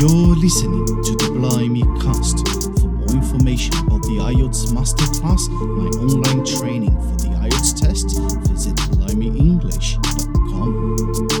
You're 0.00 0.36
listening 0.36 0.86
to 0.86 1.16
the 1.16 1.30
Blimey 1.34 1.82
Cast. 2.00 2.46
For 2.80 2.86
more 2.86 3.10
information 3.10 3.74
about 3.78 4.02
the 4.02 4.18
IELTS 4.30 4.70
Masterclass, 4.70 5.48
my 5.50 5.88
online 5.98 6.44
training 6.46 6.92
for 6.92 7.16
the 7.18 7.30
IELTS 7.34 7.72
test, 7.80 8.16
visit 8.48 8.76
blimeyenglish.com. 8.76 11.37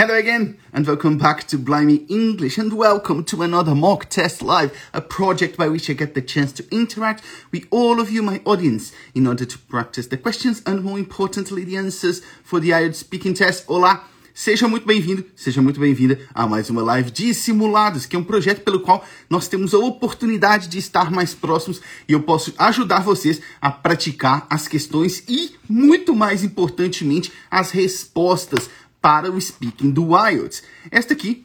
Hello 0.00 0.14
again, 0.14 0.56
and 0.72 0.86
welcome 0.86 1.18
back 1.18 1.46
to 1.48 1.58
Blimey 1.58 2.06
English, 2.08 2.56
and 2.56 2.72
welcome 2.72 3.22
to 3.24 3.42
another 3.42 3.74
mock 3.74 4.08
test 4.08 4.40
live, 4.40 4.72
a 4.94 5.02
project 5.02 5.58
by 5.58 5.68
which 5.68 5.90
I 5.90 5.92
get 5.92 6.14
the 6.14 6.22
chance 6.22 6.52
to 6.52 6.64
interact 6.70 7.22
with 7.52 7.66
all 7.70 8.00
of 8.00 8.10
you, 8.10 8.22
my 8.22 8.40
audience, 8.46 8.92
in 9.14 9.26
order 9.26 9.44
to 9.44 9.58
practice 9.58 10.06
the 10.06 10.16
questions 10.16 10.62
and, 10.64 10.82
more 10.82 10.98
importantly, 10.98 11.64
the 11.64 11.76
answers 11.76 12.22
for 12.42 12.60
the 12.60 12.70
IELTS 12.70 12.94
speaking 12.94 13.34
test. 13.34 13.66
Olá! 13.68 14.04
Seja 14.32 14.66
muito 14.66 14.86
bem-vindo, 14.86 15.22
seja 15.36 15.60
muito 15.60 15.78
bem-vinda 15.78 16.18
a 16.32 16.46
mais 16.46 16.70
uma 16.70 16.82
live 16.82 17.10
de 17.10 17.34
simulados, 17.34 18.06
que 18.06 18.16
é 18.16 18.18
um 18.18 18.24
projeto 18.24 18.62
pelo 18.62 18.80
qual 18.80 19.04
nós 19.28 19.48
temos 19.48 19.74
a 19.74 19.78
oportunidade 19.78 20.68
de 20.68 20.78
estar 20.78 21.10
mais 21.10 21.34
próximos 21.34 21.82
e 22.08 22.14
eu 22.14 22.22
posso 22.22 22.54
ajudar 22.56 23.00
vocês 23.00 23.42
a 23.60 23.70
praticar 23.70 24.46
as 24.48 24.66
questões 24.66 25.22
e, 25.28 25.56
muito 25.68 26.14
mais 26.14 26.42
importantemente, 26.42 27.30
as 27.50 27.70
respostas 27.70 28.70
para 29.00 29.30
o 29.30 29.40
speaking 29.40 29.90
do 29.90 30.10
IELTS. 30.16 30.62
Esta 30.90 31.14
aqui 31.14 31.44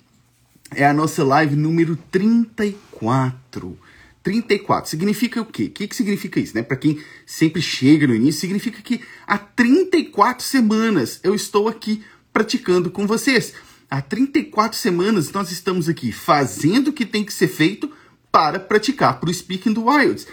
é 0.72 0.86
a 0.86 0.94
nossa 0.94 1.24
live 1.24 1.56
número 1.56 1.98
34. 2.12 3.78
34 4.24 4.90
significa 4.90 5.42
o 5.42 5.46
quê? 5.46 5.66
O 5.66 5.70
que, 5.70 5.88
que 5.88 5.96
significa 5.96 6.40
isso, 6.40 6.56
né? 6.56 6.64
Para 6.64 6.78
quem 6.78 7.00
sempre 7.26 7.62
chega 7.62 8.08
no 8.08 8.16
início, 8.16 8.42
significa 8.42 8.82
que 8.82 9.02
há 9.28 9.38
34 9.38 10.44
semanas 10.44 11.20
eu 11.24 11.36
estou 11.36 11.68
aqui 11.68 12.04
praticando 12.34 12.90
com 12.90 13.06
vocês. 13.06 13.54
Há 13.90 14.02
34 14.02 14.78
semanas 14.78 15.32
nós 15.32 15.52
estamos 15.52 15.88
aqui 15.88 16.12
fazendo 16.12 16.88
o 16.88 16.94
que 16.94 17.06
tem 17.06 17.24
que 17.24 17.32
ser 17.32 17.48
feito 17.48 17.92
para 18.32 18.60
praticar 18.60 19.20
para 19.20 19.30
o 19.30 19.34
speaking 19.34 19.74
do 19.74 19.90
IELTS. 19.90 20.28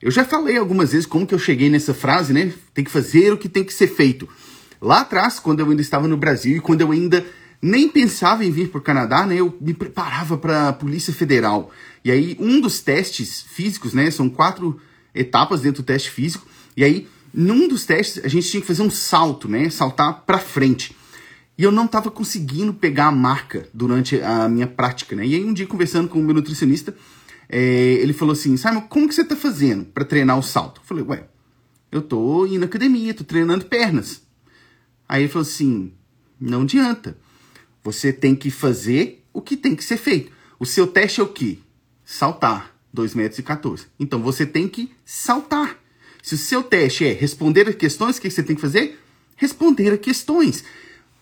Eu 0.00 0.10
já 0.10 0.24
falei 0.24 0.56
algumas 0.56 0.92
vezes 0.92 1.06
como 1.06 1.26
que 1.26 1.34
eu 1.34 1.38
cheguei 1.38 1.68
nessa 1.68 1.92
frase, 1.92 2.32
né? 2.32 2.52
Tem 2.72 2.84
que 2.84 2.90
fazer 2.90 3.32
o 3.32 3.36
que 3.36 3.48
tem 3.48 3.64
que 3.64 3.74
ser 3.74 3.88
feito. 3.88 4.28
Lá 4.82 5.02
atrás, 5.02 5.38
quando 5.38 5.60
eu 5.60 5.70
ainda 5.70 5.80
estava 5.80 6.08
no 6.08 6.16
Brasil 6.16 6.56
e 6.56 6.60
quando 6.60 6.80
eu 6.80 6.90
ainda 6.90 7.24
nem 7.62 7.88
pensava 7.88 8.44
em 8.44 8.50
vir 8.50 8.68
para 8.68 8.78
o 8.78 8.82
Canadá, 8.82 9.24
né, 9.24 9.36
eu 9.36 9.56
me 9.60 9.72
preparava 9.72 10.36
para 10.36 10.70
a 10.70 10.72
Polícia 10.72 11.14
Federal. 11.14 11.70
E 12.04 12.10
aí, 12.10 12.36
um 12.40 12.60
dos 12.60 12.80
testes 12.80 13.42
físicos, 13.42 13.94
né, 13.94 14.10
são 14.10 14.28
quatro 14.28 14.80
etapas 15.14 15.60
dentro 15.60 15.84
do 15.84 15.86
teste 15.86 16.10
físico, 16.10 16.44
e 16.76 16.82
aí, 16.82 17.06
num 17.32 17.68
dos 17.68 17.86
testes, 17.86 18.24
a 18.24 18.28
gente 18.28 18.50
tinha 18.50 18.60
que 18.60 18.66
fazer 18.66 18.82
um 18.82 18.90
salto, 18.90 19.48
né, 19.48 19.70
saltar 19.70 20.22
para 20.26 20.38
frente. 20.40 20.96
E 21.56 21.62
eu 21.62 21.70
não 21.70 21.84
estava 21.84 22.10
conseguindo 22.10 22.74
pegar 22.74 23.06
a 23.06 23.12
marca 23.12 23.68
durante 23.72 24.20
a 24.20 24.48
minha 24.48 24.66
prática, 24.66 25.14
né. 25.14 25.24
E 25.24 25.36
aí, 25.36 25.44
um 25.44 25.52
dia, 25.52 25.66
conversando 25.66 26.08
com 26.08 26.18
o 26.18 26.24
meu 26.24 26.34
nutricionista, 26.34 26.92
é, 27.48 27.60
ele 28.00 28.12
falou 28.12 28.32
assim, 28.32 28.56
Simon, 28.56 28.80
como 28.88 29.06
que 29.06 29.14
você 29.14 29.22
está 29.22 29.36
fazendo 29.36 29.84
para 29.84 30.04
treinar 30.04 30.36
o 30.36 30.42
salto? 30.42 30.80
Eu 30.80 30.84
falei, 30.84 31.04
ué, 31.04 31.24
eu 31.92 32.02
tô 32.02 32.46
indo 32.46 32.60
na 32.60 32.66
academia, 32.66 33.14
tô 33.14 33.22
treinando 33.22 33.66
pernas. 33.66 34.21
Aí 35.08 35.22
ele 35.22 35.32
falou 35.32 35.46
assim: 35.46 35.92
não 36.40 36.62
adianta. 36.62 37.16
Você 37.84 38.12
tem 38.12 38.34
que 38.34 38.50
fazer 38.50 39.24
o 39.32 39.40
que 39.40 39.56
tem 39.56 39.74
que 39.74 39.84
ser 39.84 39.96
feito. 39.96 40.30
O 40.58 40.64
seu 40.64 40.86
teste 40.86 41.20
é 41.20 41.22
o 41.22 41.28
quê? 41.28 41.58
Saltar. 42.04 42.72
2 42.94 43.14
metros 43.14 43.38
e 43.38 43.42
14. 43.42 43.86
Então 43.98 44.22
você 44.22 44.44
tem 44.44 44.68
que 44.68 44.92
saltar. 45.04 45.78
Se 46.22 46.34
o 46.34 46.38
seu 46.38 46.62
teste 46.62 47.06
é 47.06 47.12
responder 47.12 47.66
a 47.66 47.72
questões, 47.72 48.18
o 48.18 48.20
que 48.20 48.30
você 48.30 48.42
tem 48.42 48.54
que 48.54 48.60
fazer? 48.60 49.00
Responder 49.34 49.94
a 49.94 49.98
questões. 49.98 50.62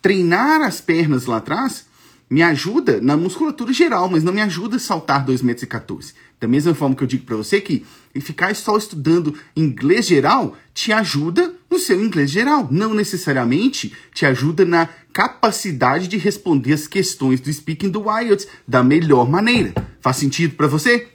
Treinar 0.03 0.62
as 0.62 0.81
pernas 0.81 1.26
lá 1.26 1.37
atrás 1.37 1.87
me 2.28 2.43
ajuda 2.43 3.00
na 3.00 3.16
musculatura 3.16 3.72
geral, 3.72 4.09
mas 4.09 4.25
não 4.25 4.32
me 4.32 4.41
ajuda 4.41 4.76
a 4.76 4.81
saltar 4.81 5.25
2 5.25 5.43
metros 5.43 5.62
e 5.62 5.66
14. 5.66 6.12
Da 6.41 6.49
mesma 6.49 6.75
forma 6.75 6.97
que 6.97 7.05
eu 7.05 7.09
digo 7.09 7.25
para 7.25 7.37
você 7.37 7.60
que 7.60 7.87
ficar 8.21 8.55
só 8.56 8.76
estudando 8.76 9.38
inglês 9.55 10.06
geral 10.06 10.56
te 10.75 10.93
ajuda 10.93 11.55
no 11.70 11.78
seu 11.78 12.03
inglês 12.03 12.31
geral, 12.31 12.69
não 12.70 12.92
necessariamente 12.92 13.92
te 14.12 14.26
ajuda 14.26 14.64
na 14.64 14.88
capacidade 15.12 16.08
de 16.08 16.19
responder 16.19 16.72
as 16.72 16.86
questões 16.86 17.41
do 17.41 17.53
speaking 17.53 17.91
do 17.91 18.04
IELTS 18.10 18.48
da 18.66 18.82
melhor 18.82 19.28
maneira. 19.28 19.72
Faz 20.00 20.16
sentido 20.16 20.56
para 20.56 20.66
você? 20.66 21.08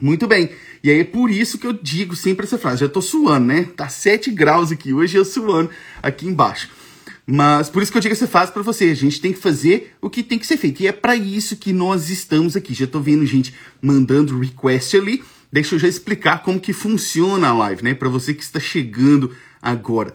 Muito 0.00 0.26
bem. 0.26 0.50
E 0.82 0.90
aí 0.90 1.00
é 1.00 1.04
por 1.04 1.30
isso 1.30 1.58
que 1.58 1.66
eu 1.66 1.72
digo 1.72 2.16
sempre 2.16 2.46
essa 2.46 2.58
frase. 2.58 2.80
Já 2.80 2.88
tô 2.88 3.00
suando, 3.00 3.46
né? 3.46 3.68
Tá 3.76 3.88
7 3.88 4.30
graus 4.30 4.72
aqui 4.72 4.92
hoje, 4.92 5.16
eu 5.16 5.24
suando 5.24 5.70
aqui 6.02 6.26
embaixo. 6.26 6.68
Mas 7.24 7.70
por 7.70 7.82
isso 7.82 7.92
que 7.92 7.98
eu 7.98 8.02
digo 8.02 8.12
essa 8.12 8.26
frase 8.26 8.50
para 8.52 8.62
você. 8.62 8.86
A 8.86 8.94
gente 8.94 9.20
tem 9.20 9.32
que 9.32 9.38
fazer 9.38 9.94
o 10.00 10.10
que 10.10 10.22
tem 10.22 10.38
que 10.38 10.46
ser 10.46 10.56
feito. 10.56 10.82
E 10.82 10.88
é 10.88 10.92
para 10.92 11.14
isso 11.14 11.56
que 11.56 11.72
nós 11.72 12.10
estamos 12.10 12.56
aqui. 12.56 12.74
Já 12.74 12.86
tô 12.86 13.00
vendo 13.00 13.24
gente 13.24 13.54
mandando 13.80 14.38
request 14.38 14.96
ali. 14.96 15.22
Deixa 15.52 15.74
eu 15.74 15.78
já 15.78 15.86
explicar 15.86 16.42
como 16.42 16.58
que 16.58 16.72
funciona 16.72 17.48
a 17.48 17.54
live, 17.54 17.84
né? 17.84 17.94
Para 17.94 18.08
você 18.08 18.34
que 18.34 18.42
está 18.42 18.58
chegando 18.58 19.30
agora. 19.62 20.14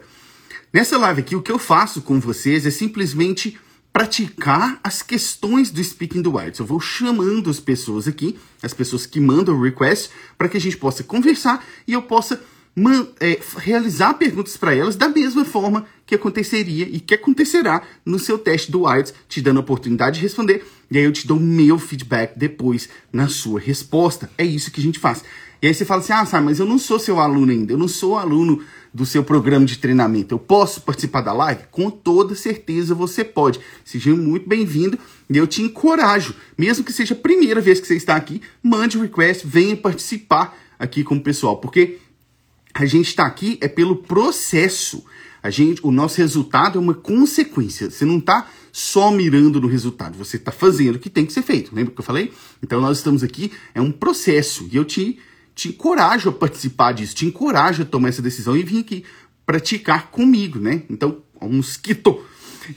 Nessa 0.72 0.98
live 0.98 1.20
aqui, 1.20 1.34
o 1.34 1.42
que 1.42 1.50
eu 1.50 1.58
faço 1.58 2.02
com 2.02 2.20
vocês 2.20 2.66
é 2.66 2.70
simplesmente 2.70 3.58
praticar 3.92 4.78
as 4.84 5.02
questões 5.02 5.70
do 5.70 5.82
Speaking 5.82 6.22
the 6.22 6.28
Wilds. 6.28 6.60
Eu 6.60 6.66
vou 6.66 6.78
chamando 6.78 7.48
as 7.48 7.58
pessoas 7.58 8.06
aqui, 8.06 8.38
as 8.62 8.74
pessoas 8.74 9.06
que 9.06 9.18
mandam 9.18 9.60
request, 9.60 10.10
para 10.36 10.48
que 10.48 10.56
a 10.56 10.60
gente 10.60 10.76
possa 10.76 11.02
conversar 11.02 11.64
e 11.86 11.94
eu 11.94 12.02
possa 12.02 12.40
é, 13.18 13.40
realizar 13.56 14.14
perguntas 14.14 14.56
para 14.56 14.74
elas 14.74 14.94
da 14.94 15.08
mesma 15.08 15.44
forma 15.44 15.86
que 16.06 16.14
aconteceria 16.14 16.88
e 16.88 17.00
que 17.00 17.14
acontecerá 17.14 17.82
no 18.04 18.18
seu 18.18 18.38
teste 18.38 18.70
do 18.70 18.88
IELTS, 18.88 19.12
te 19.28 19.40
dando 19.40 19.56
a 19.56 19.60
oportunidade 19.60 20.16
de 20.16 20.22
responder, 20.22 20.64
e 20.90 20.96
aí 20.96 21.04
eu 21.04 21.12
te 21.12 21.26
dou 21.26 21.38
meu 21.40 21.78
feedback 21.78 22.38
depois 22.38 22.88
na 23.12 23.28
sua 23.28 23.58
resposta. 23.58 24.30
É 24.38 24.44
isso 24.44 24.70
que 24.70 24.80
a 24.80 24.82
gente 24.82 24.98
faz. 24.98 25.24
E 25.60 25.66
aí 25.66 25.74
você 25.74 25.84
fala 25.84 26.00
assim, 26.00 26.12
ah, 26.12 26.24
sabe, 26.24 26.44
mas 26.44 26.60
eu 26.60 26.66
não 26.66 26.78
sou 26.78 26.98
seu 26.98 27.18
aluno 27.18 27.50
ainda, 27.50 27.72
eu 27.72 27.78
não 27.78 27.88
sou 27.88 28.16
aluno 28.16 28.62
do 28.92 29.04
seu 29.04 29.22
programa 29.22 29.66
de 29.66 29.78
treinamento. 29.78 30.34
Eu 30.34 30.38
posso 30.38 30.82
participar 30.82 31.20
da 31.20 31.32
live? 31.32 31.64
Com 31.70 31.90
toda 31.90 32.34
certeza 32.34 32.94
você 32.94 33.24
pode. 33.24 33.60
Seja 33.84 34.14
muito 34.14 34.48
bem-vindo 34.48 34.98
e 35.30 35.36
eu 35.36 35.46
te 35.46 35.62
encorajo, 35.62 36.34
mesmo 36.56 36.84
que 36.84 36.92
seja 36.92 37.14
a 37.14 37.18
primeira 37.18 37.60
vez 37.60 37.80
que 37.80 37.86
você 37.86 37.96
está 37.96 38.16
aqui, 38.16 38.40
mande 38.62 38.98
request, 38.98 39.46
venha 39.46 39.76
participar 39.76 40.56
aqui 40.78 41.04
com 41.04 41.16
o 41.16 41.20
pessoal, 41.20 41.58
porque 41.58 41.98
a 42.74 42.86
gente 42.86 43.08
está 43.08 43.26
aqui 43.26 43.58
é 43.60 43.68
pelo 43.68 43.96
processo. 43.96 45.04
A 45.42 45.50
gente, 45.50 45.80
o 45.84 45.90
nosso 45.90 46.18
resultado 46.18 46.78
é 46.78 46.80
uma 46.80 46.94
consequência. 46.94 47.90
Você 47.90 48.04
não 48.04 48.18
está 48.18 48.48
só 48.72 49.10
mirando 49.10 49.60
no 49.60 49.66
resultado, 49.66 50.16
você 50.16 50.36
está 50.36 50.52
fazendo 50.52 50.96
o 50.96 50.98
que 50.98 51.10
tem 51.10 51.26
que 51.26 51.32
ser 51.32 51.42
feito. 51.42 51.74
Lembra 51.74 51.92
que 51.92 52.00
eu 52.00 52.04
falei? 52.04 52.32
Então 52.62 52.80
nós 52.80 52.98
estamos 52.98 53.22
aqui, 53.22 53.52
é 53.74 53.80
um 53.80 53.90
processo. 53.90 54.68
E 54.70 54.76
eu 54.76 54.84
te, 54.84 55.18
te 55.58 55.70
encorajo 55.70 56.28
a 56.28 56.32
participar 56.32 56.92
disso, 56.92 57.16
te 57.16 57.26
encorajo 57.26 57.82
a 57.82 57.84
tomar 57.84 58.10
essa 58.10 58.22
decisão 58.22 58.56
e 58.56 58.62
vir 58.62 58.78
aqui 58.78 59.04
praticar 59.44 60.08
comigo, 60.08 60.60
né? 60.60 60.84
Então, 60.88 61.18
um 61.42 61.54
mosquito. 61.54 62.22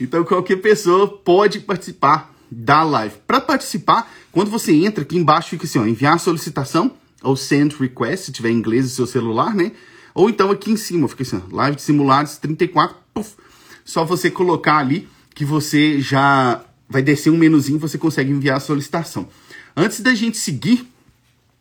Então 0.00 0.24
qualquer 0.24 0.56
pessoa 0.56 1.06
pode 1.06 1.60
participar 1.60 2.34
da 2.50 2.82
live. 2.82 3.14
Para 3.24 3.40
participar, 3.40 4.12
quando 4.32 4.50
você 4.50 4.72
entra 4.72 5.04
aqui 5.04 5.16
embaixo 5.16 5.50
fica 5.50 5.64
assim, 5.64 5.78
ó, 5.78 5.86
enviar 5.86 6.18
solicitação 6.18 6.90
ou 7.22 7.36
send 7.36 7.76
request, 7.78 8.26
se 8.26 8.32
tiver 8.32 8.50
em 8.50 8.56
inglês 8.56 8.82
no 8.82 8.90
seu 8.90 9.06
celular, 9.06 9.54
né? 9.54 9.70
Ou 10.12 10.28
então 10.28 10.50
aqui 10.50 10.72
em 10.72 10.76
cima, 10.76 11.06
fica 11.06 11.22
assim, 11.22 11.40
live 11.52 11.76
de 11.76 11.82
simulados 11.82 12.36
34, 12.38 12.96
puff, 13.14 13.36
só 13.84 14.04
você 14.04 14.28
colocar 14.28 14.78
ali 14.78 15.08
que 15.36 15.44
você 15.44 16.00
já 16.00 16.64
vai 16.88 17.00
descer 17.00 17.30
um 17.30 17.38
menuzinho, 17.38 17.78
você 17.78 17.96
consegue 17.96 18.32
enviar 18.32 18.56
a 18.56 18.60
solicitação. 18.60 19.28
Antes 19.76 20.00
da 20.00 20.14
gente 20.16 20.36
seguir, 20.36 20.91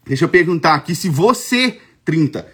deixa 0.06 0.26
eu 0.26 0.30
perguntar 0.30 0.76
aqui 0.76 0.96
se 0.96 1.10
você, 1.10 1.80
30, 2.06 2.48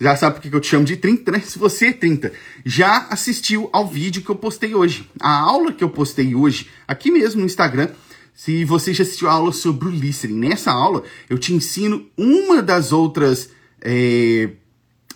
já 0.00 0.16
sabe 0.16 0.34
por 0.34 0.42
que 0.42 0.54
eu 0.54 0.60
te 0.60 0.66
chamo 0.66 0.84
de 0.84 0.96
30, 0.96 1.30
né? 1.30 1.40
Se 1.40 1.58
você, 1.58 1.92
30, 1.92 2.32
já 2.64 3.06
assistiu 3.08 3.70
ao 3.72 3.86
vídeo 3.86 4.22
que 4.22 4.30
eu 4.30 4.36
postei 4.36 4.74
hoje. 4.74 5.08
A 5.20 5.38
aula 5.38 5.72
que 5.72 5.84
eu 5.84 5.90
postei 5.90 6.34
hoje, 6.34 6.68
aqui 6.88 7.10
mesmo 7.10 7.40
no 7.40 7.46
Instagram, 7.46 7.88
se 8.34 8.64
você 8.64 8.92
já 8.92 9.02
assistiu 9.02 9.28
a 9.28 9.32
aula 9.32 9.52
sobre 9.52 9.86
o 9.86 9.90
listening. 9.90 10.38
Nessa 10.38 10.72
aula, 10.72 11.04
eu 11.30 11.38
te 11.38 11.54
ensino 11.54 12.06
uma 12.16 12.60
das 12.60 12.90
outras 12.92 13.50
é, 13.80 14.50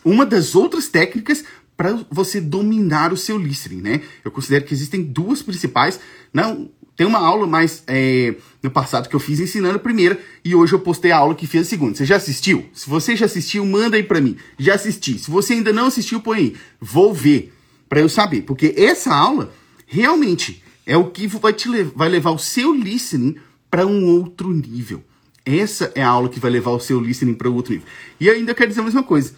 uma 0.05 0.25
das 0.25 0.55
outras 0.55 0.89
técnicas 0.89 1.45
para 1.77 1.99
você 2.11 2.41
dominar 2.41 3.13
o 3.13 3.17
seu 3.17 3.37
listening, 3.37 3.83
né? 3.83 4.03
Eu 4.25 4.31
considero 4.31 4.65
que 4.65 4.73
existem 4.73 5.03
duas 5.03 5.43
principais. 5.43 5.99
Não, 6.33 6.71
tem 6.97 7.07
uma 7.07 7.19
aula 7.19 7.47
mais 7.47 7.83
é, 7.87 8.35
no 8.63 8.71
passado 8.71 9.09
que 9.09 9.15
eu 9.15 9.21
fiz 9.21 9.39
ensinando 9.39 9.77
a 9.77 9.79
primeira 9.79 10.19
e 10.43 10.55
hoje 10.55 10.73
eu 10.73 10.81
postei 10.81 11.13
a 11.13 11.19
aula 11.19 11.35
que 11.35 11.47
fiz 11.47 11.63
a 11.63 11.65
segunda. 11.65 11.95
Você 11.95 12.07
já 12.07 12.17
assistiu? 12.17 12.65
Se 12.73 12.89
você 12.89 13.15
já 13.15 13.27
assistiu, 13.27 13.67
manda 13.67 13.97
aí 13.97 14.03
para 14.03 14.21
mim. 14.21 14.37
Já 14.59 14.75
assisti. 14.75 15.19
Se 15.19 15.31
você 15.31 15.53
ainda 15.53 15.73
não 15.73 15.87
assistiu, 15.87 16.21
põe 16.21 16.39
aí. 16.39 16.57
Vou 16.81 17.13
ver 17.13 17.53
para 17.89 18.01
eu 18.01 18.09
saber, 18.09 18.43
porque 18.43 18.75
essa 18.77 19.15
aula 19.15 19.53
realmente 19.87 20.63
é 20.87 20.97
o 20.97 21.11
que 21.11 21.27
vai 21.27 21.53
te 21.53 21.69
vai 21.95 22.09
levar 22.09 22.31
o 22.31 22.39
seu 22.39 22.75
listening 22.75 23.37
para 23.71 23.87
um 23.87 24.07
outro 24.07 24.51
nível. 24.51 25.05
Essa 25.45 25.93
é 25.95 26.03
a 26.03 26.09
aula 26.09 26.29
que 26.29 26.41
vai 26.41 26.51
levar 26.51 26.71
o 26.71 26.81
seu 26.81 26.99
listening 26.99 27.35
para 27.35 27.49
outro 27.49 27.73
nível. 27.73 27.87
E 28.19 28.29
ainda 28.29 28.55
quero 28.55 28.69
dizer 28.69 28.81
a 28.81 28.85
mesma 28.85 29.03
coisa. 29.03 29.33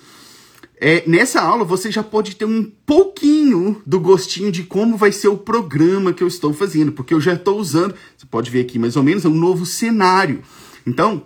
É, 0.81 1.03
nessa 1.07 1.41
aula 1.41 1.65
você 1.65 1.91
já 1.91 2.05
pode 2.05 2.37
ter 2.37 2.45
um 2.45 2.71
pouquinho 2.87 3.83
do 3.85 3.99
gostinho 3.99 4.53
de 4.53 4.63
como 4.63 4.97
vai 4.97 5.11
ser 5.11 5.29
o 5.29 5.37
programa 5.37 6.13
que 6.13 6.23
eu 6.23 6.29
estou 6.29 6.53
fazendo, 6.53 6.93
porque 6.93 7.13
eu 7.13 7.21
já 7.21 7.35
estou 7.35 7.59
usando, 7.59 7.95
você 8.17 8.27
pode 8.27 8.51
ver 8.51 8.61
aqui 8.61 8.79
mais 8.79 8.97
ou 8.97 9.03
menos, 9.03 9.25
é 9.25 9.29
um 9.29 9.35
novo 9.35 9.67
cenário. 9.67 10.43
Então, 10.87 11.25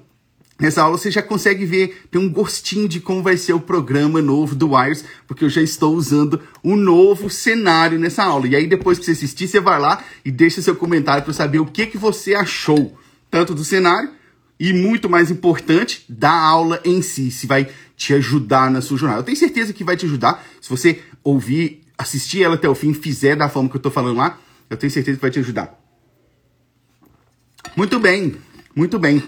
Nessa 0.61 0.83
aula 0.83 0.97
você 0.97 1.11
já 1.11 1.21
consegue 1.21 1.67
ver, 1.67 2.05
tem 2.09 2.21
um 2.21 2.31
gostinho 2.31 2.87
de 2.87 3.01
como 3.01 3.21
vai 3.21 3.37
ser 3.37 3.53
o 3.53 3.59
programa 3.59 4.23
novo 4.23 4.55
do 4.55 4.75
Wires, 4.75 5.05
porque 5.27 5.45
eu 5.45 5.49
já 5.49 5.61
estou 5.61 5.93
usando 5.93 6.41
um 6.63 6.77
novo 6.77 7.29
cenário 7.29 7.99
nessa 7.99 8.23
aula. 8.23 8.47
E 8.47 8.55
aí 8.55 8.69
depois 8.69 8.97
que 8.97 9.05
você 9.05 9.11
assistir, 9.11 9.49
você 9.49 9.59
vai 9.59 9.81
lá 9.81 10.05
e 10.25 10.31
deixa 10.31 10.63
seu 10.63 10.77
comentário 10.77 11.25
para 11.25 11.33
saber 11.33 11.59
o 11.59 11.67
que, 11.67 11.87
que 11.87 11.99
você 11.99 12.35
achou, 12.35 12.97
tanto 13.29 13.57
do 13.57 13.65
cenário 13.65 14.11
e 14.59 14.73
muito 14.73 15.09
mais 15.09 15.31
importante, 15.31 16.05
da 16.09 16.33
aula 16.33 16.81
em 16.85 17.03
si, 17.03 17.31
se 17.31 17.47
vai 17.47 17.69
te 17.97 18.15
ajudar 18.15 18.71
na 18.71 18.81
sua 18.81 18.97
jornada. 18.97 19.21
Eu 19.21 19.25
tenho 19.25 19.37
certeza 19.37 19.73
que 19.73 19.85
vai 19.85 19.97
te 19.97 20.07
ajudar 20.07 20.45
se 20.61 20.69
você 20.69 21.01
ouvir, 21.23 21.83
assistir 21.97 22.43
ela 22.43 22.55
até 22.55 22.69
o 22.69 22.75
fim, 22.75 22.95
fizer 22.95 23.37
da 23.37 23.49
forma 23.49 23.69
que 23.69 23.77
eu 23.77 23.79
estou 23.79 23.93
falando 23.93 24.19
lá, 24.19 24.39
eu 24.71 24.77
tenho 24.77 24.91
certeza 24.91 25.17
que 25.17 25.23
vai 25.23 25.31
te 25.31 25.39
ajudar. 25.39 25.79
Muito 27.77 27.99
bem, 27.99 28.37
muito 28.75 28.99
bem. 28.99 29.23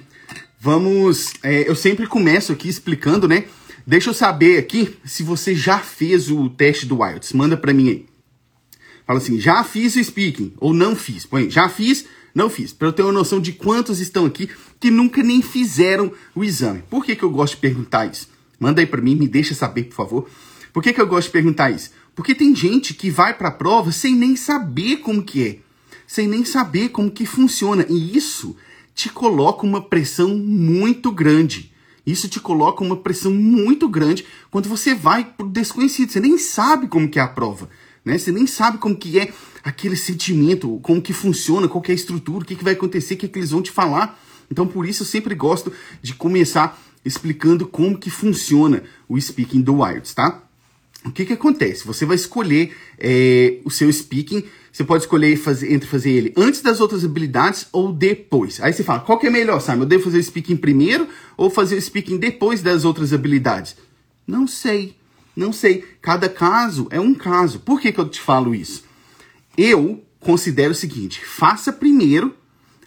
Vamos. 0.61 1.35
É, 1.43 1.69
eu 1.69 1.75
sempre 1.75 2.07
começo 2.07 2.53
aqui 2.53 2.69
explicando, 2.69 3.29
né? 3.29 3.45
Deixa 3.87 4.11
eu 4.11 4.15
saber 4.15 4.59
aqui 4.59 4.97
se 5.05 5.23
você 5.23 5.55
já 5.55 5.79
fez 5.79 6.31
o 6.31 6.49
teste 6.49 6.87
do 6.87 7.05
IELTS. 7.05 7.33
Manda 7.33 7.57
para 7.57 7.73
mim 7.73 7.89
aí. 7.89 8.07
Fala 9.07 9.19
assim, 9.19 9.39
já 9.39 9.63
fiz 9.63 9.97
o 9.97 10.03
speaking 10.03 10.55
ou 10.57 10.73
não 10.73 10.97
fiz. 10.97 11.27
Põe, 11.27 11.51
já 11.51 11.69
fiz, 11.69 12.07
não 12.35 12.51
fiz. 12.51 12.73
Para 12.73 12.89
eu 12.89 12.93
ter 12.93 13.03
uma 13.03 13.13
noção 13.13 13.41
de 13.41 13.53
quantos 13.53 14.01
estão 14.01 14.27
aqui 14.27 14.49
que 14.81 14.91
nunca 14.91 15.23
nem 15.23 15.41
fizeram 15.41 16.13
o 16.35 16.43
exame. 16.43 16.83
Por 16.91 17.05
que, 17.05 17.15
que 17.15 17.23
eu 17.23 17.31
gosto 17.31 17.55
de 17.55 17.61
perguntar 17.61 18.07
isso? 18.07 18.29
Manda 18.59 18.81
aí 18.81 18.87
para 18.87 19.01
mim, 19.01 19.15
me 19.15 19.29
deixa 19.29 19.55
saber, 19.55 19.85
por 19.85 19.95
favor. 19.95 20.29
Por 20.73 20.83
que, 20.83 20.93
que 20.93 21.01
eu 21.01 21.07
gosto 21.07 21.29
de 21.29 21.33
perguntar 21.33 21.71
isso? 21.71 21.91
Porque 22.15 22.35
tem 22.35 22.55
gente 22.55 22.95
que 22.95 23.11
vai 23.11 23.35
para 23.35 23.49
a 23.49 23.53
prova 23.53 23.93
sem 23.93 24.15
nem 24.15 24.37
saber 24.37 24.97
como 24.97 25.23
que 25.23 25.43
é, 25.43 25.59
sem 26.07 26.27
nem 26.27 26.45
saber 26.45 26.89
como 26.89 27.11
que 27.11 27.27
funciona. 27.27 27.87
E 27.89 28.17
isso 28.17 28.57
te 28.95 29.09
coloca 29.09 29.65
uma 29.65 29.81
pressão 29.81 30.37
muito 30.37 31.11
grande. 31.11 31.73
Isso 32.07 32.29
te 32.29 32.39
coloca 32.39 32.85
uma 32.85 32.97
pressão 32.97 33.33
muito 33.33 33.89
grande 33.89 34.25
quando 34.51 34.69
você 34.69 34.95
vai 34.95 35.25
pro 35.25 35.49
desconhecido. 35.49 36.11
Você 36.11 36.21
nem 36.21 36.37
sabe 36.39 36.87
como 36.87 37.09
que 37.09 37.19
é 37.19 37.23
a 37.23 37.29
prova, 37.29 37.69
né? 38.05 38.19
Você 38.19 38.31
nem 38.31 38.47
sabe 38.47 38.79
como 38.79 38.97
que 38.97 39.19
é 39.19 39.33
aquele 39.63 39.97
sentimento, 39.97 40.79
como 40.83 41.01
que 41.01 41.13
funciona, 41.13 41.69
qual 41.69 41.81
que 41.81 41.91
é 41.91 41.95
a 41.95 41.97
estrutura, 41.97 42.45
o 42.45 42.47
que, 42.47 42.55
que 42.55 42.65
vai 42.65 42.75
acontecer, 42.75 43.15
o 43.15 43.17
que, 43.17 43.29
que 43.29 43.39
eles 43.39 43.51
vão 43.51 43.63
te 43.63 43.71
falar. 43.71 44.21
Então, 44.51 44.67
por 44.67 44.87
isso, 44.87 45.03
eu 45.03 45.07
sempre 45.07 45.35
gosto 45.35 45.73
de 46.03 46.15
começar 46.15 46.81
explicando 47.05 47.67
como 47.67 47.99
que 47.99 48.11
funciona 48.11 48.83
o 49.09 49.21
speaking 49.21 49.63
do 49.63 49.87
IELTS, 49.87 50.15
tá? 50.15 50.43
O 51.05 51.11
que 51.11 51.25
que 51.25 51.33
acontece? 51.35 51.87
Você 51.87 52.07
vai 52.07 52.17
escolher 52.17 52.75
é, 52.99 53.59
o 53.65 53.71
seu 53.71 53.93
speaking 53.93 54.45
você 54.75 54.83
pode 54.83 55.05
escolher 55.05 55.37
fazer, 55.37 55.73
entre 55.73 55.89
fazer 55.89 56.11
ele 56.11 56.33
antes 56.37 56.61
das 56.61 56.81
outras 56.81 57.05
habilidades 57.05 57.69
ou 57.71 57.93
depois. 57.93 58.61
Aí 58.61 58.73
você 58.73 58.83
fala, 58.83 58.99
qual 58.99 59.17
que 59.21 59.29
é 59.29 59.31
melhor, 59.31 59.61
Simon? 59.61 59.83
Eu 59.83 59.87
devo 59.87 60.03
fazer 60.03 60.19
o 60.19 60.23
speaking 60.25 60.57
primeiro 60.57 61.07
ou 61.37 61.49
fazer 61.49 61.77
o 61.77 61.81
speaking 61.81 62.19
depois 62.19 62.61
das 62.61 62.85
outras 62.85 63.13
habilidades? 63.13 63.77
Não 64.27 64.49
sei. 64.49 64.97
Não 65.37 65.53
sei. 65.53 65.85
Cada 66.01 66.29
caso 66.29 66.87
é 66.91 67.01
um 67.01 67.15
caso. 67.15 67.61
Por 67.61 67.81
que, 67.81 67.93
que 67.93 67.99
eu 67.99 68.09
te 68.09 68.21
falo 68.21 68.55
isso? 68.55 68.85
Eu 69.57 70.05
considero 70.21 70.73
o 70.73 70.77
seguinte: 70.77 71.25
faça 71.25 71.73
primeiro 71.73 72.35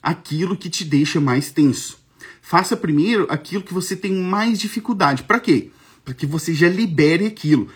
aquilo 0.01 0.57
que 0.57 0.69
te 0.69 0.85
deixa 0.85 1.19
mais 1.19 1.51
tenso. 1.51 1.99
Faça 2.41 2.77
primeiro 2.77 3.27
aquilo 3.29 3.63
que 3.63 3.73
você 3.73 3.95
tem 3.95 4.13
mais 4.13 4.59
dificuldade. 4.59 5.23
Para 5.23 5.39
quê? 5.39 5.71
Para 6.05 6.13
que 6.13 6.25
você 6.25 6.53
já 6.53 6.69
libere 6.69 7.25
aquilo. 7.25 7.67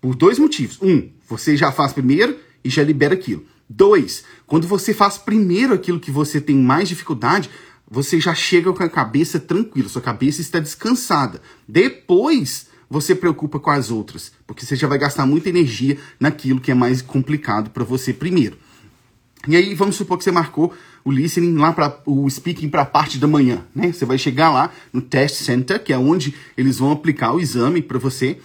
Por 0.00 0.14
dois 0.14 0.38
motivos. 0.38 0.78
Um, 0.82 1.10
você 1.28 1.56
já 1.56 1.70
faz 1.70 1.92
primeiro 1.92 2.36
e 2.64 2.70
já 2.70 2.82
libera 2.82 3.14
aquilo. 3.14 3.44
Dois, 3.68 4.24
quando 4.46 4.66
você 4.66 4.94
faz 4.94 5.18
primeiro 5.18 5.74
aquilo 5.74 6.00
que 6.00 6.10
você 6.10 6.40
tem 6.40 6.56
mais 6.56 6.88
dificuldade, 6.88 7.50
você 7.90 8.20
já 8.20 8.34
chega 8.34 8.72
com 8.72 8.82
a 8.82 8.88
cabeça 8.88 9.38
tranquila, 9.38 9.88
sua 9.88 10.02
cabeça 10.02 10.40
está 10.40 10.58
descansada. 10.58 11.40
Depois 11.66 12.67
você 12.88 13.14
preocupa 13.14 13.58
com 13.58 13.70
as 13.70 13.90
outras, 13.90 14.32
porque 14.46 14.64
você 14.64 14.76
já 14.76 14.88
vai 14.88 14.98
gastar 14.98 15.26
muita 15.26 15.48
energia 15.48 15.98
naquilo 16.18 16.60
que 16.60 16.70
é 16.70 16.74
mais 16.74 17.02
complicado 17.02 17.70
para 17.70 17.84
você 17.84 18.12
primeiro. 18.12 18.56
E 19.46 19.56
aí 19.56 19.74
vamos 19.74 19.96
supor 19.96 20.18
que 20.18 20.24
você 20.24 20.32
marcou 20.32 20.74
o 21.04 21.10
listening 21.10 21.56
lá 21.56 21.72
para 21.72 22.00
o 22.04 22.28
speaking 22.28 22.68
para 22.68 22.82
a 22.82 22.86
parte 22.86 23.18
da 23.18 23.26
manhã, 23.26 23.64
né? 23.74 23.92
Você 23.92 24.04
vai 24.04 24.18
chegar 24.18 24.50
lá 24.50 24.70
no 24.92 25.00
test 25.00 25.42
center, 25.42 25.82
que 25.82 25.92
é 25.92 25.98
onde 25.98 26.34
eles 26.56 26.78
vão 26.78 26.90
aplicar 26.90 27.32
o 27.32 27.40
exame 27.40 27.80
para 27.80 27.98
você 27.98 28.38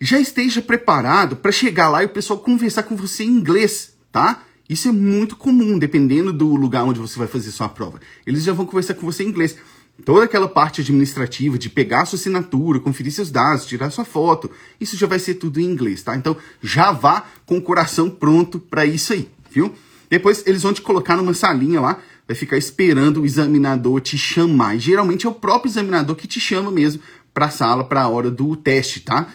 já 0.00 0.18
esteja 0.18 0.62
preparado 0.62 1.36
para 1.36 1.52
chegar 1.52 1.90
lá 1.90 2.02
e 2.02 2.06
o 2.06 2.10
pessoal 2.10 2.38
conversar 2.38 2.84
com 2.84 2.96
você 2.96 3.22
em 3.22 3.28
inglês, 3.28 3.92
tá? 4.10 4.42
Isso 4.68 4.88
é 4.88 4.92
muito 4.92 5.36
comum, 5.36 5.78
dependendo 5.78 6.32
do 6.32 6.54
lugar 6.54 6.84
onde 6.84 6.98
você 6.98 7.18
vai 7.18 7.28
fazer 7.28 7.50
sua 7.50 7.68
prova. 7.68 8.00
Eles 8.26 8.42
já 8.42 8.52
vão 8.52 8.64
conversar 8.64 8.94
com 8.94 9.04
você 9.04 9.24
em 9.24 9.28
inglês. 9.28 9.56
Toda 10.04 10.24
aquela 10.24 10.48
parte 10.48 10.80
administrativa 10.80 11.58
de 11.58 11.68
pegar 11.68 12.04
sua 12.04 12.18
assinatura, 12.18 12.80
conferir 12.80 13.12
seus 13.12 13.30
dados, 13.30 13.66
tirar 13.66 13.90
sua 13.90 14.04
foto, 14.04 14.50
isso 14.80 14.96
já 14.96 15.06
vai 15.06 15.18
ser 15.18 15.34
tudo 15.34 15.60
em 15.60 15.64
inglês, 15.64 16.02
tá? 16.02 16.16
Então 16.16 16.36
já 16.62 16.92
vá 16.92 17.24
com 17.44 17.58
o 17.58 17.62
coração 17.62 18.08
pronto 18.08 18.58
para 18.58 18.86
isso 18.86 19.12
aí, 19.12 19.28
viu? 19.50 19.74
Depois 20.08 20.42
eles 20.46 20.62
vão 20.62 20.72
te 20.72 20.82
colocar 20.82 21.16
numa 21.16 21.34
salinha 21.34 21.80
lá, 21.80 21.98
vai 22.26 22.34
ficar 22.34 22.56
esperando 22.56 23.20
o 23.22 23.26
examinador 23.26 24.00
te 24.00 24.18
chamar. 24.18 24.76
E 24.76 24.80
geralmente 24.80 25.26
é 25.26 25.28
o 25.28 25.34
próprio 25.34 25.70
examinador 25.70 26.16
que 26.16 26.26
te 26.26 26.40
chama 26.40 26.70
mesmo 26.70 27.02
para 27.32 27.46
a 27.46 27.50
sala 27.50 27.84
para 27.84 28.02
a 28.02 28.08
hora 28.08 28.30
do 28.30 28.56
teste, 28.56 29.00
tá? 29.00 29.28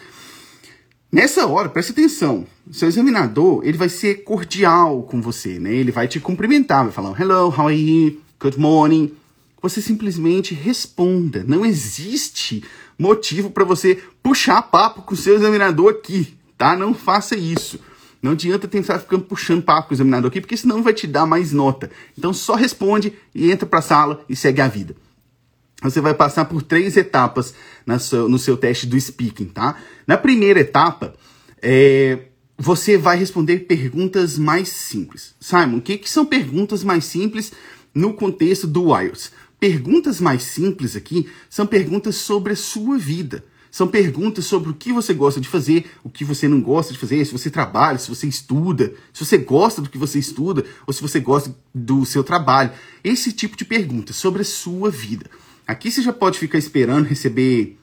Nessa 1.10 1.46
hora, 1.46 1.68
preste 1.68 1.92
atenção, 1.92 2.46
seu 2.70 2.88
examinador, 2.88 3.62
ele 3.64 3.78
vai 3.78 3.88
ser 3.88 4.24
cordial 4.24 5.02
com 5.04 5.22
você, 5.22 5.58
né? 5.58 5.72
Ele 5.74 5.92
vai 5.92 6.08
te 6.08 6.20
cumprimentar, 6.20 6.84
vai 6.84 6.92
falar 6.92 7.18
hello, 7.18 7.48
how 7.48 7.68
are 7.68 7.74
you, 7.74 8.20
good 8.38 8.58
morning. 8.58 9.12
Você 9.62 9.80
simplesmente 9.80 10.54
responda. 10.54 11.44
Não 11.46 11.64
existe 11.64 12.62
motivo 12.98 13.50
para 13.50 13.64
você 13.64 14.02
puxar 14.22 14.62
papo 14.62 15.02
com 15.02 15.14
o 15.14 15.16
seu 15.16 15.34
examinador 15.36 15.90
aqui, 15.90 16.36
tá? 16.56 16.76
Não 16.76 16.94
faça 16.94 17.36
isso. 17.36 17.80
Não 18.22 18.32
adianta 18.32 18.66
tentar 18.68 18.98
ficar 18.98 19.18
puxando 19.18 19.62
papo 19.62 19.88
com 19.88 19.94
o 19.94 19.96
examinador 19.96 20.30
aqui, 20.30 20.40
porque 20.40 20.56
senão 20.56 20.82
vai 20.82 20.92
te 20.92 21.06
dar 21.06 21.26
mais 21.26 21.52
nota. 21.52 21.90
Então 22.16 22.32
só 22.32 22.54
responde 22.54 23.12
e 23.34 23.50
entra 23.50 23.66
para 23.66 23.78
a 23.78 23.82
sala 23.82 24.24
e 24.28 24.36
segue 24.36 24.60
a 24.60 24.68
vida 24.68 24.96
você 25.82 26.00
vai 26.00 26.14
passar 26.14 26.46
por 26.46 26.62
três 26.62 26.96
etapas 26.96 27.54
no 28.28 28.38
seu 28.38 28.56
teste 28.56 28.86
do 28.86 28.98
speaking, 28.98 29.46
tá? 29.46 29.76
Na 30.06 30.16
primeira 30.16 30.60
etapa, 30.60 31.14
é, 31.60 32.18
você 32.56 32.96
vai 32.96 33.18
responder 33.18 33.60
perguntas 33.60 34.38
mais 34.38 34.68
simples. 34.68 35.34
Simon, 35.40 35.78
o 35.78 35.82
que, 35.82 35.98
que 35.98 36.08
são 36.08 36.24
perguntas 36.24 36.82
mais 36.82 37.04
simples 37.04 37.52
no 37.94 38.14
contexto 38.14 38.66
do 38.66 38.96
IELTS? 38.98 39.32
Perguntas 39.58 40.20
mais 40.20 40.42
simples 40.42 40.94
aqui 40.96 41.28
são 41.48 41.66
perguntas 41.66 42.16
sobre 42.16 42.52
a 42.52 42.56
sua 42.56 42.98
vida. 42.98 43.44
São 43.70 43.88
perguntas 43.88 44.46
sobre 44.46 44.70
o 44.70 44.74
que 44.74 44.92
você 44.92 45.12
gosta 45.12 45.40
de 45.40 45.48
fazer, 45.48 45.90
o 46.02 46.08
que 46.08 46.24
você 46.24 46.48
não 46.48 46.62
gosta 46.62 46.92
de 46.92 46.98
fazer, 46.98 47.24
se 47.24 47.32
você 47.32 47.50
trabalha, 47.50 47.98
se 47.98 48.08
você 48.08 48.26
estuda, 48.26 48.94
se 49.12 49.24
você 49.24 49.36
gosta 49.36 49.82
do 49.82 49.90
que 49.90 49.98
você 49.98 50.18
estuda 50.18 50.64
ou 50.86 50.92
se 50.92 51.02
você 51.02 51.20
gosta 51.20 51.54
do 51.74 52.06
seu 52.06 52.24
trabalho. 52.24 52.70
Esse 53.04 53.32
tipo 53.32 53.56
de 53.56 53.64
pergunta 53.64 54.12
sobre 54.12 54.42
a 54.42 54.44
sua 54.46 54.90
vida. 54.90 55.28
Aqui 55.66 55.90
você 55.90 56.00
já 56.00 56.12
pode 56.12 56.38
ficar 56.38 56.56
esperando 56.56 57.06
receber 57.06 57.76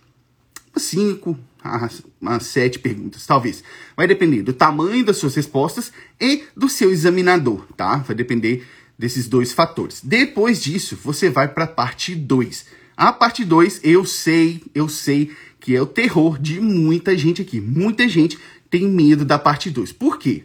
cinco 0.76 1.38
a 1.64 2.40
sete 2.40 2.80
perguntas, 2.80 3.26
talvez. 3.26 3.64
Vai 3.96 4.08
depender 4.08 4.42
do 4.42 4.52
tamanho 4.52 5.06
das 5.06 5.18
suas 5.18 5.36
respostas 5.36 5.92
e 6.20 6.44
do 6.56 6.68
seu 6.68 6.92
examinador, 6.92 7.66
tá? 7.78 7.98
Vai 7.98 8.16
depender 8.16 8.66
desses 8.98 9.28
dois 9.28 9.52
fatores. 9.52 10.02
Depois 10.04 10.62
disso, 10.62 10.98
você 11.04 11.30
vai 11.30 11.48
para 11.48 11.66
a 11.66 11.68
parte 11.68 12.16
2. 12.16 12.66
A 12.96 13.12
parte 13.12 13.44
2, 13.44 13.82
eu 13.84 14.06
sei, 14.06 14.64
eu 14.74 14.88
sei 14.88 15.32
que 15.60 15.76
é 15.76 15.82
o 15.82 15.86
terror 15.86 16.40
de 16.40 16.60
muita 16.60 17.18
gente 17.18 17.42
aqui. 17.42 17.60
Muita 17.60 18.08
gente 18.08 18.38
tem 18.70 18.88
medo 18.88 19.26
da 19.26 19.40
parte 19.40 19.70
2. 19.70 19.92
Por 19.92 20.18
quê? 20.20 20.44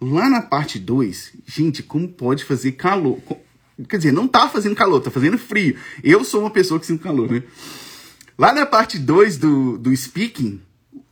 Lá 0.00 0.28
na 0.28 0.40
parte 0.40 0.78
2, 0.78 1.32
gente, 1.46 1.82
como 1.82 2.08
pode 2.08 2.44
fazer 2.44 2.72
calor? 2.72 3.18
Quer 3.88 3.96
dizer, 3.96 4.12
não 4.12 4.28
tá 4.28 4.48
fazendo 4.48 4.74
calor, 4.74 5.00
tá 5.00 5.10
fazendo 5.10 5.38
frio. 5.38 5.76
Eu 6.02 6.24
sou 6.24 6.40
uma 6.40 6.50
pessoa 6.50 6.78
que 6.78 6.86
sinto 6.86 7.02
calor, 7.02 7.30
né? 7.30 7.42
Lá 8.38 8.54
na 8.54 8.64
parte 8.64 8.98
2 8.98 9.36
do, 9.36 9.76
do 9.76 9.94
speaking, 9.94 10.60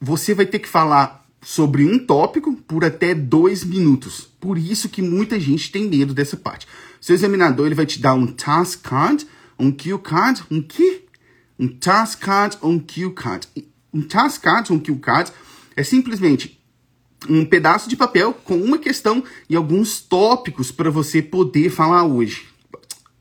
você 0.00 0.34
vai 0.34 0.46
ter 0.46 0.58
que 0.58 0.68
falar 0.68 1.17
sobre 1.40 1.84
um 1.84 1.98
tópico 1.98 2.54
por 2.66 2.84
até 2.84 3.14
dois 3.14 3.64
minutos. 3.64 4.28
Por 4.40 4.58
isso 4.58 4.88
que 4.88 5.00
muita 5.02 5.38
gente 5.38 5.70
tem 5.70 5.88
medo 5.88 6.12
dessa 6.12 6.36
parte. 6.36 6.66
Seu 7.00 7.14
examinador 7.14 7.66
ele 7.66 7.74
vai 7.74 7.86
te 7.86 8.00
dar 8.00 8.14
um 8.14 8.26
task 8.26 8.82
card, 8.82 9.26
um 9.58 9.70
cue 9.70 9.98
card, 9.98 10.42
um 10.50 10.60
quê? 10.60 11.04
Um 11.58 11.68
task 11.68 12.20
card 12.20 12.58
um 12.62 12.78
cue 12.78 13.12
card. 13.12 13.46
Um 13.92 14.02
task 14.02 14.42
card 14.42 14.72
um 14.72 14.78
cue 14.78 14.98
card 14.98 15.32
é 15.76 15.82
simplesmente 15.82 16.58
um 17.28 17.44
pedaço 17.44 17.88
de 17.88 17.96
papel 17.96 18.32
com 18.32 18.56
uma 18.56 18.78
questão 18.78 19.24
e 19.48 19.56
alguns 19.56 20.00
tópicos 20.00 20.70
para 20.70 20.90
você 20.90 21.20
poder 21.20 21.70
falar 21.70 22.04
hoje 22.04 22.46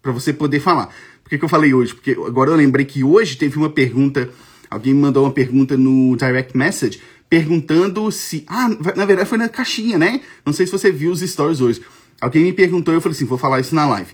para 0.08 0.14
você 0.14 0.32
poder 0.32 0.62
falar. 0.62 0.88
Por 1.22 1.30
que, 1.30 1.38
que 1.38 1.44
eu 1.44 1.50
falei 1.50 1.74
hoje? 1.74 1.94
Porque 1.94 2.12
agora 2.12 2.52
eu 2.52 2.56
lembrei 2.56 2.86
que 2.86 3.04
hoje 3.04 3.36
teve 3.36 3.58
uma 3.58 3.70
pergunta, 3.70 4.30
alguém 4.70 4.94
me 4.94 5.02
mandou 5.02 5.26
uma 5.26 5.34
pergunta 5.34 5.76
no 5.76 6.16
direct 6.16 6.56
message 6.56 7.02
perguntando 7.30 8.12
se. 8.12 8.44
Ah, 8.48 8.70
na 8.96 9.06
verdade 9.06 9.30
foi 9.30 9.38
na 9.38 9.50
caixinha, 9.50 9.98
né? 9.98 10.22
Não 10.46 10.54
sei 10.54 10.66
se 10.66 10.72
você 10.72 10.92
viu 10.92 11.12
os 11.12 11.22
stories 11.22 11.62
hoje. 11.62 11.82
Alguém 12.20 12.44
me 12.44 12.54
perguntou 12.54 12.94
eu 12.94 13.02
falei 13.02 13.16
assim: 13.16 13.26
vou 13.26 13.38
falar 13.38 13.60
isso 13.60 13.76
na 13.76 13.86
live. 13.86 14.12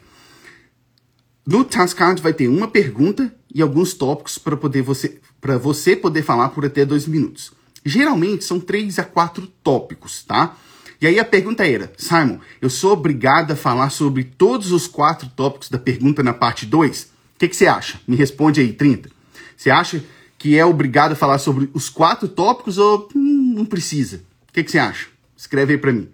No 1.45 1.63
Task 1.63 1.97
Card 1.97 2.21
vai 2.21 2.33
ter 2.33 2.47
uma 2.47 2.67
pergunta 2.67 3.33
e 3.53 3.61
alguns 3.61 3.93
tópicos 3.93 4.37
para 4.37 4.55
poder 4.55 4.81
você 4.81 5.19
para 5.41 5.57
você 5.57 5.95
poder 5.95 6.23
falar 6.23 6.49
por 6.49 6.65
até 6.65 6.85
dois 6.85 7.05
minutos. 7.05 7.51
Geralmente 7.85 8.45
são 8.45 8.59
três 8.61 8.97
a 8.97 9.03
quatro 9.03 9.45
tópicos, 9.61 10.23
tá? 10.23 10.55
E 11.01 11.07
aí 11.07 11.19
a 11.19 11.25
pergunta 11.25 11.67
era, 11.67 11.91
Simon, 11.97 12.39
eu 12.61 12.69
sou 12.69 12.93
obrigado 12.93 13.51
a 13.51 13.57
falar 13.57 13.89
sobre 13.89 14.23
todos 14.23 14.71
os 14.71 14.87
quatro 14.87 15.27
tópicos 15.35 15.67
da 15.67 15.77
pergunta 15.77 16.23
na 16.23 16.33
parte 16.33 16.65
2? 16.65 17.03
O 17.35 17.39
que, 17.39 17.49
que 17.49 17.55
você 17.57 17.67
acha? 17.67 17.99
Me 18.07 18.15
responde 18.15 18.61
aí, 18.61 18.71
30. 18.71 19.09
Você 19.57 19.69
acha 19.69 20.01
que 20.43 20.59
é 20.59 20.65
obrigado 20.65 21.13
a 21.13 21.15
falar 21.15 21.37
sobre 21.37 21.69
os 21.73 21.89
quatro 21.89 22.27
tópicos 22.27 22.77
ou 22.77 23.07
hum, 23.15 23.53
não 23.55 23.65
precisa? 23.65 24.25
O 24.49 24.51
que, 24.51 24.61
que 24.61 24.69
você 24.69 24.77
acha? 24.77 25.07
Escreve 25.37 25.71
aí 25.71 25.79
para 25.79 25.93
mim. 25.93 26.09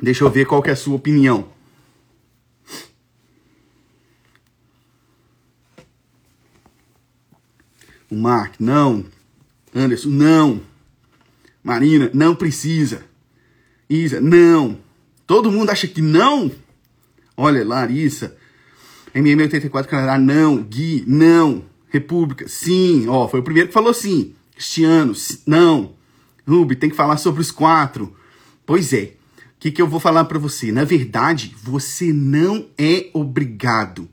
Deixa 0.00 0.24
eu 0.24 0.30
ver 0.30 0.46
qual 0.46 0.62
que 0.62 0.70
é 0.70 0.72
a 0.72 0.76
sua 0.76 0.96
opinião. 0.96 1.50
O 8.10 8.14
Mark, 8.14 8.54
não. 8.58 9.04
Anderson, 9.74 10.08
não. 10.08 10.62
Marina, 11.62 12.10
não 12.14 12.34
precisa. 12.34 13.04
Isa, 13.86 14.18
não. 14.18 14.80
Todo 15.26 15.52
mundo 15.52 15.68
acha 15.68 15.86
que 15.86 16.00
não? 16.00 16.50
Olha, 17.36 17.62
Larissa. 17.62 18.34
MM84 19.16 19.86
Canadá, 19.86 20.18
não. 20.18 20.62
Gui, 20.62 21.04
não. 21.06 21.64
República, 21.88 22.46
sim. 22.48 23.06
Ó, 23.08 23.26
foi 23.28 23.40
o 23.40 23.42
primeiro 23.42 23.68
que 23.68 23.74
falou 23.74 23.94
sim. 23.94 24.34
Cristiano, 24.52 25.12
não. 25.46 25.94
Ruby, 26.46 26.76
tem 26.76 26.90
que 26.90 26.96
falar 26.96 27.16
sobre 27.16 27.40
os 27.40 27.50
quatro. 27.50 28.14
Pois 28.64 28.92
é. 28.92 29.12
O 29.38 29.58
que, 29.58 29.70
que 29.70 29.80
eu 29.80 29.88
vou 29.88 29.98
falar 29.98 30.26
para 30.26 30.38
você? 30.38 30.70
Na 30.70 30.84
verdade, 30.84 31.56
você 31.62 32.12
não 32.12 32.66
é 32.78 33.08
obrigado 33.12 34.08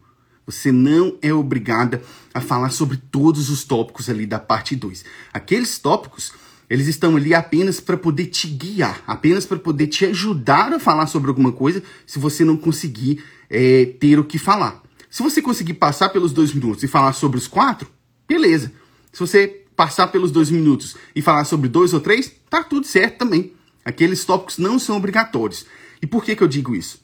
você 0.45 0.71
não 0.71 1.17
é 1.21 1.33
obrigada 1.33 2.01
a 2.33 2.41
falar 2.41 2.69
sobre 2.69 2.97
todos 2.97 3.49
os 3.49 3.63
tópicos 3.63 4.09
ali 4.09 4.25
da 4.25 4.39
parte 4.39 4.75
2. 4.75 5.05
Aqueles 5.31 5.77
tópicos, 5.77 6.33
eles 6.69 6.87
estão 6.87 7.15
ali 7.15 7.33
apenas 7.33 7.79
para 7.79 7.97
poder 7.97 8.27
te 8.27 8.47
guiar, 8.47 9.01
apenas 9.07 9.45
para 9.45 9.57
poder 9.57 9.87
te 9.87 10.05
ajudar 10.05 10.73
a 10.73 10.79
falar 10.79 11.07
sobre 11.07 11.29
alguma 11.29 11.51
coisa 11.51 11.81
se 12.05 12.19
você 12.19 12.43
não 12.43 12.57
conseguir 12.57 13.23
é, 13.49 13.85
ter 13.99 14.19
o 14.19 14.23
que 14.23 14.37
falar. 14.37 14.82
Se 15.13 15.21
você 15.21 15.43
conseguir 15.43 15.75
passar 15.75 16.09
pelos 16.09 16.31
dois 16.33 16.51
minutos 16.51 16.81
e 16.81 16.87
falar 16.87 17.13
sobre 17.13 17.37
os 17.37 17.47
quatro, 17.47 17.87
beleza. 18.27 18.71
Se 19.11 19.19
você 19.19 19.63
passar 19.75 20.07
pelos 20.07 20.31
dois 20.31 20.49
minutos 20.49 20.95
e 21.15 21.21
falar 21.21 21.45
sobre 21.45 21.69
dois 21.69 21.93
ou 21.93 21.99
três, 21.99 22.33
tá 22.49 22.63
tudo 22.63 22.87
certo 22.87 23.19
também. 23.19 23.53
Aqueles 23.85 24.25
tópicos 24.25 24.57
não 24.57 24.79
são 24.79 24.97
obrigatórios. 24.97 25.67
E 26.01 26.07
por 26.07 26.23
que, 26.23 26.35
que 26.35 26.41
eu 26.41 26.47
digo 26.47 26.75
isso? 26.75 26.99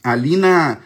Ali 0.00 0.36
na, 0.36 0.78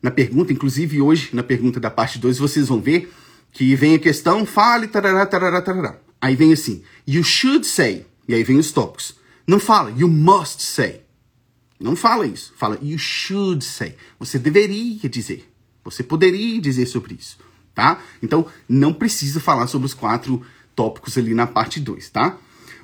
na 0.00 0.12
pergunta, 0.12 0.52
inclusive 0.52 1.00
hoje, 1.00 1.30
na 1.32 1.42
pergunta 1.42 1.80
da 1.80 1.90
parte 1.90 2.20
2, 2.20 2.38
vocês 2.38 2.68
vão 2.68 2.80
ver 2.80 3.12
que 3.50 3.74
vem 3.74 3.96
a 3.96 3.98
questão, 3.98 4.46
fale, 4.46 4.86
tarará, 4.86 5.26
tarará, 5.26 5.60
tarará. 5.60 5.98
Aí 6.20 6.36
vem 6.36 6.52
assim, 6.52 6.84
you 7.04 7.24
should 7.24 7.66
say, 7.66 8.06
e 8.28 8.34
aí 8.34 8.44
vem 8.44 8.58
os 8.58 8.70
tópicos. 8.70 9.16
Não 9.44 9.58
fala, 9.58 9.90
you 9.90 10.06
must 10.06 10.62
say. 10.62 11.02
Não 11.80 11.96
fala 11.96 12.28
isso. 12.28 12.54
Fala, 12.56 12.78
you 12.80 12.96
should 12.96 13.64
say. 13.64 13.96
Você 14.20 14.38
deveria 14.38 15.08
dizer. 15.08 15.55
Você 15.90 16.02
poderia 16.02 16.60
dizer 16.60 16.86
sobre 16.86 17.14
isso, 17.14 17.38
tá? 17.74 18.00
Então, 18.22 18.46
não 18.68 18.92
precisa 18.92 19.40
falar 19.40 19.66
sobre 19.66 19.86
os 19.86 19.94
quatro 19.94 20.42
tópicos 20.74 21.16
ali 21.16 21.34
na 21.34 21.46
parte 21.46 21.80
2, 21.80 22.10
tá? 22.10 22.36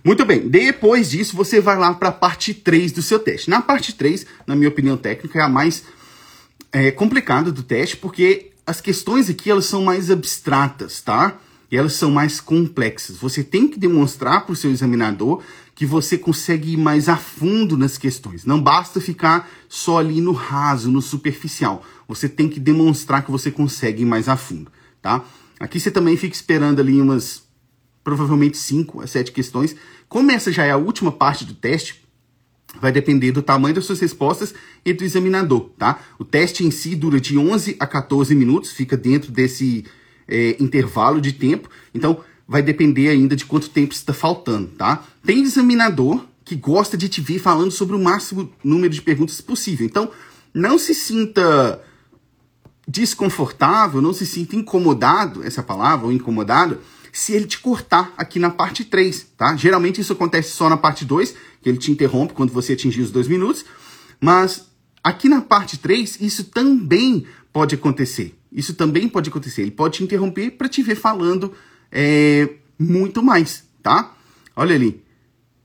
Muito 0.05 0.25
bem, 0.25 0.49
depois 0.49 1.11
disso 1.11 1.37
você 1.37 1.61
vai 1.61 1.79
lá 1.79 1.95
para 1.95 2.09
a 2.09 2.13
parte 2.13 2.53
3 2.53 2.91
do 2.91 3.03
seu 3.03 3.21
teste. 3.21 3.49
Na 3.49 3.63
parte 3.63 3.95
3, 3.95 4.27
na 4.47 4.57
minha 4.57 4.69
opinião 4.69 4.97
técnica, 4.97 5.39
é 5.39 5.43
a 5.43 5.49
mais 5.49 5.85
é, 6.73 6.91
complicado 6.91 7.53
do 7.53 7.63
teste, 7.63 7.97
porque 7.97 8.51
as 8.67 8.81
questões 8.81 9.31
aqui 9.31 9.51
elas 9.51 9.67
são 9.67 9.85
mais 9.85 10.11
abstratas, 10.11 11.01
tá? 11.01 11.39
E 11.71 11.77
elas 11.77 11.93
são 11.93 12.11
mais 12.11 12.41
complexas. 12.41 13.17
Você 13.17 13.45
tem 13.45 13.69
que 13.69 13.79
demonstrar 13.79 14.45
para 14.45 14.53
o 14.53 14.57
seu 14.57 14.71
examinador 14.71 15.43
que 15.75 15.87
você 15.87 16.19
consegue 16.19 16.73
ir 16.73 16.77
mais 16.77 17.09
a 17.09 17.17
fundo 17.17 17.77
nas 17.77 17.97
questões. 17.97 18.45
Não 18.45 18.63
basta 18.63 19.01
ficar 19.01 19.51
só 19.69 19.99
ali 19.99 20.21
no 20.21 20.33
raso, 20.33 20.91
no 20.91 21.01
superficial. 21.01 21.85
Você 22.07 22.29
tem 22.29 22.49
que 22.49 22.61
demonstrar 22.61 23.25
que 23.25 23.31
você 23.31 23.51
consegue 23.51 24.03
ir 24.03 24.07
mais 24.07 24.29
a 24.29 24.37
fundo, 24.37 24.71
tá? 25.01 25.25
Aqui 25.59 25.81
você 25.81 25.91
também 25.91 26.17
fica 26.17 26.35
esperando 26.35 26.81
ali 26.81 27.01
umas 27.01 27.45
provavelmente 28.05 28.59
5 28.59 29.01
a 29.01 29.07
7 29.07 29.33
questões. 29.33 29.77
Como 30.09 30.31
essa 30.31 30.53
já 30.53 30.65
é 30.65 30.73
a 30.73 30.77
última 30.77 31.13
parte 31.13 31.45
do 31.45 31.55
teste, 31.55 32.03
vai 32.81 32.93
depender 32.93 33.33
do 33.33 33.43
tamanho 33.43 33.75
das 33.75 33.85
suas 33.85 34.01
respostas 34.01 34.55
e 34.85 34.93
do 34.93 35.05
examinador, 35.05 35.71
tá? 35.79 36.01
O 36.19 36.25
teste 36.25 36.65
em 36.65 36.71
si 36.71 36.97
dura 36.97 37.21
de 37.21 37.39
11 37.39 37.77
a 37.79 37.87
14 37.87 38.35
minutos, 38.35 38.73
fica 38.73 38.97
dentro 38.97 39.31
desse 39.31 39.85
é, 40.27 40.57
intervalo 40.61 41.21
de 41.21 41.33
tempo, 41.33 41.69
então 41.95 42.21
vai 42.53 42.63
depender 42.63 43.09
ainda 43.09 43.35
de 43.35 43.47
quanto 43.47 43.71
tempo 43.71 43.95
está 43.95 44.13
faltando, 44.13 44.69
tá? 44.77 45.03
Tem 45.25 45.43
examinador 45.43 46.23
que 46.45 46.55
gosta 46.55 46.99
de 46.99 47.09
te 47.09 47.19
ver 47.23 47.39
falando 47.39 47.71
sobre 47.71 47.97
o 47.97 47.99
máximo 47.99 48.53
número 48.63 48.93
de 48.93 49.01
perguntas 49.01 49.41
possível, 49.41 49.87
então 49.87 50.11
não 50.53 50.79
se 50.79 50.95
sinta 50.95 51.83
desconfortável, 52.87 54.03
não 54.03 54.13
se 54.13 54.27
sinta 54.27 54.55
incomodado, 54.55 55.43
essa 55.43 55.63
palavra, 55.63 56.07
ou 56.07 56.13
incomodado, 56.13 56.79
se 57.11 57.33
ele 57.33 57.47
te 57.47 57.59
cortar 57.59 58.13
aqui 58.19 58.39
na 58.39 58.51
parte 58.51 58.85
3, 58.85 59.29
tá? 59.35 59.57
Geralmente 59.57 60.03
isso 60.03 60.13
acontece 60.13 60.51
só 60.51 60.69
na 60.69 60.77
parte 60.77 61.07
2, 61.07 61.35
que 61.63 61.71
ele 61.71 61.79
te 61.79 61.91
interrompe 61.91 62.35
quando 62.35 62.53
você 62.53 62.75
atingir 62.75 63.01
os 63.01 63.11
dois 63.11 63.29
minutos, 63.29 63.65
mas 64.21 64.67
aqui 65.03 65.27
na 65.27 65.41
parte 65.41 65.79
3 65.79 66.21
isso 66.21 66.45
também 66.45 67.25
pode 67.51 67.75
acontecer. 67.75 68.39
Isso 68.53 68.75
também 68.75 69.09
pode 69.09 69.31
acontecer. 69.31 69.63
Ele 69.63 69.71
pode 69.71 69.99
te 69.99 70.05
interromper 70.05 70.51
para 70.51 70.69
te 70.69 70.83
ver 70.83 70.97
falando 70.97 71.55
é, 71.93 72.49
muito 72.79 73.23
mais, 73.23 73.65
tá? 73.83 74.15
Olha 74.57 74.75
ali. 74.75 75.03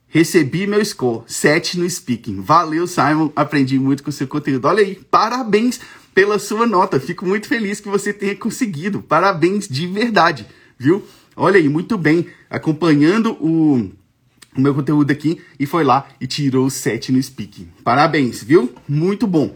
Recebi 0.10 0.66
meu 0.66 0.84
score, 0.84 1.24
7 1.28 1.80
no 1.80 1.90
speaking. 1.90 2.42
Valeu, 2.42 2.88
Simon. 2.88 3.32
Aprendi 3.36 3.78
muito 3.78 4.04
com 4.04 4.12
seu 4.12 4.28
conteúdo. 4.28 4.66
Olha 4.66 4.82
aí, 4.82 4.96
parabéns 5.12 5.80
pela 6.14 6.40
sua 6.40 6.66
nota. 6.66 7.00
Fico 7.00 7.26
muito 7.26 7.48
feliz 7.48 7.80
que 7.80 7.90
você 7.90 8.14
tenha 8.14 8.36
conseguido. 8.36 9.02
Parabéns 9.02 9.68
de 9.68 9.86
verdade, 9.86 10.48
viu? 10.78 11.06
Olha 11.36 11.58
aí, 11.58 11.70
muito 11.70 11.98
bem, 11.98 12.28
acompanhando 12.50 13.34
o, 13.34 13.92
o 14.56 14.62
meu 14.62 14.74
conteúdo 14.74 15.12
aqui 15.12 15.40
e 15.60 15.68
foi 15.68 15.84
lá 15.84 16.08
e 16.20 16.26
tirou 16.26 16.70
7 16.70 17.12
no 17.12 17.22
speaking. 17.22 17.70
Parabéns, 17.84 18.44
viu? 18.44 18.74
Muito 18.88 19.28
bom. 19.28 19.56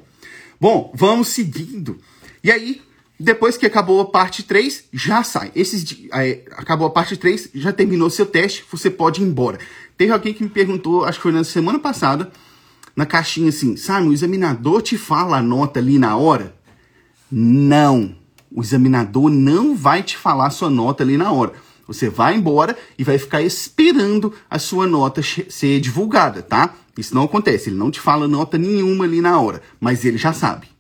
Bom, 0.60 0.94
vamos 0.96 1.30
seguindo. 1.30 1.98
E 2.44 2.52
aí, 2.52 2.82
depois 3.22 3.56
que 3.58 3.66
acabou 3.66 4.02
a 4.02 4.06
parte 4.06 4.44
3, 4.44 4.86
já 4.92 5.24
sai. 5.24 5.52
Esses, 5.56 5.86
é, 6.14 6.44
acabou 6.58 6.88
a 6.88 6.90
parte 6.90 7.16
3, 7.16 7.50
já 7.54 7.72
terminou 7.72 8.10
seu 8.10 8.26
teste, 8.26 8.66
você 8.70 8.90
pode 8.90 9.22
ir 9.22 9.26
embora. 9.26 9.60
Teve 9.98 10.12
alguém 10.12 10.34
que 10.34 10.44
me 10.44 10.50
perguntou, 10.50 11.06
acho 11.06 11.20
que 11.20 11.24
foi 11.24 11.32
na 11.32 11.44
semana 11.44 11.78
passada, 11.78 12.32
na 12.96 13.06
caixinha 13.06 13.50
assim, 13.50 13.78
Simon, 13.78 14.10
o 14.10 14.14
examinador 14.14 14.82
te 14.82 14.98
fala 14.98 15.38
a 15.38 15.42
nota 15.42 15.80
ali 15.80 16.00
na 16.00 16.18
hora? 16.18 16.56
Não. 17.32 18.16
O 18.52 18.62
examinador 18.62 19.30
não 19.30 19.76
vai 19.76 20.04
te 20.04 20.18
falar 20.18 20.48
a 20.48 20.52
sua 20.52 20.70
nota 20.70 21.04
ali 21.04 21.16
na 21.16 21.32
hora. 21.32 21.54
Você 21.88 22.10
vai 22.10 22.36
embora 22.36 22.78
e 22.98 23.04
vai 23.04 23.18
ficar 23.18 23.42
esperando 23.42 24.34
a 24.50 24.58
sua 24.58 24.88
nota 24.88 25.22
ser 25.22 25.80
divulgada, 25.80 26.42
tá? 26.42 26.74
Isso 26.98 27.14
não 27.14 27.24
acontece, 27.24 27.70
ele 27.70 27.78
não 27.78 27.92
te 27.92 28.00
fala 28.00 28.28
nota 28.28 28.58
nenhuma 28.58 29.06
ali 29.06 29.22
na 29.22 29.40
hora, 29.40 29.62
mas 29.80 30.04
ele 30.04 30.18
já 30.18 30.34
sabe. 30.34 30.71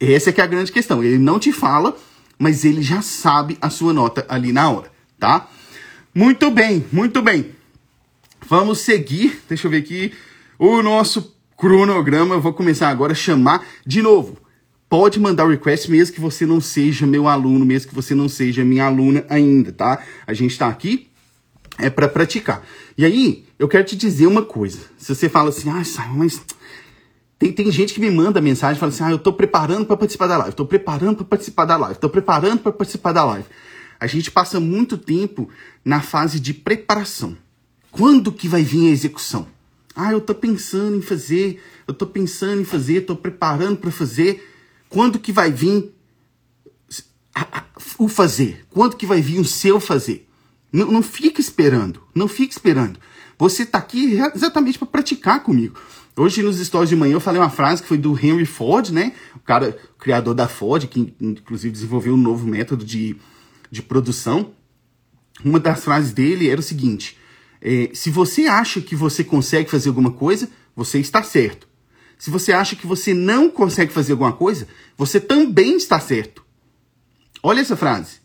Essa 0.00 0.30
é 0.30 0.32
que 0.32 0.40
é 0.40 0.44
a 0.44 0.46
grande 0.46 0.72
questão. 0.72 1.04
Ele 1.04 1.18
não 1.18 1.38
te 1.38 1.52
fala, 1.52 1.96
mas 2.38 2.64
ele 2.64 2.82
já 2.82 3.02
sabe 3.02 3.58
a 3.60 3.68
sua 3.68 3.92
nota 3.92 4.24
ali 4.28 4.52
na 4.52 4.70
hora, 4.70 4.90
tá? 5.18 5.48
Muito 6.14 6.50
bem, 6.50 6.84
muito 6.90 7.20
bem. 7.20 7.50
Vamos 8.48 8.80
seguir, 8.80 9.42
deixa 9.48 9.66
eu 9.66 9.70
ver 9.70 9.78
aqui, 9.78 10.12
o 10.58 10.82
nosso 10.82 11.34
cronograma. 11.56 12.34
Eu 12.34 12.40
vou 12.40 12.54
começar 12.54 12.88
agora 12.88 13.12
a 13.12 13.16
chamar 13.16 13.64
de 13.86 14.00
novo 14.02 14.38
pode 14.90 15.20
mandar 15.20 15.44
o 15.44 15.48
request 15.48 15.88
mesmo 15.88 16.12
que 16.16 16.20
você 16.20 16.44
não 16.44 16.60
seja 16.60 17.06
meu 17.06 17.28
aluno, 17.28 17.64
mesmo 17.64 17.88
que 17.88 17.94
você 17.94 18.12
não 18.12 18.28
seja 18.28 18.64
minha 18.64 18.86
aluna 18.86 19.24
ainda, 19.28 19.70
tá? 19.70 20.02
A 20.26 20.34
gente 20.34 20.50
está 20.50 20.66
aqui 20.66 21.06
é 21.78 21.88
para 21.88 22.08
praticar. 22.08 22.66
E 22.98 23.04
aí, 23.04 23.44
eu 23.58 23.68
quero 23.68 23.84
te 23.84 23.96
dizer 23.96 24.26
uma 24.26 24.42
coisa. 24.42 24.78
Se 24.98 25.14
você 25.14 25.28
fala 25.28 25.48
assim, 25.48 25.70
ah, 25.70 25.82
Simon, 25.84 26.16
mas 26.16 26.40
tem, 27.40 27.50
tem 27.50 27.72
gente 27.72 27.94
que 27.94 28.00
me 28.00 28.10
manda 28.10 28.38
mensagem 28.38 28.76
e 28.76 28.78
fala 28.78 28.92
assim, 28.92 29.02
ah, 29.02 29.10
eu 29.10 29.18
tô 29.18 29.32
preparando 29.32 29.86
para 29.86 29.96
participar 29.96 30.26
da 30.26 30.36
live, 30.36 30.54
tô 30.54 30.66
preparando 30.66 31.16
para 31.16 31.24
participar 31.24 31.64
da 31.64 31.76
live, 31.78 31.98
tô 31.98 32.10
preparando 32.10 32.60
para 32.60 32.70
participar 32.70 33.12
da 33.12 33.24
live. 33.24 33.46
A 33.98 34.06
gente 34.06 34.30
passa 34.30 34.60
muito 34.60 34.98
tempo 34.98 35.48
na 35.82 36.02
fase 36.02 36.38
de 36.38 36.52
preparação. 36.52 37.34
Quando 37.90 38.30
que 38.30 38.46
vai 38.46 38.62
vir 38.62 38.88
a 38.88 38.92
execução? 38.92 39.48
Ah, 39.96 40.12
eu 40.12 40.20
tô 40.20 40.34
pensando 40.34 40.98
em 40.98 41.00
fazer, 41.00 41.62
eu 41.88 41.94
tô 41.94 42.06
pensando 42.06 42.60
em 42.60 42.64
fazer, 42.64 43.00
tô 43.00 43.16
preparando 43.16 43.78
para 43.78 43.90
fazer 43.90 44.46
Quando 44.90 45.18
que 45.18 45.32
vai 45.32 45.50
vir 45.50 45.94
o 47.98 48.06
fazer? 48.06 48.66
Quando 48.68 48.96
que 48.96 49.06
vai 49.06 49.22
vir 49.22 49.40
o 49.40 49.44
seu 49.46 49.80
fazer? 49.80 50.28
Não, 50.70 50.92
não 50.92 51.02
fique 51.02 51.40
esperando, 51.40 52.02
não 52.14 52.28
fique 52.28 52.52
esperando. 52.52 53.00
Você 53.38 53.62
está 53.62 53.78
aqui 53.78 54.18
exatamente 54.34 54.78
para 54.78 54.88
praticar 54.88 55.42
comigo. 55.42 55.80
Hoje 56.16 56.42
nos 56.42 56.58
stories 56.58 56.88
de 56.88 56.96
manhã 56.96 57.14
eu 57.14 57.20
falei 57.20 57.40
uma 57.40 57.50
frase 57.50 57.82
que 57.82 57.88
foi 57.88 57.96
do 57.96 58.12
Henry 58.12 58.44
Ford, 58.44 58.90
né? 58.90 59.12
O 59.34 59.38
cara, 59.38 59.78
o 59.94 59.98
criador 59.98 60.34
da 60.34 60.48
Ford, 60.48 60.86
que 60.86 61.14
inclusive 61.20 61.72
desenvolveu 61.72 62.14
um 62.14 62.16
novo 62.16 62.46
método 62.46 62.84
de, 62.84 63.16
de 63.70 63.82
produção. 63.82 64.52
Uma 65.44 65.60
das 65.60 65.82
frases 65.82 66.12
dele 66.12 66.48
era 66.48 66.60
o 66.60 66.64
seguinte: 66.64 67.16
é, 67.60 67.90
se 67.94 68.10
você 68.10 68.46
acha 68.46 68.80
que 68.80 68.96
você 68.96 69.22
consegue 69.22 69.70
fazer 69.70 69.88
alguma 69.88 70.10
coisa, 70.10 70.50
você 70.74 70.98
está 70.98 71.22
certo. 71.22 71.68
Se 72.18 72.30
você 72.30 72.52
acha 72.52 72.76
que 72.76 72.86
você 72.86 73.14
não 73.14 73.48
consegue 73.48 73.92
fazer 73.92 74.12
alguma 74.12 74.32
coisa, 74.32 74.68
você 74.96 75.18
também 75.18 75.76
está 75.76 75.98
certo. 75.98 76.44
Olha 77.42 77.60
essa 77.60 77.76
frase. 77.76 78.20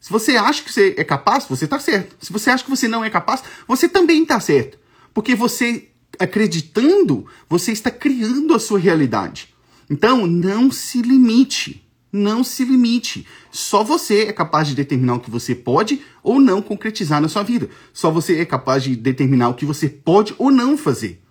Se 0.00 0.10
você 0.10 0.36
acha 0.36 0.62
que 0.62 0.72
você 0.72 0.94
é 0.96 1.04
capaz, 1.04 1.46
você 1.46 1.64
está 1.64 1.78
certo. 1.78 2.16
Se 2.24 2.32
você 2.32 2.48
acha 2.48 2.64
que 2.64 2.70
você 2.70 2.86
não 2.86 3.04
é 3.04 3.10
capaz, 3.10 3.42
você 3.66 3.88
também 3.88 4.22
está 4.22 4.38
certo. 4.40 4.78
Porque 5.12 5.34
você, 5.34 5.89
acreditando, 6.20 7.26
você 7.48 7.72
está 7.72 7.90
criando 7.90 8.54
a 8.54 8.58
sua 8.58 8.78
realidade. 8.78 9.48
Então, 9.88 10.26
não 10.26 10.70
se 10.70 11.00
limite. 11.00 11.82
Não 12.12 12.44
se 12.44 12.64
limite. 12.64 13.26
Só 13.50 13.82
você 13.82 14.24
é 14.24 14.32
capaz 14.32 14.68
de 14.68 14.74
determinar 14.74 15.14
o 15.14 15.20
que 15.20 15.30
você 15.30 15.54
pode 15.54 16.02
ou 16.22 16.38
não 16.38 16.60
concretizar 16.60 17.20
na 17.20 17.28
sua 17.28 17.42
vida. 17.42 17.70
Só 17.92 18.10
você 18.10 18.38
é 18.38 18.44
capaz 18.44 18.82
de 18.82 18.94
determinar 18.94 19.48
o 19.48 19.54
que 19.54 19.64
você 19.64 19.88
pode 19.88 20.34
ou 20.36 20.50
não 20.50 20.76
fazer. 20.76 21.22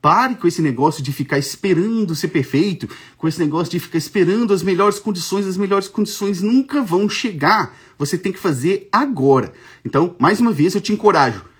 Pare 0.00 0.34
com 0.34 0.48
esse 0.48 0.60
negócio 0.60 1.02
de 1.02 1.12
ficar 1.12 1.38
esperando 1.38 2.14
ser 2.14 2.28
perfeito, 2.28 2.88
com 3.16 3.28
esse 3.28 3.38
negócio 3.38 3.70
de 3.70 3.78
ficar 3.78 3.98
esperando 3.98 4.52
as 4.52 4.62
melhores 4.62 4.98
condições, 4.98 5.46
as 5.46 5.56
melhores 5.56 5.88
condições 5.88 6.42
nunca 6.42 6.82
vão 6.82 7.08
chegar. 7.08 7.74
Você 7.98 8.18
tem 8.18 8.32
que 8.32 8.38
fazer 8.38 8.88
agora. 8.92 9.52
Então, 9.84 10.16
mais 10.18 10.40
uma 10.40 10.52
vez, 10.52 10.74
eu 10.74 10.80
te 10.80 10.92
encorajo. 10.92 11.51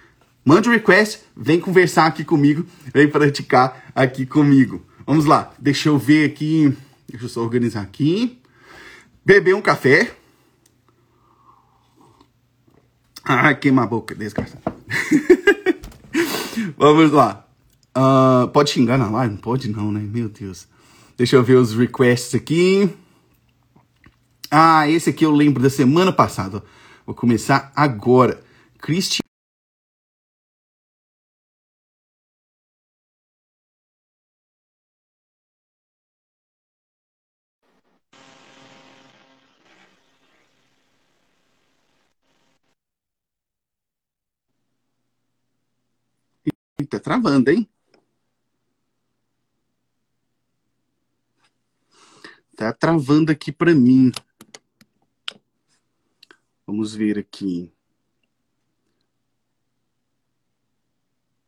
Mande 0.45 0.69
um 0.69 0.73
request, 0.73 1.21
vem 1.37 1.61
conversar 1.61 2.07
aqui 2.07 2.25
comigo, 2.25 2.67
vem 2.93 3.09
praticar 3.09 3.93
aqui 3.95 4.27
comigo. 4.27 4.85
Vamos 5.07 5.25
lá, 5.25 5.53
deixa 5.59 5.89
eu 5.89 5.97
ver 5.99 6.29
aqui, 6.29 6.77
deixa 7.09 7.27
eu 7.27 7.29
só 7.29 7.43
organizar 7.43 7.83
aqui. 7.83 8.41
Beber 9.25 9.55
um 9.55 9.63
café. 9.63 10.17
Ah, 13.25 13.55
queima 13.55 13.85
a 13.85 13.87
boca, 13.87 14.15
desgraçado. 14.15 14.63
Vamos 16.77 17.13
lá. 17.13 17.47
Uh, 17.97 18.49
pode 18.49 18.71
xingar 18.71 18.99
na 18.99 19.09
live? 19.09 19.35
Não 19.35 19.41
pode 19.41 19.71
não, 19.71 19.93
né? 19.93 20.01
Meu 20.01 20.29
Deus. 20.29 20.67
Deixa 21.17 21.37
eu 21.37 21.45
ver 21.45 21.55
os 21.55 21.73
requests 21.73 22.35
aqui. 22.35 22.91
Ah, 24.51 24.89
esse 24.89 25.11
aqui 25.11 25.25
eu 25.25 25.31
lembro 25.31 25.63
da 25.63 25.71
semana 25.71 26.13
passada. 26.13 26.65
Vou 27.07 27.15
começar 27.15 27.71
agora. 27.77 28.43
Cristian. 28.81 29.22
Tá 46.85 46.99
travando, 47.01 47.51
hein? 47.51 47.69
Tá 52.57 52.73
travando 52.73 53.33
aqui 53.33 53.51
para 53.51 53.75
mim. 53.75 54.13
Vamos 56.67 56.95
ver 56.95 57.19
aqui. 57.19 57.73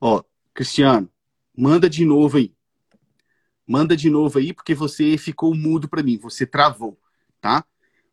Ó, 0.01 0.23
Cristiano, 0.53 1.11
manda 1.57 1.89
de 1.89 2.05
novo 2.05 2.37
aí. 2.37 2.55
Manda 3.67 3.97
de 3.97 4.11
novo 4.11 4.39
aí, 4.39 4.53
porque 4.53 4.75
você 4.75 5.17
ficou 5.17 5.55
mudo 5.55 5.89
para 5.89 6.03
mim. 6.03 6.19
Você 6.19 6.47
travou, 6.47 6.99
tá? 7.41 7.65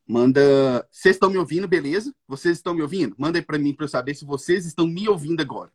Manda. 0.08 0.88
Vocês 0.92 1.16
estão 1.16 1.30
me 1.30 1.38
ouvindo, 1.38 1.68
beleza? 1.68 2.14
Vocês 2.28 2.58
estão 2.58 2.74
me 2.74 2.82
ouvindo? 2.82 3.16
Manda 3.18 3.40
aí 3.40 3.44
para 3.44 3.58
mim 3.58 3.74
para 3.74 3.86
eu 3.86 3.90
saber 3.90 4.14
se 4.16 4.26
vocês 4.26 4.66
estão 4.66 4.88
me 4.88 5.10
ouvindo 5.10 5.42
agora. 5.42 5.72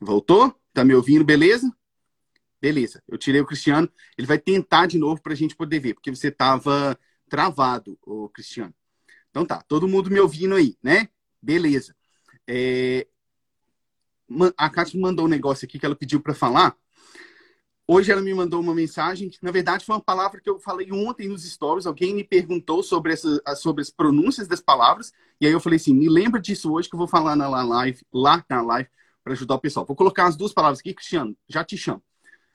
Voltou? 0.00 0.54
Tá 0.72 0.84
me 0.84 0.94
ouvindo, 0.94 1.24
beleza? 1.24 1.72
Beleza. 2.60 3.02
Eu 3.06 3.18
tirei 3.18 3.40
o 3.40 3.46
Cristiano. 3.46 3.90
Ele 4.16 4.26
vai 4.26 4.38
tentar 4.38 4.86
de 4.86 4.98
novo 4.98 5.20
para 5.22 5.32
a 5.32 5.36
gente 5.36 5.54
poder 5.54 5.78
ver, 5.80 5.94
porque 5.94 6.14
você 6.14 6.30
tava 6.30 6.98
travado, 7.28 7.98
o 8.02 8.28
Cristiano. 8.28 8.74
Então 9.30 9.44
tá, 9.44 9.60
todo 9.62 9.88
mundo 9.88 10.10
me 10.10 10.20
ouvindo 10.20 10.54
aí, 10.54 10.76
né? 10.82 11.08
Beleza. 11.42 11.94
É... 12.46 13.06
A 14.56 14.70
Kátia 14.70 14.96
me 14.96 15.02
mandou 15.02 15.26
um 15.26 15.28
negócio 15.28 15.66
aqui 15.66 15.78
que 15.78 15.84
ela 15.84 15.94
pediu 15.94 16.20
para 16.20 16.34
falar. 16.34 16.76
Hoje 17.86 18.10
ela 18.10 18.22
me 18.22 18.32
mandou 18.32 18.62
uma 18.62 18.74
mensagem 18.74 19.28
que, 19.28 19.38
na 19.42 19.50
verdade, 19.50 19.84
foi 19.84 19.94
uma 19.94 20.00
palavra 20.00 20.40
que 20.40 20.48
eu 20.48 20.58
falei 20.58 20.90
ontem 20.90 21.28
nos 21.28 21.44
stories. 21.44 21.84
Alguém 21.84 22.14
me 22.14 22.24
perguntou 22.24 22.82
sobre, 22.82 23.12
essa, 23.12 23.42
sobre 23.56 23.82
as 23.82 23.90
pronúncias 23.90 24.48
das 24.48 24.60
palavras. 24.60 25.12
E 25.38 25.46
aí 25.46 25.52
eu 25.52 25.60
falei 25.60 25.76
assim: 25.76 25.92
me 25.92 26.08
lembra 26.08 26.40
disso 26.40 26.72
hoje 26.72 26.88
que 26.88 26.94
eu 26.94 26.98
vou 26.98 27.08
falar 27.08 27.36
na 27.36 27.46
live, 27.46 28.00
lá 28.10 28.42
na 28.48 28.62
live, 28.62 28.88
para 29.24 29.32
ajudar 29.32 29.54
o 29.54 29.60
pessoal. 29.60 29.86
Vou 29.86 29.96
colocar 29.96 30.26
as 30.26 30.36
duas 30.36 30.52
palavras 30.52 30.80
aqui, 30.80 30.92
Cristiano, 30.92 31.34
já 31.48 31.64
te 31.64 31.78
chamo. 31.78 32.04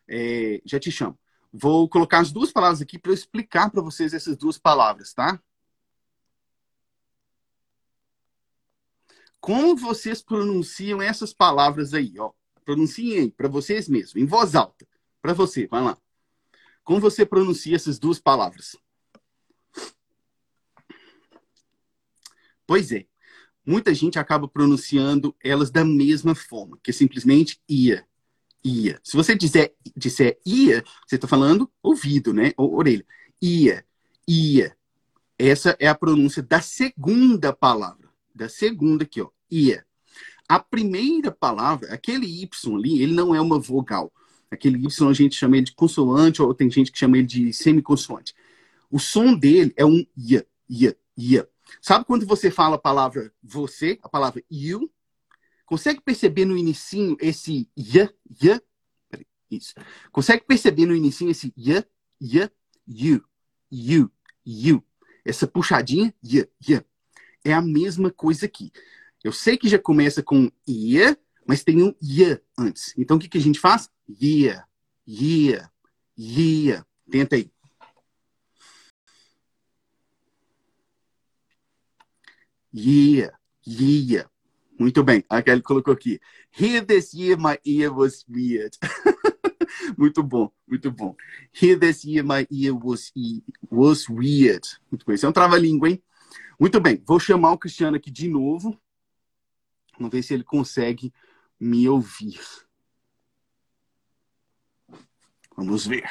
É, 0.07 0.61
já 0.63 0.79
te 0.79 0.91
chamo. 0.91 1.17
Vou 1.51 1.89
colocar 1.89 2.19
as 2.19 2.31
duas 2.31 2.51
palavras 2.51 2.79
aqui 2.79 2.99
para 2.99 3.11
explicar 3.11 3.71
para 3.71 3.81
vocês 3.81 4.13
essas 4.13 4.37
duas 4.37 4.59
palavras, 4.59 5.11
tá? 5.13 5.41
Como 9.39 9.75
vocês 9.75 10.21
pronunciam 10.21 11.01
essas 11.01 11.33
palavras 11.33 11.93
aí, 11.93 12.13
ó? 12.19 12.31
Pronunciem 12.63 13.19
aí, 13.19 13.31
para 13.31 13.47
vocês 13.47 13.89
mesmos, 13.89 14.15
em 14.15 14.25
voz 14.25 14.53
alta. 14.53 14.87
Para 15.21 15.33
você, 15.33 15.65
vai 15.65 15.81
lá. 15.81 15.97
Como 16.83 16.99
você 16.99 17.25
pronuncia 17.25 17.75
essas 17.75 17.97
duas 17.97 18.19
palavras? 18.19 18.75
Pois 22.67 22.91
é 22.91 23.07
muita 23.69 23.93
gente 23.93 24.17
acaba 24.17 24.47
pronunciando 24.47 25.35
elas 25.43 25.69
da 25.69 25.85
mesma 25.85 26.33
forma, 26.33 26.79
que 26.81 26.89
é 26.89 26.93
simplesmente 26.93 27.61
ia, 27.69 28.03
ia. 28.63 28.99
Se 29.03 29.15
você 29.15 29.35
disser, 29.35 29.75
disser 29.95 30.39
ia, 30.43 30.83
você 31.05 31.15
está 31.15 31.27
falando 31.27 31.69
ouvido, 31.83 32.33
né? 32.33 32.51
Ou 32.57 32.75
orelha. 32.75 33.05
Ia, 33.39 33.85
ia. 34.27 34.75
Essa 35.37 35.77
é 35.79 35.87
a 35.87 35.93
pronúncia 35.93 36.41
da 36.41 36.59
segunda 36.61 37.53
palavra. 37.53 38.09
Da 38.33 38.49
segunda 38.49 39.03
aqui, 39.03 39.21
ó. 39.21 39.29
Ia. 39.51 39.85
A 40.47 40.59
primeira 40.59 41.31
palavra, 41.31 41.93
aquele 41.93 42.25
Y 42.25 42.75
ali, 42.75 43.03
ele 43.03 43.13
não 43.13 43.35
é 43.35 43.39
uma 43.39 43.59
vogal. 43.59 44.11
Aquele 44.49 44.79
Y 44.79 45.07
a 45.07 45.13
gente 45.13 45.35
chama 45.35 45.57
ele 45.57 45.67
de 45.67 45.73
consoante, 45.73 46.41
ou 46.41 46.55
tem 46.55 46.71
gente 46.71 46.91
que 46.91 46.97
chama 46.97 47.19
ele 47.19 47.27
de 47.27 47.53
semiconsoante. 47.53 48.33
O 48.89 48.97
som 48.97 49.35
dele 49.35 49.71
é 49.77 49.85
um 49.85 50.03
ia, 50.17 50.45
ia, 50.67 50.97
ia. 51.15 51.47
Sabe 51.81 52.05
quando 52.05 52.25
você 52.25 52.51
fala 52.51 52.75
a 52.75 52.79
palavra 52.79 53.33
você, 53.41 53.97
a 54.01 54.09
palavra 54.09 54.43
you? 54.51 54.91
Consegue 55.65 56.01
perceber 56.01 56.45
no 56.45 56.57
inicinho 56.57 57.15
esse 57.21 57.69
ya, 57.77 58.11
ya? 58.41 58.61
Isso. 59.49 59.73
Consegue 60.11 60.43
perceber 60.45 60.85
no 60.85 60.95
inicinho 60.95 61.31
esse 61.31 61.53
ya, 61.55 61.85
ya, 62.19 62.51
you, 62.87 63.23
you, 63.71 64.11
you? 64.45 64.83
Essa 65.23 65.47
puxadinha, 65.47 66.13
ya, 66.23 66.47
ya. 66.67 66.83
É 67.43 67.53
a 67.53 67.61
mesma 67.61 68.11
coisa 68.11 68.45
aqui. 68.45 68.71
Eu 69.23 69.31
sei 69.31 69.57
que 69.57 69.69
já 69.69 69.77
começa 69.77 70.23
com 70.23 70.51
ia, 70.67 71.17
mas 71.47 71.63
tem 71.63 71.83
um 71.83 71.93
ya 72.01 72.41
antes. 72.57 72.93
Então 72.97 73.17
o 73.17 73.19
que, 73.19 73.29
que 73.29 73.37
a 73.37 73.41
gente 73.41 73.59
faz? 73.59 73.89
Yeah, 74.09 74.65
yeah, 75.07 75.69
yeah. 76.17 76.85
Tenta 77.09 77.35
aí. 77.35 77.51
Yeah, 82.73 83.31
yeah. 83.65 84.29
Muito 84.79 85.03
bem. 85.03 85.23
A 85.29 85.41
Kelly 85.41 85.61
colocou 85.61 85.93
aqui. 85.93 86.19
Here 86.51 86.85
this 86.85 87.13
year 87.13 87.37
my 87.37 87.57
ear 87.65 87.91
was 87.91 88.25
weird. 88.29 88.77
muito 89.97 90.23
bom, 90.23 90.51
muito 90.67 90.91
bom. 90.91 91.15
Here 91.51 91.77
this 91.77 92.05
year 92.05 92.23
my 92.23 92.47
ear 92.49 92.73
was, 92.73 93.11
was 93.69 94.07
weird. 94.07 94.65
Muito 94.89 95.05
bem. 95.05 95.15
Isso 95.15 95.25
é 95.25 95.29
um 95.29 95.33
trava-língua, 95.33 95.89
hein? 95.89 96.01
Muito 96.59 96.79
bem. 96.79 97.01
Vou 97.05 97.19
chamar 97.19 97.51
o 97.51 97.57
Cristiano 97.57 97.97
aqui 97.97 98.11
de 98.11 98.27
novo. 98.27 98.79
Vamos 99.97 100.11
ver 100.11 100.23
se 100.23 100.33
ele 100.33 100.43
consegue 100.43 101.11
me 101.59 101.89
ouvir. 101.89 102.39
Vamos 105.57 105.85
ver. 105.85 106.09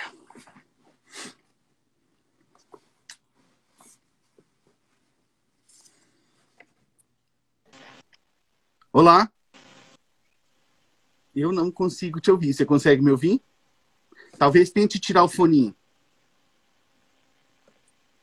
Olá. 9.00 9.32
Eu 11.32 11.52
não 11.52 11.70
consigo 11.70 12.20
te 12.20 12.32
ouvir. 12.32 12.52
Você 12.52 12.66
consegue 12.66 13.00
me 13.00 13.12
ouvir? 13.12 13.40
Talvez 14.37 14.72
tente 14.72 14.98
tirar 14.98 15.22
o 15.22 15.28
foninho. 15.28 15.72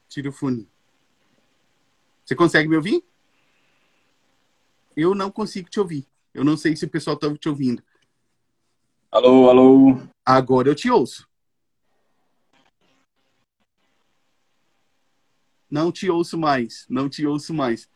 Tira 0.10 0.28
o 0.28 0.34
fone. 0.34 0.70
Você 2.26 2.36
consegue 2.36 2.68
me 2.68 2.76
ouvir? 2.76 3.02
Eu 4.98 5.16
não 5.16 5.32
consigo 5.32 5.70
te 5.70 5.80
ouvir. 5.80 6.06
Eu 6.34 6.44
não 6.44 6.58
sei 6.58 6.76
se 6.76 6.84
o 6.84 6.90
pessoal 6.90 7.16
está 7.16 7.34
te 7.38 7.48
ouvindo. 7.48 7.82
Alô, 9.10 9.50
alô. 9.50 9.98
Agora 10.26 10.68
eu 10.68 10.76
te 10.76 10.92
ouço. 10.92 11.26
Não 15.72 15.90
te 15.90 16.10
ouço 16.10 16.38
mais. 16.38 16.86
Não 16.90 17.08
te 17.08 17.26
ouço 17.26 17.54
mais. 17.54 17.90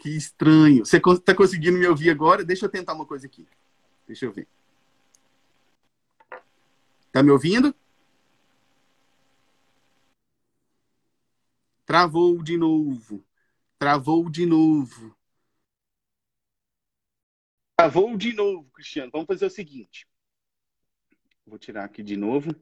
Que 0.00 0.16
estranho. 0.16 0.84
Você 0.84 0.96
está 0.96 1.34
conseguindo 1.34 1.78
me 1.78 1.86
ouvir 1.86 2.10
agora? 2.10 2.42
Deixa 2.42 2.64
eu 2.64 2.70
tentar 2.70 2.94
uma 2.94 3.04
coisa 3.04 3.26
aqui. 3.26 3.46
Deixa 4.06 4.24
eu 4.24 4.32
ver. 4.32 4.48
Tá 7.12 7.22
me 7.22 7.30
ouvindo? 7.30 7.74
Travou 11.84 12.42
de 12.42 12.56
novo. 12.56 13.22
Travou 13.78 14.30
de 14.30 14.46
novo. 14.46 15.14
Travou 17.76 18.16
de 18.16 18.32
novo, 18.32 18.70
Cristiano. 18.70 19.10
Vamos 19.12 19.26
fazer 19.26 19.44
o 19.44 19.50
seguinte. 19.50 20.08
Vou 21.46 21.58
tirar 21.58 21.84
aqui 21.84 22.02
de 22.02 22.16
novo. 22.16 22.54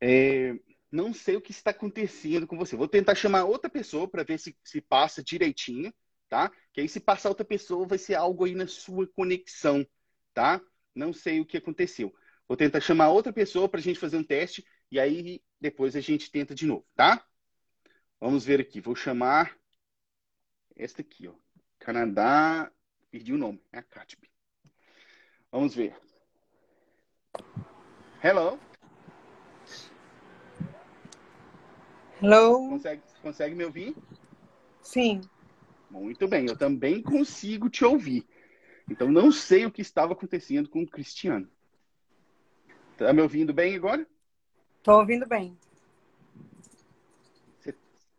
É, 0.00 0.56
não 0.94 1.12
sei 1.12 1.36
o 1.36 1.40
que 1.40 1.50
está 1.50 1.70
acontecendo 1.70 2.46
com 2.46 2.56
você. 2.56 2.76
Vou 2.76 2.86
tentar 2.86 3.16
chamar 3.16 3.44
outra 3.44 3.68
pessoa 3.68 4.08
para 4.08 4.22
ver 4.22 4.38
se, 4.38 4.56
se 4.62 4.80
passa 4.80 5.24
direitinho, 5.24 5.92
tá? 6.28 6.52
Que 6.72 6.80
aí 6.80 6.88
se 6.88 7.00
passar 7.00 7.30
outra 7.30 7.44
pessoa 7.44 7.86
vai 7.86 7.98
ser 7.98 8.14
algo 8.14 8.44
aí 8.44 8.54
na 8.54 8.68
sua 8.68 9.06
conexão, 9.08 9.84
tá? 10.32 10.60
Não 10.94 11.12
sei 11.12 11.40
o 11.40 11.44
que 11.44 11.56
aconteceu. 11.56 12.14
Vou 12.46 12.56
tentar 12.56 12.80
chamar 12.80 13.08
outra 13.08 13.32
pessoa 13.32 13.68
para 13.68 13.80
a 13.80 13.82
gente 13.82 13.98
fazer 13.98 14.16
um 14.16 14.22
teste 14.22 14.64
e 14.88 15.00
aí 15.00 15.42
depois 15.60 15.96
a 15.96 16.00
gente 16.00 16.30
tenta 16.30 16.54
de 16.54 16.64
novo, 16.64 16.86
tá? 16.94 17.26
Vamos 18.20 18.44
ver 18.44 18.60
aqui. 18.60 18.80
Vou 18.80 18.94
chamar 18.94 19.58
esta 20.76 21.02
aqui, 21.02 21.26
ó. 21.26 21.34
Canadá. 21.80 22.70
Perdi 23.10 23.32
o 23.32 23.38
nome. 23.38 23.60
É 23.72 23.78
a 23.78 23.82
Catby. 23.82 24.30
Vamos 25.50 25.74
ver. 25.74 25.96
Hello. 28.22 28.58
Hello. 32.24 32.70
Consegue, 32.70 33.02
consegue 33.20 33.54
me 33.54 33.66
ouvir? 33.66 33.94
Sim. 34.80 35.20
Muito 35.90 36.26
bem. 36.26 36.46
Eu 36.46 36.56
também 36.56 37.02
consigo 37.02 37.68
te 37.68 37.84
ouvir. 37.84 38.26
Então 38.88 39.12
não 39.12 39.30
sei 39.30 39.66
o 39.66 39.70
que 39.70 39.82
estava 39.82 40.14
acontecendo 40.14 40.70
com 40.70 40.80
o 40.80 40.86
Cristiano. 40.86 41.46
Tá 42.96 43.12
me 43.12 43.20
ouvindo 43.20 43.52
bem 43.52 43.74
agora? 43.74 44.06
Estou 44.78 45.00
ouvindo 45.00 45.26
bem. 45.26 45.54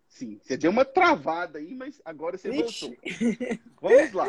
Sim, 0.08 0.40
você 0.42 0.56
deu 0.56 0.70
uma 0.70 0.86
travada 0.86 1.58
aí, 1.58 1.74
mas 1.74 2.00
agora 2.06 2.38
você 2.38 2.50
Ixi. 2.50 3.00
voltou. 3.02 3.60
Vamos 3.82 4.14
lá. 4.14 4.28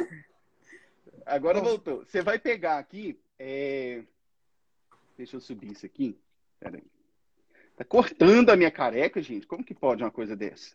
Agora 1.26 1.60
voltou. 1.60 2.02
Você 2.02 2.22
vai 2.22 2.38
pegar 2.38 2.78
aqui. 2.78 3.20
é, 3.38 4.02
Deixa 5.18 5.36
eu 5.36 5.40
subir 5.40 5.70
isso 5.72 5.84
aqui. 5.84 6.18
Peraí. 6.58 6.82
Tá 7.76 7.84
cortando 7.84 8.50
a 8.50 8.56
minha 8.56 8.70
careca, 8.70 9.20
gente. 9.20 9.46
Como 9.46 9.62
que 9.62 9.74
pode 9.74 10.02
uma 10.02 10.10
coisa 10.10 10.34
dessa? 10.34 10.74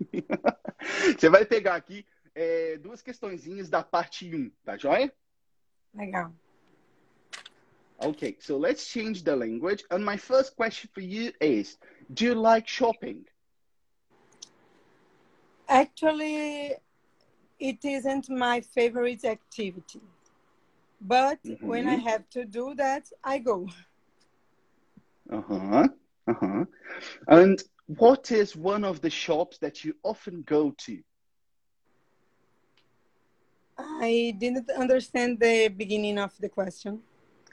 Você 1.16 1.28
vai 1.28 1.44
pegar 1.44 1.76
aqui 1.76 2.04
é, 2.34 2.76
duas 2.78 3.00
questõezinhas 3.00 3.70
da 3.70 3.82
parte 3.82 4.34
1, 4.34 4.50
tá 4.64 4.76
joia? 4.76 5.12
Legal. 5.94 6.32
Okay, 8.00 8.36
so 8.40 8.58
let's 8.58 8.86
change 8.86 9.24
the 9.24 9.34
language. 9.34 9.84
And 9.90 10.04
my 10.04 10.16
first 10.16 10.54
question 10.54 10.88
for 10.92 11.00
you 11.00 11.32
is 11.40 11.78
Do 12.12 12.26
you 12.26 12.34
like 12.34 12.68
shopping? 12.68 13.24
Actually, 15.68 16.76
it 17.58 17.84
isn't 17.84 18.30
my 18.30 18.60
favorite 18.60 19.24
activity. 19.24 20.00
But 21.00 21.38
when 21.60 21.88
I 21.88 21.96
have 21.96 22.28
to 22.30 22.44
do 22.44 22.74
that, 22.76 23.10
I 23.22 23.38
go. 23.38 23.66
Uh 25.32 25.42
huh. 25.48 25.88
Uh 26.28 26.34
huh. 26.40 26.64
And 27.28 27.62
what 27.86 28.30
is 28.30 28.56
one 28.56 28.84
of 28.84 29.00
the 29.00 29.10
shops 29.10 29.58
that 29.58 29.84
you 29.84 29.94
often 30.02 30.42
go 30.42 30.72
to? 30.86 31.02
I 33.78 34.34
didn't 34.38 34.70
understand 34.70 35.38
the 35.40 35.68
beginning 35.68 36.18
of 36.18 36.36
the 36.38 36.48
question. 36.48 37.02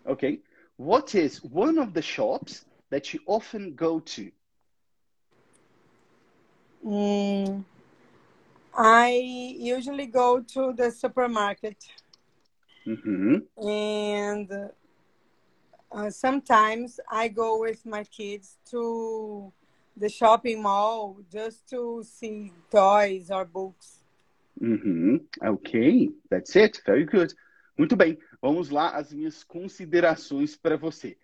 Okay. 0.07 0.39
What 0.77 1.15
is 1.15 1.43
one 1.43 1.77
of 1.77 1.93
the 1.93 2.01
shops 2.01 2.65
that 2.89 3.13
you 3.13 3.19
often 3.27 3.75
go 3.75 3.99
to? 3.99 4.31
Mm, 6.85 7.63
I 8.77 9.09
usually 9.57 10.05
go 10.07 10.39
to 10.41 10.73
the 10.73 10.91
supermarket 10.91 11.77
Mm-hmm. 12.87 13.37
and 13.57 14.49
uh, 15.91 16.09
sometimes 16.09 16.99
I 17.09 17.27
go 17.27 17.59
with 17.59 17.85
my 17.85 18.03
kids 18.03 18.57
to 18.71 19.51
the 19.97 20.09
shopping 20.09 20.61
mall 20.61 21.17
just 21.31 21.69
to 21.69 22.03
see 22.03 22.51
toys 22.69 23.31
or 23.31 23.45
books. 23.45 24.03
Uhum. 24.61 25.25
Ok, 25.41 26.13
that's 26.29 26.55
it. 26.55 26.81
Very 26.85 27.05
good. 27.05 27.33
Muito 27.77 27.95
bem. 27.95 28.17
Vamos 28.41 28.69
lá 28.69 28.95
as 28.95 29.11
minhas 29.11 29.43
considerações 29.43 30.55
para 30.55 30.77
você. 30.77 31.17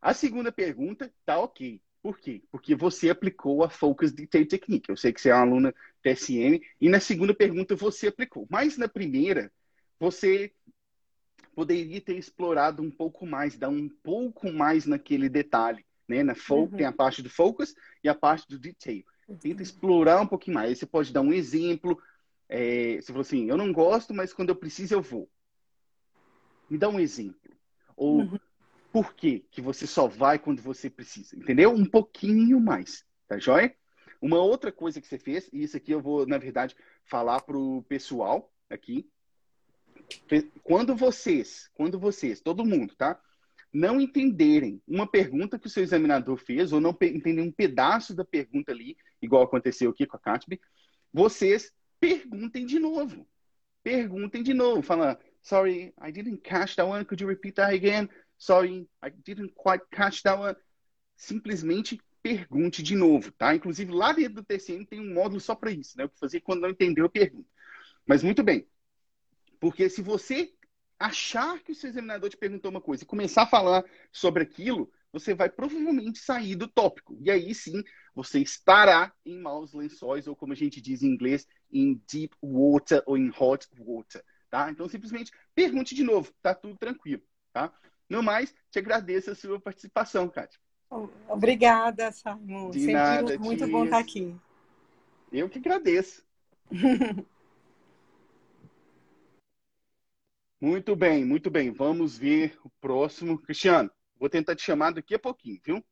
A 0.00 0.14
segunda 0.14 0.50
pergunta 0.50 1.12
tá 1.26 1.38
ok. 1.38 1.80
Por 2.02 2.18
quê? 2.18 2.42
Porque 2.50 2.74
você 2.74 3.10
aplicou 3.10 3.62
a 3.62 3.68
Focus 3.68 4.12
Detail 4.12 4.48
Technique. 4.48 4.88
Eu 4.88 4.96
sei 4.96 5.12
que 5.12 5.20
você 5.20 5.28
é 5.28 5.34
uma 5.34 5.42
aluna 5.42 5.74
TSM 6.02 6.60
e 6.80 6.88
na 6.88 6.98
segunda 6.98 7.34
pergunta 7.34 7.76
você 7.76 8.08
aplicou. 8.08 8.46
Mas 8.50 8.78
na 8.78 8.88
primeira, 8.88 9.52
você 9.98 10.50
poderia 11.54 12.00
ter 12.00 12.16
explorado 12.16 12.82
um 12.82 12.90
pouco 12.90 13.26
mais, 13.26 13.56
dar 13.56 13.68
um 13.68 13.88
pouco 13.88 14.52
mais 14.52 14.86
naquele 14.86 15.28
detalhe. 15.28 15.84
Né? 16.08 16.22
Na 16.22 16.34
Uhum. 16.50 16.68
Tem 16.68 16.86
a 16.86 16.92
parte 16.92 17.22
do 17.22 17.30
Focus 17.30 17.74
e 18.02 18.08
a 18.08 18.14
parte 18.14 18.48
do 18.48 18.58
Detail. 18.58 19.04
Tenta 19.40 19.62
explorar 19.62 20.20
um 20.20 20.26
pouquinho 20.26 20.56
mais. 20.56 20.78
Você 20.78 20.86
pode 20.86 21.12
dar 21.12 21.20
um 21.20 21.32
exemplo. 21.32 22.00
É, 22.48 22.96
você 22.96 23.06
falou 23.06 23.20
assim, 23.20 23.48
eu 23.48 23.56
não 23.56 23.72
gosto, 23.72 24.12
mas 24.12 24.32
quando 24.32 24.48
eu 24.48 24.56
preciso 24.56 24.94
eu 24.94 25.00
vou. 25.00 25.30
Me 26.68 26.76
dá 26.76 26.88
um 26.88 26.98
exemplo. 26.98 27.52
Ou 27.96 28.22
Uhum. 28.22 28.38
por 28.92 29.14
que 29.14 29.44
que 29.50 29.60
você 29.60 29.86
só 29.86 30.08
vai 30.08 30.38
quando 30.38 30.60
você 30.60 30.90
precisa? 30.90 31.36
Entendeu? 31.36 31.70
Um 31.72 31.84
pouquinho 31.84 32.60
mais. 32.60 33.04
Tá 33.28 33.38
joia? 33.38 33.74
Uma 34.20 34.38
outra 34.42 34.70
coisa 34.72 35.00
que 35.00 35.06
você 35.06 35.18
fez, 35.18 35.48
e 35.52 35.62
isso 35.62 35.76
aqui 35.76 35.92
eu 35.92 36.00
vou, 36.00 36.26
na 36.26 36.38
verdade, 36.38 36.76
falar 37.04 37.40
pro 37.40 37.84
pessoal 37.88 38.52
aqui. 38.68 39.08
Quando 40.62 40.94
vocês, 40.94 41.70
quando 41.74 41.98
vocês, 41.98 42.40
todo 42.40 42.64
mundo, 42.64 42.94
tá? 42.96 43.20
Não 43.72 44.00
entenderem 44.00 44.82
uma 44.86 45.06
pergunta 45.06 45.58
que 45.58 45.66
o 45.66 45.70
seu 45.70 45.82
examinador 45.82 46.36
fez, 46.36 46.72
ou 46.72 46.80
não 46.80 46.90
entenderem 46.90 47.48
um 47.48 47.52
pedaço 47.52 48.14
da 48.14 48.24
pergunta 48.24 48.72
ali, 48.72 48.96
igual 49.22 49.42
aconteceu 49.42 49.90
aqui 49.90 50.06
com 50.06 50.16
a 50.16 50.20
Catby, 50.20 50.60
vocês 51.12 51.72
perguntem 52.00 52.66
de 52.66 52.78
novo. 52.78 53.26
Perguntem 53.82 54.42
de 54.42 54.54
novo. 54.54 54.82
Fala, 54.82 55.18
sorry, 55.42 55.94
I 56.00 56.10
didn't 56.10 56.38
catch 56.42 56.74
that 56.76 56.88
one. 56.88 57.04
Could 57.04 57.22
you 57.22 57.28
repeat 57.28 57.56
that 57.56 57.74
again? 57.74 58.08
Sorry, 58.38 58.88
I 59.04 59.10
didn't 59.10 59.54
quite 59.54 59.84
catch 59.90 60.22
that 60.22 60.38
one. 60.38 60.56
Simplesmente 61.16 62.00
pergunte 62.22 62.82
de 62.82 62.94
novo, 62.94 63.30
tá? 63.32 63.54
Inclusive, 63.54 63.92
lá 63.92 64.12
dentro 64.12 64.34
do 64.34 64.44
TCM 64.44 64.84
tem 64.86 65.00
um 65.00 65.14
módulo 65.14 65.40
só 65.40 65.54
para 65.54 65.70
isso, 65.70 65.96
né? 65.96 66.04
O 66.04 66.08
que 66.08 66.18
fazer 66.18 66.40
quando 66.40 66.62
não 66.62 66.70
entendeu, 66.70 67.08
pergunta. 67.08 67.48
Mas 68.06 68.22
muito 68.22 68.42
bem. 68.42 68.66
Porque 69.60 69.90
se 69.90 70.00
você 70.00 70.52
achar 70.98 71.60
que 71.60 71.72
o 71.72 71.74
seu 71.74 71.90
examinador 71.90 72.28
te 72.28 72.36
perguntou 72.36 72.70
uma 72.70 72.80
coisa 72.80 73.04
e 73.04 73.06
começar 73.06 73.42
a 73.42 73.46
falar 73.46 73.84
sobre 74.10 74.42
aquilo, 74.42 74.90
você 75.12 75.34
vai 75.34 75.48
provavelmente 75.48 76.18
sair 76.18 76.54
do 76.56 76.68
tópico. 76.68 77.16
E 77.20 77.30
aí 77.30 77.54
sim, 77.54 77.82
você 78.14 78.40
estará 78.40 79.12
em 79.24 79.38
maus 79.38 79.72
lençóis, 79.72 80.26
ou 80.26 80.36
como 80.36 80.52
a 80.52 80.56
gente 80.56 80.80
diz 80.80 81.02
em 81.02 81.08
inglês, 81.08 81.46
em 81.72 82.02
deep 82.10 82.34
water 82.42 83.02
ou 83.06 83.16
em 83.16 83.30
hot 83.30 83.66
water, 83.78 84.24
tá? 84.50 84.70
Então, 84.70 84.88
simplesmente 84.88 85.30
pergunte 85.54 85.94
de 85.94 86.02
novo, 86.02 86.32
tá 86.42 86.54
tudo 86.54 86.76
tranquilo, 86.76 87.22
tá? 87.52 87.72
No 88.08 88.22
mais, 88.22 88.54
te 88.70 88.78
agradeço 88.78 89.30
a 89.30 89.34
sua 89.34 89.60
participação, 89.60 90.28
Kátia. 90.28 90.58
Obrigada, 91.28 92.10
Simon. 92.10 92.70
De 92.70 92.80
Sempre 92.80 92.92
nada, 92.92 93.38
muito 93.38 93.58
Tia. 93.58 93.68
bom 93.68 93.84
estar 93.84 93.98
aqui. 93.98 94.34
Eu 95.32 95.48
que 95.48 95.58
agradeço. 95.58 96.24
muito 100.60 100.94
bem, 100.94 101.24
muito 101.24 101.50
bem. 101.50 101.70
Vamos 101.70 102.18
ver 102.18 102.58
o 102.64 102.70
próximo. 102.80 103.40
Cristiano, 103.40 103.90
vou 104.18 104.28
tentar 104.28 104.54
te 104.54 104.62
chamar 104.62 104.92
daqui 104.92 105.14
a 105.14 105.18
pouquinho, 105.18 105.60
viu? 105.64 105.84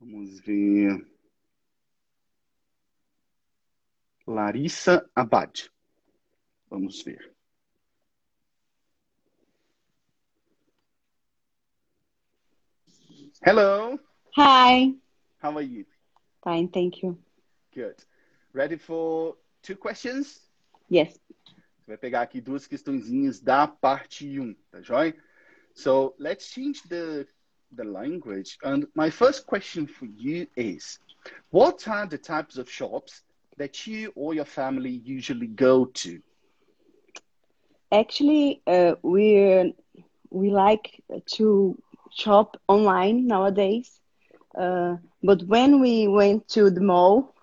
Vamos 0.00 0.40
ver. 0.40 1.06
Larissa 4.26 5.08
Abad. 5.14 5.70
Vamos 6.70 7.02
ver. 7.02 7.34
Hello, 13.42 13.98
Hi. 14.36 14.94
how 15.42 15.56
are 15.56 15.62
you? 15.62 15.86
Fine, 16.42 16.68
thank 16.68 17.02
you. 17.02 17.16
Good. 17.72 17.96
Ready 18.52 18.76
for 18.76 19.36
two 19.62 19.76
questions? 19.76 20.47
Yes. 20.88 21.18
Você 21.80 21.86
vai 21.92 21.98
pegar 21.98 22.22
aqui 22.22 22.40
duas 22.40 22.66
questõezinhas 22.66 23.40
da 23.40 23.66
parte 23.66 24.38
1, 24.40 24.54
tá 24.70 24.80
joia? 24.82 25.14
So, 25.74 26.14
let's 26.18 26.50
change 26.50 26.82
the, 26.88 27.26
the 27.72 27.84
language. 27.84 28.58
And 28.62 28.86
my 28.94 29.10
first 29.10 29.46
question 29.46 29.86
for 29.86 30.06
you 30.06 30.46
is, 30.56 30.98
what 31.50 31.86
are 31.88 32.06
the 32.08 32.18
types 32.18 32.58
of 32.58 32.70
shops 32.70 33.22
that 33.56 33.86
you 33.86 34.12
or 34.14 34.34
your 34.34 34.46
family 34.46 34.90
usually 34.90 35.46
go 35.48 35.86
to? 35.86 36.20
Actually, 37.92 38.62
uh, 38.66 38.94
we 39.02 39.74
we 40.30 40.50
like 40.50 41.02
to 41.36 41.76
shop 42.10 42.56
online 42.68 43.26
nowadays. 43.26 44.00
Uh, 44.58 44.96
but 45.22 45.42
when 45.46 45.80
we 45.80 46.06
went 46.08 46.48
to 46.48 46.70
the 46.70 46.80
mall 46.80 47.34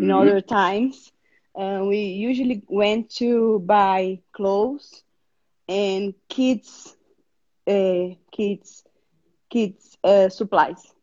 in 0.00 0.10
Mhm. 0.10 0.10
other 0.10 0.40
times, 0.40 1.12
uh, 1.58 1.82
we 1.84 1.98
usually 1.98 2.62
went 2.68 3.10
to 3.10 3.60
buy 3.60 4.20
clothes 4.32 5.04
and 5.68 6.14
kids, 6.28 6.96
uh, 7.66 8.08
kids, 8.32 8.84
kids 9.50 9.96
uh, 10.04 10.28
supplies. 10.28 10.94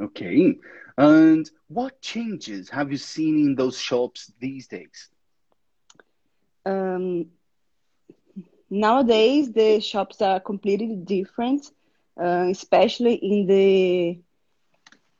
Okay. 0.00 0.58
And 0.96 1.50
what 1.68 2.00
changes 2.02 2.70
have 2.70 2.90
you 2.92 2.98
seen 2.98 3.38
in 3.38 3.54
those 3.56 3.78
shops 3.78 4.32
these 4.40 4.68
days? 4.68 5.10
Um, 6.66 7.30
nowadays, 8.70 9.52
the 9.52 9.80
shops 9.80 10.20
are 10.22 10.40
completely 10.40 10.96
different, 10.96 11.66
uh, 12.20 12.46
especially 12.50 13.14
in 13.14 13.46
the 13.46 14.18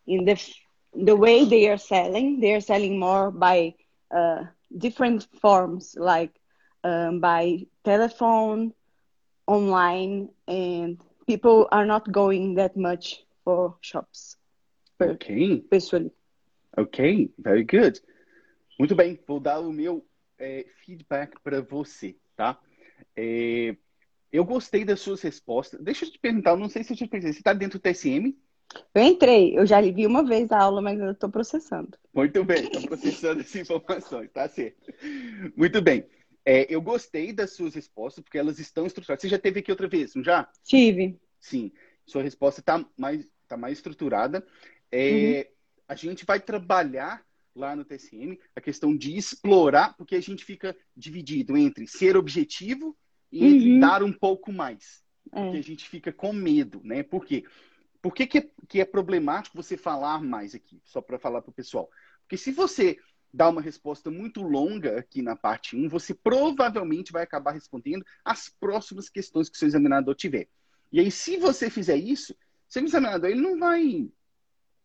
in 0.06 0.24
the 0.24 0.36
the 0.94 1.16
way 1.16 1.44
they 1.44 1.68
are 1.68 1.78
selling. 1.78 2.40
They 2.40 2.54
are 2.54 2.60
selling 2.60 2.98
more 2.98 3.30
by 3.30 3.74
uh, 4.14 4.44
different 4.76 5.26
forms, 5.40 5.94
like 5.96 6.32
um, 6.84 7.20
by 7.20 7.66
telephone, 7.84 8.72
online, 9.46 10.28
and 10.46 10.98
people 11.26 11.68
are 11.72 11.86
not 11.86 12.10
going 12.10 12.54
that 12.56 12.76
much 12.76 13.24
for 13.44 13.76
shops. 13.80 14.36
per- 14.98 15.12
Ok, 15.12 15.64
Personally, 15.70 16.10
ok, 16.76 17.30
very 17.38 17.64
good. 17.64 18.00
Muito 18.78 18.94
bem, 18.94 19.18
vou 19.26 19.40
dar 19.40 19.60
o 19.60 19.72
meu 19.72 20.04
eh, 20.38 20.66
feedback 20.84 21.40
para 21.42 21.60
você, 21.62 22.16
tá? 22.36 22.58
Eh, 23.16 23.76
eu 24.32 24.44
gostei 24.44 24.84
das 24.84 25.00
suas 25.00 25.22
respostas. 25.22 25.80
Deixa 25.82 26.04
eu 26.04 26.10
te 26.12 26.18
perguntar, 26.18 26.56
não 26.56 26.68
sei 26.68 26.84
se 26.84 26.92
eu 26.92 26.96
te 26.96 27.06
perguntei, 27.08 27.32
você 27.32 27.40
está 27.40 27.52
dentro 27.52 27.78
do 27.78 27.82
TSM? 27.82 28.36
Eu 28.94 29.02
entrei, 29.02 29.58
eu 29.58 29.66
já 29.66 29.80
vi 29.80 30.06
uma 30.06 30.24
vez 30.24 30.50
a 30.52 30.58
aula, 30.60 30.80
mas 30.80 30.98
eu 30.98 31.12
estou 31.12 31.28
processando. 31.30 31.96
Muito 32.14 32.44
bem, 32.44 32.64
estou 32.64 32.82
processando 32.82 33.40
essas 33.40 33.56
informações, 33.56 34.30
tá 34.32 34.48
certo. 34.48 34.92
Muito 35.56 35.80
bem. 35.82 36.04
Eh, 36.44 36.66
eu 36.70 36.80
gostei 36.80 37.32
das 37.32 37.52
suas 37.52 37.74
respostas, 37.74 38.22
porque 38.24 38.38
elas 38.38 38.58
estão 38.58 38.86
estruturadas. 38.86 39.22
Você 39.22 39.28
já 39.28 39.38
teve 39.38 39.60
aqui 39.60 39.70
outra 39.70 39.86
vez, 39.88 40.14
não 40.14 40.24
já? 40.24 40.48
Tive. 40.64 41.18
Sim, 41.40 41.70
sua 42.06 42.22
resposta 42.22 42.60
está 42.60 42.84
mais, 42.96 43.28
tá 43.46 43.56
mais 43.56 43.78
estruturada. 43.78 44.44
É, 44.90 45.50
A 45.90 45.94
gente 45.94 46.26
vai 46.26 46.38
trabalhar 46.38 47.22
lá 47.54 47.74
no 47.74 47.82
TSM 47.84 48.38
a 48.54 48.60
questão 48.60 48.94
de 48.94 49.16
explorar, 49.16 49.96
porque 49.96 50.14
a 50.14 50.20
gente 50.20 50.44
fica 50.44 50.76
dividido 50.96 51.56
entre 51.56 51.86
ser 51.86 52.14
objetivo 52.16 52.94
e 53.32 53.44
entre 53.44 53.72
Uhum. 53.72 53.80
dar 53.80 54.02
um 54.02 54.12
pouco 54.12 54.52
mais. 54.52 55.02
Porque 55.30 55.56
É. 55.56 55.60
a 55.60 55.62
gente 55.62 55.88
fica 55.88 56.12
com 56.12 56.32
medo, 56.32 56.80
né? 56.84 57.02
Por 57.02 57.24
quê? 57.24 57.44
Por 58.00 58.14
que, 58.14 58.26
que, 58.26 58.38
é, 58.38 58.50
que 58.68 58.80
é 58.80 58.84
problemático 58.84 59.56
você 59.56 59.76
falar 59.76 60.22
mais 60.22 60.54
aqui? 60.54 60.80
Só 60.84 61.00
para 61.00 61.18
falar 61.18 61.42
para 61.42 61.50
o 61.50 61.54
pessoal. 61.54 61.90
Porque 62.22 62.36
se 62.36 62.52
você 62.52 62.98
dá 63.32 63.48
uma 63.48 63.60
resposta 63.60 64.10
muito 64.10 64.42
longa 64.42 64.98
aqui 64.98 65.20
na 65.20 65.36
parte 65.36 65.76
1, 65.76 65.88
você 65.88 66.14
provavelmente 66.14 67.12
vai 67.12 67.22
acabar 67.22 67.52
respondendo 67.52 68.04
as 68.24 68.48
próximas 68.48 69.08
questões 69.08 69.48
que 69.48 69.56
o 69.56 69.58
seu 69.58 69.68
examinador 69.68 70.14
tiver. 70.14 70.48
E 70.90 71.00
aí, 71.00 71.10
se 71.10 71.36
você 71.36 71.68
fizer 71.68 71.96
isso, 71.96 72.34
seu 72.68 72.84
examinador 72.84 73.30
ele 73.30 73.40
não 73.40 73.58
vai 73.58 74.08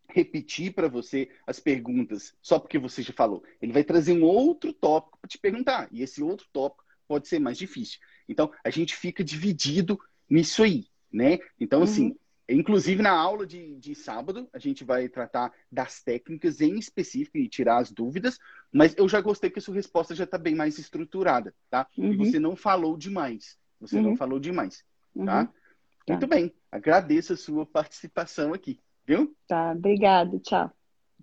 repetir 0.09 0.73
para 0.73 0.87
você 0.87 1.29
as 1.47 1.59
perguntas 1.59 2.35
só 2.41 2.59
porque 2.59 2.77
você 2.77 3.01
já 3.01 3.13
falou. 3.13 3.43
Ele 3.61 3.71
vai 3.71 3.83
trazer 3.83 4.13
um 4.13 4.23
outro 4.23 4.73
tópico 4.73 5.17
para 5.19 5.27
te 5.27 5.37
perguntar. 5.37 5.87
E 5.91 6.01
esse 6.01 6.21
outro 6.21 6.45
tópico 6.51 6.83
pode 7.07 7.27
ser 7.27 7.39
mais 7.39 7.57
difícil. 7.57 7.99
Então, 8.27 8.51
a 8.63 8.69
gente 8.69 8.95
fica 8.95 9.23
dividido 9.23 9.99
nisso 10.29 10.63
aí, 10.63 10.87
né? 11.11 11.39
Então, 11.59 11.83
assim, 11.83 12.15
inclusive 12.49 13.01
na 13.01 13.11
aula 13.11 13.45
de, 13.47 13.75
de 13.77 13.95
sábado, 13.95 14.47
a 14.53 14.59
gente 14.59 14.83
vai 14.83 15.07
tratar 15.07 15.51
das 15.71 16.01
técnicas 16.03 16.59
em 16.61 16.77
específico 16.77 17.37
e 17.37 17.47
tirar 17.47 17.77
as 17.77 17.91
dúvidas, 17.91 18.37
mas 18.71 18.93
eu 18.97 19.07
já 19.07 19.21
gostei 19.21 19.49
que 19.49 19.59
a 19.59 19.61
sua 19.61 19.75
resposta 19.75 20.13
já 20.13 20.23
está 20.25 20.37
bem 20.37 20.55
mais 20.55 20.77
estruturada, 20.77 21.53
tá? 21.69 21.87
E 21.97 22.01
Uhum. 22.01 22.17
você 22.17 22.39
não 22.39 22.55
falou 22.55 22.97
demais. 22.97 23.57
Você 23.79 23.99
não 23.99 24.11
Uhum. 24.11 24.15
falou 24.15 24.39
demais, 24.39 24.83
Uhum. 25.15 25.25
tá? 25.25 25.45
Tá. 25.45 26.13
Muito 26.13 26.27
bem. 26.27 26.53
Agradeço 26.71 27.33
a 27.33 27.37
sua 27.37 27.65
participação 27.65 28.53
aqui, 28.53 28.79
viu? 29.05 29.35
Tá, 29.47 29.71
obrigado, 29.71 30.39
tchau. 30.39 30.71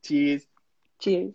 Cheers. 0.02 0.46
Cheers. 1.02 1.35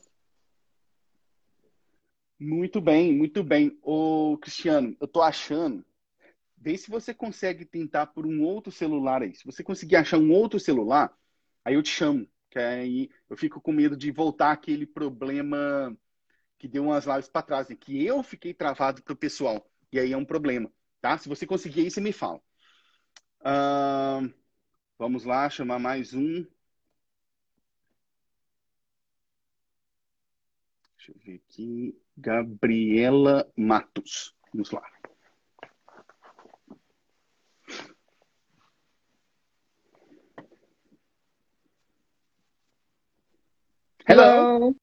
Muito 2.39 2.81
bem, 2.81 3.13
muito 3.15 3.43
bem. 3.43 3.77
Ô, 3.81 4.37
Cristiano, 4.41 4.95
eu 4.99 5.07
tô 5.07 5.21
achando. 5.21 5.85
Vê 6.65 6.75
se 6.79 6.89
você 6.89 7.13
consegue 7.13 7.63
tentar 7.63 8.07
por 8.07 8.25
um 8.25 8.41
outro 8.41 8.71
celular 8.71 9.21
aí. 9.21 9.35
Se 9.35 9.45
você 9.45 9.63
conseguir 9.63 9.97
achar 9.97 10.17
um 10.17 10.31
outro 10.31 10.59
celular, 10.59 11.15
aí 11.63 11.75
eu 11.75 11.83
te 11.83 11.89
chamo. 11.91 12.27
Que 12.49 12.57
aí 12.57 13.09
eu 13.29 13.37
fico 13.37 13.61
com 13.61 13.71
medo 13.71 13.95
de 13.95 14.09
voltar 14.11 14.51
aquele 14.51 14.87
problema 14.87 15.95
que 16.57 16.67
deu 16.67 16.85
umas 16.85 17.05
lives 17.05 17.29
para 17.29 17.43
trás, 17.43 17.69
né? 17.69 17.75
que 17.75 18.03
eu 18.03 18.23
fiquei 18.23 18.51
travado 18.53 19.03
pro 19.03 19.15
pessoal. 19.15 19.69
E 19.91 19.99
aí 19.99 20.11
é 20.11 20.17
um 20.17 20.25
problema, 20.25 20.71
tá? 21.01 21.17
Se 21.19 21.29
você 21.29 21.45
conseguir 21.45 21.81
aí, 21.81 21.91
você 21.91 22.01
me 22.01 22.11
fala. 22.11 22.41
Ahn, 23.45 24.33
vamos 24.97 25.23
lá, 25.25 25.49
chamar 25.49 25.79
mais 25.79 26.13
um. 26.15 26.45
Deixa 30.97 31.11
eu 31.11 31.15
ver 31.23 31.41
aqui. 31.47 31.95
Gabriela 32.17 33.47
Matos. 33.55 34.35
Vamos 34.51 34.71
lá. 34.71 34.94
Hello. 44.07 44.75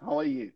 How 0.00 0.18
are 0.18 0.24
you? 0.24 0.50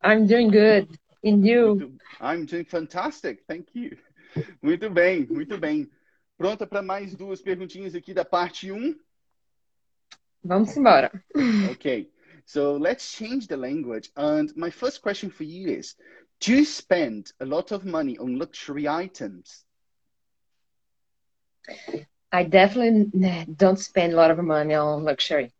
I'm 0.00 0.26
doing 0.28 0.50
good. 0.50 0.86
And 1.24 1.44
you? 1.44 1.74
Muito- 1.74 1.98
I'm 2.20 2.46
doing 2.46 2.64
fantastic, 2.64 3.44
thank 3.48 3.74
you. 3.74 3.96
Muito 4.62 4.88
bem, 4.88 5.26
muito 5.28 5.58
bem. 5.58 5.90
Pronta 6.38 6.64
para 6.64 6.82
mais 6.82 7.16
duas 7.16 7.42
perguntinhas 7.42 7.96
aqui 7.96 8.14
da 8.14 8.24
parte 8.24 8.70
1? 8.70 8.94
Vamos 10.44 10.76
embora. 10.76 11.10
Okay, 11.72 12.08
so 12.46 12.76
let's 12.78 13.10
change 13.10 13.48
the 13.48 13.56
language. 13.56 14.10
And 14.16 14.54
my 14.54 14.70
first 14.70 15.02
question 15.02 15.30
for 15.30 15.42
you 15.42 15.68
is 15.68 15.96
Do 16.38 16.52
you 16.52 16.64
spend 16.64 17.32
a 17.40 17.44
lot 17.44 17.72
of 17.72 17.84
money 17.84 18.16
on 18.18 18.38
luxury 18.38 18.86
items? 18.86 19.64
I 22.32 22.44
definitely 22.44 23.46
don't 23.56 23.78
spend 23.78 24.12
a 24.12 24.16
lot 24.16 24.30
of 24.30 24.38
money 24.38 24.74
on 24.74 25.04
luxury, 25.04 25.50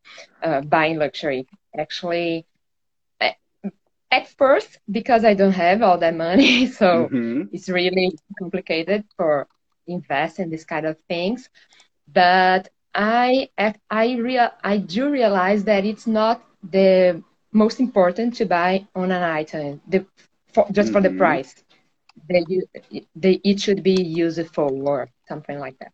uh, 0.42 0.60
buying 0.62 0.98
luxury. 0.98 1.46
Actually, 1.78 2.46
at 4.10 4.28
first, 4.28 4.78
because 4.90 5.24
I 5.24 5.34
don't 5.34 5.52
have 5.52 5.82
all 5.82 5.98
that 5.98 6.14
money, 6.16 6.66
so 6.80 7.10
Mhm. 7.10 7.50
it's 7.52 7.68
really 7.68 8.12
complicated 8.38 9.04
for 9.16 9.46
invest 9.86 10.38
in 10.38 10.50
this 10.50 10.64
kind 10.64 10.86
of 10.86 10.98
things. 11.08 11.48
But 12.12 12.68
I 12.94 13.50
I 13.90 14.14
real 14.16 14.50
I 14.62 14.78
do 14.78 15.10
realize 15.10 15.64
that 15.64 15.84
it's 15.84 16.06
not 16.06 16.42
the 16.62 17.22
most 17.52 17.80
important 17.80 18.34
to 18.36 18.44
buy 18.46 18.86
on 18.94 19.10
an 19.12 19.22
item 19.22 19.80
the 19.88 20.04
for, 20.52 20.66
just 20.72 20.92
for 20.92 21.00
the 21.00 21.10
Mhm. 21.10 21.10
price. 21.10 21.54
They, 22.28 22.44
they 23.14 23.40
it 23.44 23.60
should 23.60 23.82
be 23.82 23.94
useful 24.02 24.88
or 24.88 25.08
something 25.28 25.58
like 25.58 25.78
that. 25.78 25.92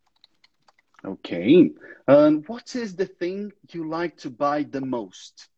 Okay. 1.06 1.70
And 2.08 2.46
what 2.48 2.74
is 2.76 2.96
the 2.96 3.06
thing 3.06 3.52
you 3.72 3.88
like 3.88 4.16
to 4.18 4.30
buy 4.30 4.64
the 4.64 4.80
most? 4.82 5.48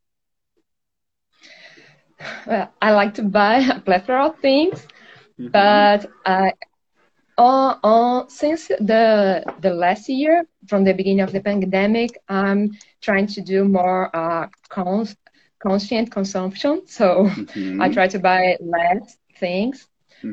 Well, 2.47 2.71
I 2.83 2.93
like 2.93 3.15
to 3.15 3.23
buy 3.23 3.59
a 3.59 3.81
plethora 3.81 4.27
of 4.27 4.39
things, 4.41 4.87
Mhm. 5.39 5.53
but 5.53 6.07
I 6.27 6.53
on, 7.39 7.79
on 7.83 8.29
since 8.29 8.69
the 8.69 9.45
the 9.61 9.71
last 9.71 10.09
year 10.09 10.45
from 10.69 10.85
the 10.85 10.93
beginning 10.93 11.21
of 11.21 11.33
the 11.33 11.41
pandemic 11.41 12.11
i'm 12.29 12.71
trying 13.03 13.27
to 13.27 13.41
do 13.41 13.65
more 13.65 14.11
uh 14.15 14.47
cons- 14.69 15.17
conscient 15.61 16.11
consumption 16.11 16.83
so 16.87 17.31
Mhm. 17.37 17.79
i 17.79 17.89
try 17.89 18.07
to 18.09 18.19
buy 18.19 18.57
less 18.61 19.17
things. 19.39 19.87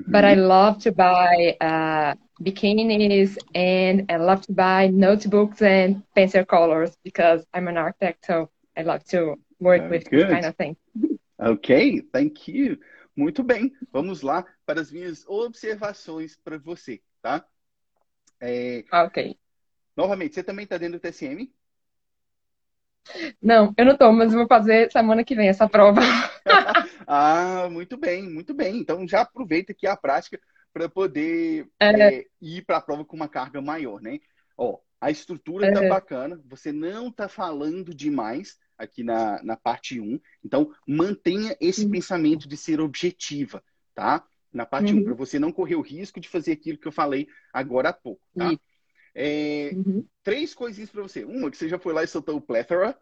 But 0.08 0.25
I 0.25 0.34
love 0.36 0.80
to 0.84 0.91
buy 0.91 1.56
uh, 1.62 2.13
bikinis 2.41 3.38
and 3.54 4.12
I 4.12 4.17
love 4.17 4.41
to 4.48 4.54
buy 4.54 4.88
notebooks 4.88 5.62
and 5.62 6.04
pencil 6.15 6.45
colors 6.45 6.98
because 7.04 7.45
I'm 7.54 7.67
an 7.67 7.78
architect, 7.78 8.26
so 8.26 8.50
I 8.78 8.84
love 8.84 9.04
to 9.06 9.36
work 9.60 9.82
Very 9.82 10.00
with 10.00 10.10
good. 10.10 10.21
this 10.21 10.32
kind 10.32 10.45
of 10.45 10.56
thing. 10.58 10.76
Ok, 11.39 12.02
thank 12.13 12.48
you. 12.48 12.78
Muito 13.15 13.43
bem, 13.43 13.71
vamos 13.91 14.21
lá 14.21 14.45
para 14.65 14.82
as 14.82 14.91
minhas 14.91 15.26
observações 15.28 16.36
para 16.43 16.58
você, 16.58 17.02
tá? 17.21 17.45
É, 18.41 18.84
Ok. 18.91 19.38
novamente, 19.95 20.36
você 20.36 20.43
também 20.43 20.63
está 20.63 20.78
dentro 20.78 21.00
do 21.00 21.02
TSM? 21.02 21.50
Não, 23.41 23.74
eu 23.78 23.86
não 23.86 23.98
tô, 23.98 24.12
mas 24.12 24.34
vou 24.34 24.48
fazer 24.48 24.91
semana 24.91 25.24
que 25.24 25.36
vem 25.36 25.48
essa 25.48 25.69
prova. 25.69 26.02
ah, 27.08 27.69
muito 27.69 27.95
bem, 27.98 28.24
muito 28.24 28.54
bem. 28.54 28.78
Então 28.80 29.08
já 29.08 29.21
aproveita 29.21 29.71
aqui 29.71 29.88
a 29.88 29.95
prática 29.95 30.39
para 30.76 30.90
poder 30.90 31.70
É. 31.80 32.18
é, 32.18 32.26
ir 32.42 32.66
para 32.66 32.76
a 32.76 32.82
prova 32.82 33.06
com 33.06 33.16
uma 33.16 33.30
carga 33.30 33.62
maior, 33.62 34.02
né? 34.02 34.20
Ó, 34.58 34.78
a 35.00 35.10
estrutura 35.10 35.72
tá 35.72 35.82
É. 35.82 35.88
bacana, 35.88 36.42
você 36.46 36.74
não 36.74 37.10
tá 37.10 37.30
falando 37.30 37.96
demais 37.96 38.58
aqui 38.78 39.02
na, 39.02 39.42
na 39.42 39.56
parte 39.56 40.02
1, 40.02 40.20
então 40.44 40.70
mantenha 40.86 41.56
esse 41.62 41.86
Uhum. 41.86 41.92
pensamento 41.92 42.46
de 42.46 42.58
ser 42.58 42.82
objetiva, 42.82 43.64
tá? 43.94 44.22
Na 44.52 44.66
parte 44.66 44.94
1, 44.94 44.98
Uhum. 44.98 45.04
para 45.06 45.14
você 45.14 45.40
não 45.40 45.50
correr 45.50 45.76
o 45.76 45.82
risco 45.82 46.20
de 46.20 46.28
fazer 46.28 46.52
aquilo 46.52 46.78
que 46.78 46.88
eu 46.90 46.92
falei 46.92 47.26
agora 47.54 47.90
há 47.90 47.94
pouco, 47.94 48.28
tá? 48.36 48.52
Isso. 48.52 48.60
É, 49.16 49.72
Uhum. 49.76 50.06
três 50.24 50.54
coisinhas 50.54 50.90
para 50.90 51.04
você. 51.04 51.24
Uma, 51.24 51.50
que 51.50 51.56
você 51.56 51.70
já 51.70 51.80
foi 51.80 51.94
lá 51.94 52.04
e 52.04 52.08
soltou 52.08 52.36
o 52.36 52.42
plethora, 52.42 53.00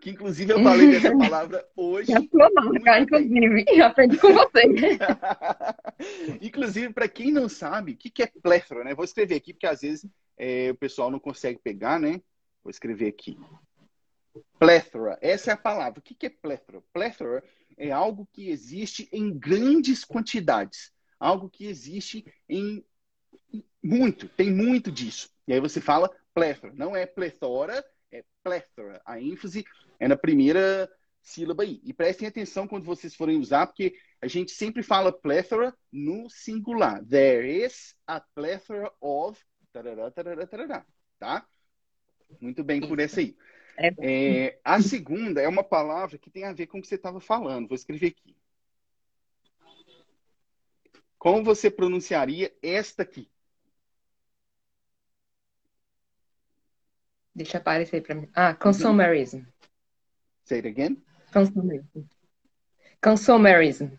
que 0.00 0.10
inclusive 0.10 0.52
eu 0.52 0.62
falei 0.62 0.90
dessa 0.90 1.10
palavra 1.16 1.66
hoje. 1.76 2.12
É 2.12 2.20
sua 2.20 2.50
marca, 2.54 3.00
inclusive. 3.00 3.82
Aprendi 3.82 4.18
com 4.18 4.32
você. 4.32 4.62
Inclusive, 6.40 6.92
para 6.92 7.08
quem 7.08 7.30
não 7.30 7.48
sabe, 7.48 7.92
o 7.92 7.96
que, 7.96 8.10
que 8.10 8.22
é 8.22 8.26
plethora, 8.26 8.84
né? 8.84 8.94
Vou 8.94 9.04
escrever 9.04 9.36
aqui, 9.36 9.52
porque 9.52 9.66
às 9.66 9.80
vezes 9.80 10.06
é, 10.36 10.70
o 10.70 10.74
pessoal 10.74 11.10
não 11.10 11.18
consegue 11.18 11.58
pegar, 11.58 11.98
né? 12.00 12.20
Vou 12.62 12.70
escrever 12.70 13.08
aqui. 13.08 13.38
Plethora, 14.58 15.18
essa 15.20 15.50
é 15.50 15.54
a 15.54 15.56
palavra. 15.56 16.00
O 16.00 16.02
que, 16.02 16.14
que 16.14 16.26
é 16.26 16.30
plethora? 16.30 16.82
Plethora 16.92 17.44
é 17.76 17.90
algo 17.90 18.28
que 18.32 18.48
existe 18.48 19.08
em 19.12 19.32
grandes 19.36 20.04
quantidades. 20.04 20.92
Algo 21.18 21.48
que 21.48 21.66
existe 21.66 22.24
em 22.48 22.84
muito, 23.82 24.28
tem 24.28 24.50
muito 24.50 24.90
disso. 24.90 25.30
E 25.46 25.52
aí 25.52 25.60
você 25.60 25.80
fala 25.80 26.10
plethora. 26.32 26.72
Não 26.74 26.96
é 26.96 27.06
plethora, 27.06 27.84
é 28.10 28.24
plethora. 28.42 29.00
A 29.04 29.20
ênfase 29.20 29.64
é 29.98 30.08
na 30.08 30.16
primeira 30.16 30.90
sílaba 31.22 31.62
aí. 31.62 31.80
E 31.82 31.92
prestem 31.92 32.28
atenção 32.28 32.68
quando 32.68 32.84
vocês 32.84 33.14
forem 33.14 33.38
usar, 33.38 33.66
porque 33.66 33.96
a 34.20 34.26
gente 34.26 34.52
sempre 34.52 34.82
fala 34.82 35.12
plethora 35.12 35.74
no 35.90 36.28
singular. 36.28 37.04
There 37.04 37.64
is 37.64 37.94
a 38.06 38.20
plethora 38.20 38.92
of. 39.00 39.40
Tarará, 39.72 40.10
tarará, 40.10 40.46
tarará, 40.46 40.86
tá? 41.18 41.46
Muito 42.40 42.62
bem 42.62 42.80
por 42.80 42.98
essa 43.00 43.20
aí. 43.20 43.36
É. 43.76 43.94
É, 43.98 44.60
a 44.62 44.80
segunda 44.80 45.40
é 45.40 45.48
uma 45.48 45.64
palavra 45.64 46.16
que 46.16 46.30
tem 46.30 46.44
a 46.44 46.52
ver 46.52 46.66
com 46.66 46.78
o 46.78 46.82
que 46.82 46.86
você 46.86 46.94
estava 46.94 47.20
falando. 47.20 47.68
Vou 47.68 47.74
escrever 47.74 48.08
aqui. 48.08 48.36
Como 51.18 51.42
você 51.42 51.70
pronunciaria 51.70 52.54
esta 52.62 53.02
aqui? 53.02 53.30
Deixa 57.34 57.58
aparecer 57.58 58.02
pra 58.02 58.14
mim. 58.14 58.30
Ah, 58.32 58.54
consumerism. 58.54 59.42
Say 60.44 60.58
it 60.58 60.68
again. 60.68 61.02
Consumerism. 61.32 62.06
Consumerism. 63.02 63.90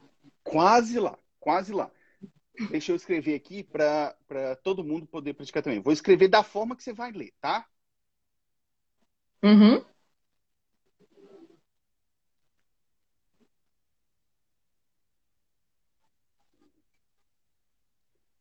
Quase 0.44 1.00
lá, 1.00 1.18
quase 1.40 1.74
lá. 1.74 1.92
Deixa 2.70 2.92
eu 2.92 2.96
escrever 2.96 3.36
aqui 3.36 3.64
para 3.64 4.16
todo 4.64 4.84
mundo 4.84 5.06
poder 5.06 5.34
praticar 5.34 5.62
também. 5.64 5.82
Vou 5.82 5.92
escrever 5.92 6.28
da 6.28 6.44
forma 6.44 6.76
que 6.76 6.84
você 6.84 6.94
vai 6.94 7.12
ler, 7.12 7.34
tá? 7.42 7.68
Uhum. 9.44 9.84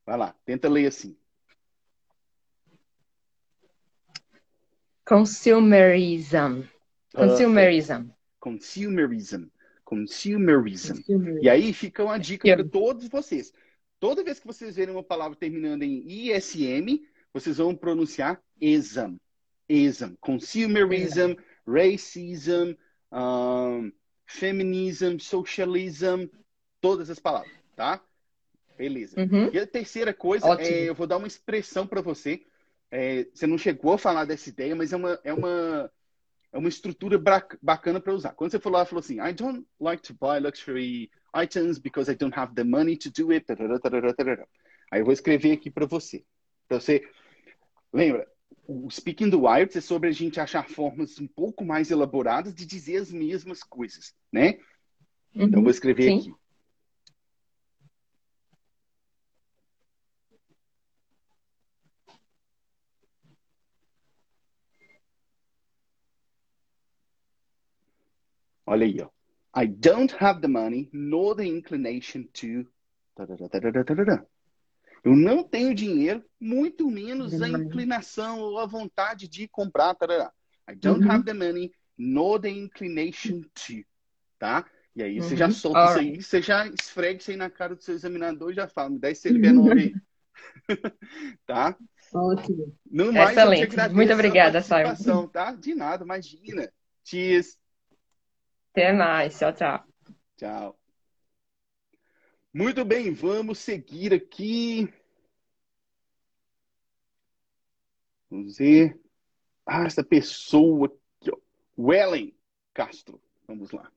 Vai 0.07 0.19
lá, 0.19 0.35
tenta 0.45 0.69
ler 0.69 0.87
assim. 0.87 1.17
Consumerism. 5.07 6.74
Consumerism. 7.15 8.09
Consumerism. 8.41 9.45
Consumerism. 9.85 10.95
Consumerism. 10.97 11.43
E 11.43 11.49
aí 11.49 11.73
fica 11.73 12.05
uma 12.05 12.19
dica 12.19 12.55
para 12.55 12.65
todos 12.65 13.09
vocês. 13.09 13.53
Toda 14.01 14.25
vez 14.25 14.39
que 14.39 14.47
vocês 14.47 14.77
verem 14.77 14.95
uma 14.95 15.03
palavra 15.03 15.37
terminando 15.37 15.83
em 15.83 16.05
ISM, 16.07 17.07
vocês 17.33 17.59
vão 17.59 17.75
pronunciar 17.75 18.43
ism. 18.61 19.17
Ism. 19.69 20.15
Consumerism, 20.21 21.35
racism, 21.67 22.75
um, 23.13 23.93
feminism, 24.27 25.19
socialism, 25.19 26.27
todas 26.81 27.09
as 27.09 27.19
palavras, 27.19 27.53
tá? 27.75 28.03
Beleza. 28.77 29.21
Uhum. 29.21 29.51
E 29.53 29.59
a 29.59 29.67
terceira 29.67 30.13
coisa 30.13 30.47
é, 30.61 30.89
eu 30.89 30.95
vou 30.95 31.07
dar 31.07 31.17
uma 31.17 31.27
expressão 31.27 31.87
para 31.87 32.01
você. 32.01 32.45
É, 32.91 33.27
você 33.33 33.47
não 33.47 33.57
chegou 33.57 33.95
a 33.95 33.99
falar 33.99 34.25
dessa 34.25 34.49
ideia, 34.49 34.75
mas 34.75 34.93
é 34.93 34.97
uma, 34.97 35.21
é 35.25 35.33
uma, 35.33 35.91
é 36.55 36.59
uma 36.59 36.69
estrutura 36.69 37.21
bacana 37.61 38.01
para 38.01 38.15
usar. 38.15 38.33
Quando 38.33 38.53
você 38.53 38.61
falou 38.61 38.79
lá, 38.79 38.87
falou 38.87 39.01
assim, 39.01 39.21
I 39.21 39.33
don't 39.33 39.67
like 39.81 40.01
to 40.05 40.15
buy 40.15 40.39
luxury 40.39 41.11
items 41.35 41.79
because 41.81 42.09
I 42.09 42.15
don't 42.15 42.33
have 42.39 42.55
the 42.55 42.63
money 42.63 42.97
to 42.97 43.11
do 43.11 43.33
it. 43.33 43.45
tarará, 43.45 43.77
tarará, 43.81 44.15
tarará. 44.15 44.47
Aí 44.93 45.01
eu 45.01 45.05
vou 45.05 45.13
escrever 45.13 45.51
aqui 45.51 45.69
para 45.69 45.85
você. 45.85 46.25
Para 46.69 46.79
você, 46.79 47.03
lembra? 47.93 48.25
O 48.69 48.89
Speaking 48.89 49.29
do 49.31 49.49
IELTS 49.49 49.77
é 49.77 49.81
sobre 49.81 50.09
a 50.09 50.13
gente 50.13 50.39
achar 50.39 50.69
formas 50.69 51.19
um 51.19 51.27
pouco 51.27 51.65
mais 51.65 51.91
elaboradas 51.91 52.55
de 52.55 52.65
dizer 52.65 52.99
as 52.99 53.11
mesmas 53.11 53.65
coisas, 53.65 54.15
né? 54.33 54.61
Então 55.35 55.47
eu 55.47 55.57
Uhum. 55.57 55.63
vou 55.65 55.71
escrever 55.71 56.13
Sim. 56.13 56.19
aqui. 56.19 56.35
Olha 68.75 68.87
aí, 68.87 69.01
ó. 69.01 69.09
I 69.57 69.69
don't 69.69 70.13
have 70.19 70.41
the 70.41 70.49
money 70.49 70.91
nor 70.93 71.37
the 71.37 71.47
inclination 71.47 72.25
to. 72.33 72.69
Eu 75.05 75.15
não 75.15 75.45
tenho 75.45 75.73
dinheiro, 75.73 76.25
muito 76.41 76.91
menos 76.91 77.41
a 77.41 77.49
inclinação 77.49 78.41
ou 78.41 78.59
a 78.59 78.67
vontade 78.67 79.29
de 79.29 79.47
comprar. 79.47 79.97
I 80.69 80.75
don't 80.75 81.05
Uhum. 81.05 81.09
have 81.13 81.25
the 81.25 81.33
money 81.33 81.73
nor 81.97 82.41
the 82.41 82.51
inclination 82.51 83.43
to. 83.55 83.85
Tá? 84.41 84.69
E 84.97 85.05
aí 85.05 85.21
você 85.21 85.37
já 85.37 85.47
Uhum. 85.47 85.53
solta 85.53 85.85
isso 85.85 85.99
aí, 86.01 86.07
Alright. 86.07 86.23
você 86.25 86.43
já 86.43 86.67
esfrega 86.67 87.21
isso 87.21 87.31
aí 87.31 87.37
na 87.37 87.49
cara 87.51 87.77
do 87.77 87.83
seu 87.83 87.95
examinador 87.95 88.51
e 88.51 88.55
já 88.55 88.67
fala, 88.67 88.91
me 88.91 88.99
dá 88.99 89.09
esse 89.09 89.23
CNPJ 89.23 89.73
aí. 89.81 89.95
tá? 91.47 91.79
Ótimo. 92.13 92.77
No 92.91 93.13
mais, 93.13 93.39
Excelente. 93.39 93.77
Muito 93.93 94.13
obrigada, 94.13 94.61
Simon. 94.61 95.29
tá? 95.29 95.53
De 95.53 95.77
nada, 95.77 96.03
imagina. 96.03 96.69
Cheers. 97.05 97.57
Até 98.75 98.93
mais. 98.93 99.39
Tchau, 99.39 99.53
tchau. 99.53 99.85
Tchau. 100.37 100.79
Muito 102.53 102.85
bem, 102.85 103.13
vamos 103.15 103.61
seguir 103.61 104.13
aqui. 104.13 104.93
Vamos 108.29 108.59
ver. 108.59 109.01
Ah, 109.65 109.85
essa 109.85 110.03
pessoa 110.03 110.87
aqui, 110.87 111.31
ó. 111.31 111.39
Wellen 111.79 112.35
Castro. 112.75 113.23
Vamos 113.47 113.71
lá. 113.71 113.89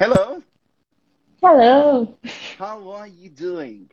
Hello, 0.00 0.42
Hello, 1.40 2.18
how 2.58 2.90
are 2.90 3.08
you 3.08 3.30
doing? 3.30 3.88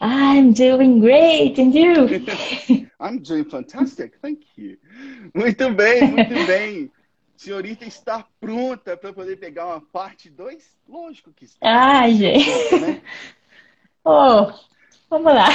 I'm 0.00 0.52
doing 0.52 1.00
great, 1.00 1.58
and 1.58 1.74
you? 1.74 2.88
I'm 3.00 3.18
doing 3.18 3.44
fantastic, 3.44 4.18
thank 4.20 4.46
you. 4.56 4.78
Muito 5.34 5.72
bem, 5.74 6.08
muito 6.08 6.34
bem. 6.46 6.90
Senhorita 7.36 7.84
está 7.84 8.26
pronta 8.40 8.96
para 8.96 9.12
poder 9.12 9.36
pegar 9.36 9.66
uma 9.66 9.80
parte 9.80 10.28
2? 10.28 10.76
Lógico 10.88 11.32
que 11.32 11.44
está. 11.44 11.58
Ai, 11.62 12.14
gente. 12.14 12.80
Né? 12.80 13.02
Oh, 14.10 14.50
vamos 15.10 15.34
lá. 15.34 15.48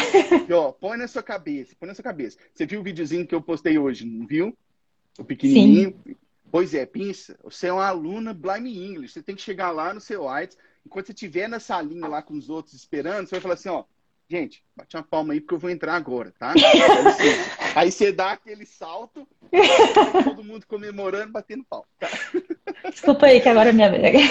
E, 0.47 0.53
ó, 0.53 0.71
põe 0.71 0.95
na 0.95 1.07
sua 1.07 1.23
cabeça, 1.23 1.75
põe 1.79 1.87
na 1.87 1.95
sua 1.95 2.03
cabeça. 2.03 2.37
Você 2.53 2.67
viu 2.67 2.81
o 2.81 2.83
videozinho 2.83 3.25
que 3.25 3.33
eu 3.33 3.41
postei 3.41 3.79
hoje, 3.79 4.05
não 4.05 4.27
viu? 4.27 4.55
O 5.17 5.23
pequenininho. 5.23 5.99
Pois 6.51 6.75
é, 6.75 6.85
pensa, 6.85 7.35
você 7.43 7.67
é 7.67 7.73
uma 7.73 7.87
aluna 7.87 8.31
Blime 8.31 8.77
English, 8.77 9.13
você 9.13 9.23
tem 9.23 9.33
que 9.33 9.41
chegar 9.41 9.71
lá 9.71 9.91
no 9.91 9.99
seu 9.99 10.25
IELTS, 10.25 10.55
enquanto 10.85 11.07
você 11.07 11.13
estiver 11.13 11.47
na 11.47 11.59
salinha 11.59 12.07
lá 12.07 12.21
com 12.21 12.33
os 12.33 12.49
outros 12.49 12.73
esperando, 12.73 13.27
você 13.27 13.35
vai 13.35 13.41
falar 13.41 13.53
assim, 13.55 13.69
ó, 13.69 13.83
gente, 14.29 14.63
bate 14.75 14.95
uma 14.95 15.03
palma 15.03 15.33
aí 15.33 15.41
porque 15.41 15.55
eu 15.55 15.59
vou 15.59 15.69
entrar 15.69 15.95
agora, 15.95 16.33
tá? 16.37 16.53
Aí 17.75 17.91
você 17.91 18.11
dá 18.11 18.33
aquele 18.33 18.67
salto, 18.67 19.27
todo 20.23 20.43
mundo 20.43 20.65
comemorando, 20.67 21.31
batendo 21.31 21.63
pau. 21.63 21.87
Tá? 21.99 22.07
Desculpa 22.87 23.25
aí, 23.25 23.41
que 23.41 23.49
agora 23.49 23.69
é 23.69 23.73
minha 23.73 23.89
vez. 23.89 24.29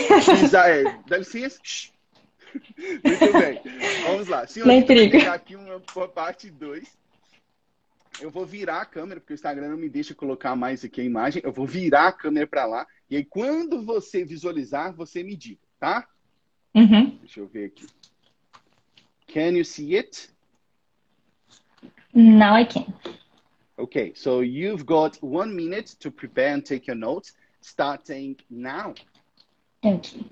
Já 0.48 0.68
é. 0.68 0.84
Dá 1.08 1.18
licença. 1.18 1.58
Muito 3.04 3.32
bem. 3.32 3.60
Vamos 4.04 4.28
lá. 4.28 4.46
Senhor, 4.46 4.70
eu 4.70 4.78
vou 4.78 4.86
pegar 4.86 5.34
aqui 5.34 5.56
uma, 5.56 5.82
uma 5.96 6.08
parte 6.08 6.50
2. 6.50 6.86
Eu 8.20 8.30
vou 8.30 8.44
virar 8.44 8.82
a 8.82 8.86
câmera, 8.86 9.20
porque 9.20 9.32
o 9.32 9.34
Instagram 9.34 9.70
não 9.70 9.76
me 9.76 9.88
deixa 9.88 10.14
colocar 10.14 10.54
mais 10.54 10.84
aqui 10.84 11.00
a 11.00 11.04
imagem. 11.04 11.42
Eu 11.44 11.52
vou 11.52 11.66
virar 11.66 12.08
a 12.08 12.12
câmera 12.12 12.46
para 12.46 12.66
lá. 12.66 12.86
E 13.10 13.16
aí, 13.16 13.24
quando 13.24 13.84
você 13.84 14.24
visualizar, 14.24 14.94
você 14.94 15.22
me 15.22 15.34
diga, 15.34 15.60
tá? 15.80 16.06
Uhum. 16.74 17.18
Deixa 17.18 17.40
eu 17.40 17.46
ver 17.46 17.66
aqui. 17.66 17.86
Can 19.28 19.56
you 19.56 19.64
see 19.64 19.94
it? 19.94 20.30
Now 22.14 22.56
I 22.56 22.64
can. 22.64 22.92
Okay, 23.78 24.12
so 24.14 24.42
you've 24.42 24.84
got 24.84 25.16
one 25.22 25.54
minute 25.54 25.96
to 26.00 26.10
prepare 26.10 26.54
and 26.54 26.64
take 26.64 26.86
your 26.86 26.96
notes, 26.96 27.32
starting 27.60 28.36
now. 28.50 28.94
Okay. 29.84 30.24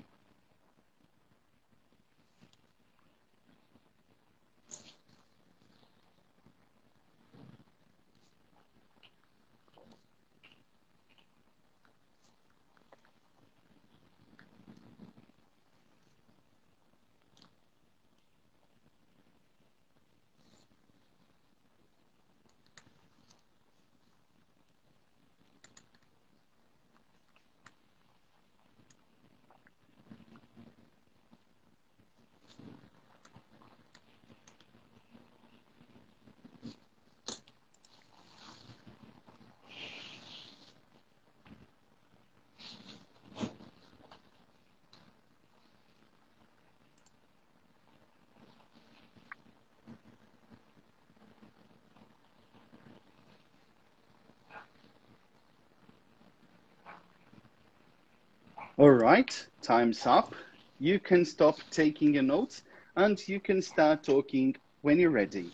All 58.81 58.89
right, 58.89 59.45
time's 59.61 60.07
up. 60.07 60.33
You 60.79 60.99
can 60.99 61.23
stop 61.23 61.57
taking 61.69 62.15
your 62.15 62.23
notes 62.23 62.63
and 62.95 63.15
you 63.27 63.39
can 63.39 63.61
start 63.61 64.01
talking 64.03 64.55
when 64.81 64.97
you're 64.97 65.11
ready. 65.11 65.51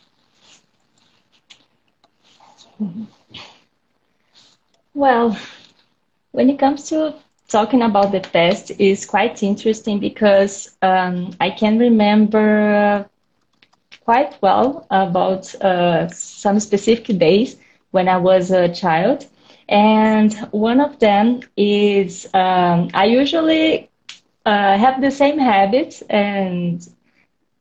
Well, 4.93 5.37
when 6.31 6.49
it 6.49 6.57
comes 6.57 6.87
to 6.87 7.15
talking 7.49 7.81
about 7.81 8.13
the 8.13 8.21
past, 8.21 8.71
is 8.79 9.05
quite 9.05 9.43
interesting 9.43 9.99
because 9.99 10.77
um, 10.81 11.31
I 11.41 11.49
can 11.49 11.77
remember 11.79 13.09
quite 14.05 14.41
well 14.41 14.87
about 14.89 15.53
uh, 15.55 16.07
some 16.07 16.61
specific 16.61 17.17
days 17.17 17.57
when 17.91 18.07
I 18.07 18.15
was 18.15 18.51
a 18.51 18.69
child. 18.73 19.25
And 19.69 20.33
one 20.51 20.79
of 20.79 20.99
them 20.99 21.41
is 21.57 22.27
um, 22.33 22.89
I 22.93 23.05
usually 23.05 23.89
uh, 24.45 24.77
have 24.77 25.01
the 25.01 25.11
same 25.11 25.37
habits 25.39 26.01
and 26.09 26.85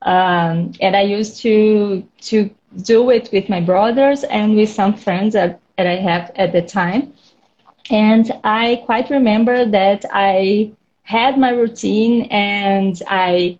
um, 0.02 0.72
and 0.80 0.96
I 0.96 1.02
used 1.02 1.40
to 1.42 2.04
to 2.22 2.50
do 2.84 3.10
it 3.10 3.30
with 3.32 3.48
my 3.48 3.60
brothers 3.60 4.24
and 4.24 4.56
with 4.56 4.68
some 4.70 4.94
friends 4.94 5.34
that, 5.34 5.60
that 5.76 5.86
I 5.86 5.96
have 5.96 6.30
at 6.36 6.52
the 6.52 6.62
time. 6.62 7.12
And 7.90 8.30
I 8.44 8.82
quite 8.86 9.10
remember 9.10 9.64
that 9.66 10.04
I 10.12 10.72
had 11.02 11.38
my 11.38 11.50
routine 11.50 12.22
and 12.30 13.00
I 13.08 13.58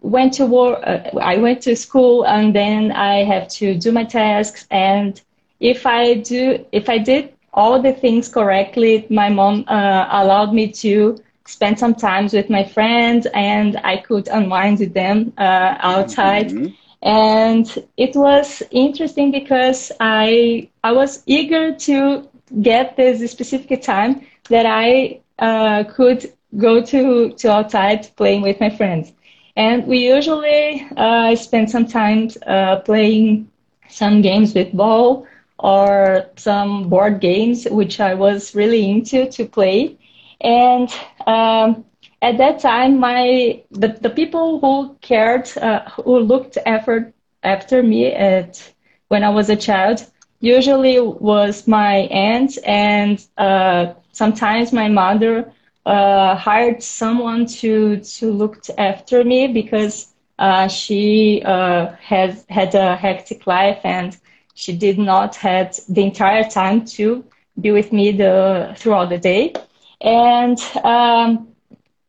went 0.00 0.34
to 0.34 0.46
work, 0.46 0.80
uh, 0.86 1.00
I 1.20 1.36
went 1.38 1.62
to 1.62 1.76
school 1.76 2.24
and 2.26 2.54
then 2.54 2.92
I 2.92 3.24
have 3.24 3.48
to 3.60 3.74
do 3.76 3.92
my 3.92 4.04
tasks. 4.04 4.66
And 4.70 5.20
if 5.60 5.86
I 5.86 6.14
do, 6.14 6.64
if 6.72 6.88
I 6.88 6.98
did 6.98 7.35
all 7.56 7.80
the 7.80 7.92
things 7.92 8.28
correctly, 8.28 9.06
my 9.10 9.30
mom 9.30 9.64
uh, 9.68 10.06
allowed 10.10 10.52
me 10.54 10.70
to 10.84 11.16
spend 11.46 11.78
some 11.78 11.94
time 11.94 12.28
with 12.32 12.50
my 12.50 12.64
friends 12.64 13.26
and 13.34 13.78
I 13.84 13.98
could 13.98 14.28
unwind 14.28 14.80
with 14.80 14.94
them 14.94 15.32
uh, 15.38 15.76
outside. 15.80 16.52
Mhm. 16.52 16.74
And 17.02 17.66
it 17.96 18.14
was 18.16 18.62
interesting 18.70 19.30
because 19.32 19.92
I 20.00 20.68
I 20.84 20.92
was 20.92 21.22
eager 21.26 21.72
to 21.88 22.28
get 22.62 22.96
this 22.96 23.30
specific 23.30 23.82
time 23.82 24.20
that 24.48 24.66
I 24.66 25.20
uh, 25.38 25.84
could 25.84 26.26
go 26.56 26.80
to 26.82 27.30
to 27.30 27.50
outside 27.52 28.08
playing 28.16 28.42
with 28.42 28.60
my 28.60 28.70
friends. 28.70 29.12
And 29.56 29.86
we 29.86 29.98
usually 30.06 30.86
uh, 30.96 31.34
spend 31.36 31.70
some 31.70 31.86
time 31.86 32.28
uh, 32.46 32.76
playing 32.76 33.48
some 33.88 34.20
games 34.22 34.54
with 34.54 34.72
ball 34.72 35.26
or 35.58 36.26
some 36.36 36.88
board 36.88 37.20
games, 37.20 37.66
which 37.70 38.00
I 38.00 38.14
was 38.14 38.54
really 38.54 38.90
into 38.90 39.26
to 39.30 39.44
play. 39.46 39.96
And 40.40 40.88
um, 41.26 41.84
at 42.22 42.38
that 42.38 42.60
time, 42.60 42.98
my 43.00 43.62
the, 43.70 43.88
the 44.00 44.10
people 44.10 44.60
who 44.60 44.96
cared, 45.00 45.48
uh, 45.58 45.80
who 46.04 46.18
looked 46.20 46.58
after 46.66 47.12
after 47.42 47.82
me 47.82 48.06
at 48.12 48.72
when 49.08 49.22
I 49.24 49.30
was 49.30 49.48
a 49.50 49.56
child, 49.56 50.04
usually 50.40 51.00
was 51.00 51.66
my 51.66 51.96
aunt 52.10 52.58
and 52.64 53.24
uh, 53.36 53.94
sometimes 54.12 54.72
my 54.72 54.88
mother 54.88 55.52
uh, 55.84 56.34
hired 56.36 56.82
someone 56.82 57.46
to 57.46 57.98
to 58.00 58.30
look 58.32 58.58
after 58.78 59.24
me 59.24 59.46
because 59.48 60.12
uh, 60.38 60.68
she 60.68 61.42
uh, 61.44 61.86
had 62.00 62.36
had 62.48 62.74
a 62.74 62.96
hectic 62.96 63.46
life 63.46 63.78
and 63.84 64.16
she 64.56 64.72
did 64.76 64.98
not 64.98 65.36
had 65.36 65.72
the 65.88 66.02
entire 66.02 66.44
time 66.44 66.84
to 66.96 67.24
be 67.60 67.70
with 67.72 67.92
me 67.92 68.12
the 68.12 68.74
throughout 68.78 69.10
the 69.10 69.18
day 69.18 69.52
and 70.00 70.58
um, 70.84 71.48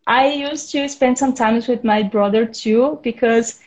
I 0.07 0.29
used 0.29 0.71
to 0.73 0.87
spend 0.89 1.17
some 1.17 1.33
time 1.33 1.61
with 1.67 1.83
my 1.83 2.03
brother 2.03 2.45
too 2.45 2.99
because 3.03 3.59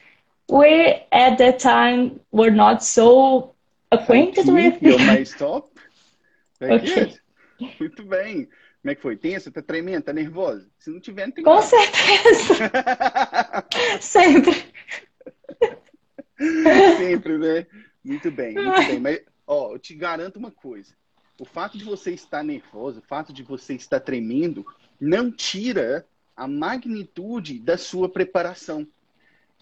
we 0.48 0.96
at 1.12 1.38
that 1.38 1.58
time 1.60 2.20
were 2.32 2.50
not 2.50 2.82
so 2.84 3.54
acquainted 3.92 4.48
Aqui, 4.48 4.52
with 4.52 4.82
you're 4.82 4.98
my 4.98 5.22
stop. 5.24 5.78
Very 6.60 6.78
Ok. 6.78 6.86
good. 6.86 7.20
Muito 7.80 8.04
bem. 8.04 8.48
Como 8.82 8.92
é 8.92 8.94
que 8.94 9.02
foi? 9.02 9.16
Tensa? 9.16 9.50
Tá 9.52 9.62
tremendo? 9.62 10.04
Tá 10.04 10.12
nervosa? 10.12 10.68
Se 10.78 10.90
não 10.90 11.00
tiver, 11.00 11.26
não 11.26 11.32
tem 11.34 11.44
Com 11.44 11.60
nada. 11.60 11.66
certeza, 11.66 12.54
sempre. 14.00 14.64
Sempre, 16.96 17.38
né? 17.38 17.66
Muito 18.04 18.30
bem, 18.30 18.54
muito 18.54 18.82
bem. 18.86 18.98
Mas, 18.98 19.20
ó, 19.46 19.74
eu 19.74 19.78
te 19.78 19.94
garanto 19.94 20.36
uma 20.38 20.50
coisa. 20.50 20.94
O 21.38 21.44
fato 21.44 21.78
de 21.78 21.84
você 21.84 22.12
estar 22.12 22.42
nervoso, 22.42 23.00
o 23.00 23.02
fato 23.02 23.32
de 23.32 23.42
você 23.42 23.74
estar 23.74 24.00
tremendo, 24.00 24.64
não 25.00 25.30
tira 25.30 26.06
a 26.36 26.46
magnitude 26.46 27.58
da 27.58 27.76
sua 27.78 28.08
preparação. 28.08 28.86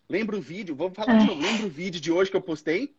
Lembra 0.09 0.37
o 0.37 0.41
vídeo? 0.41 0.75
Vou 0.75 0.91
falar 0.91 1.19
de 1.19 1.27
novo. 1.27 1.41
Lembra 1.41 1.67
o 1.67 1.71
vídeo 1.71 2.01
de 2.01 2.11
hoje 2.11 2.31
que 2.31 2.37
eu 2.37 2.43
postei? 2.43 2.95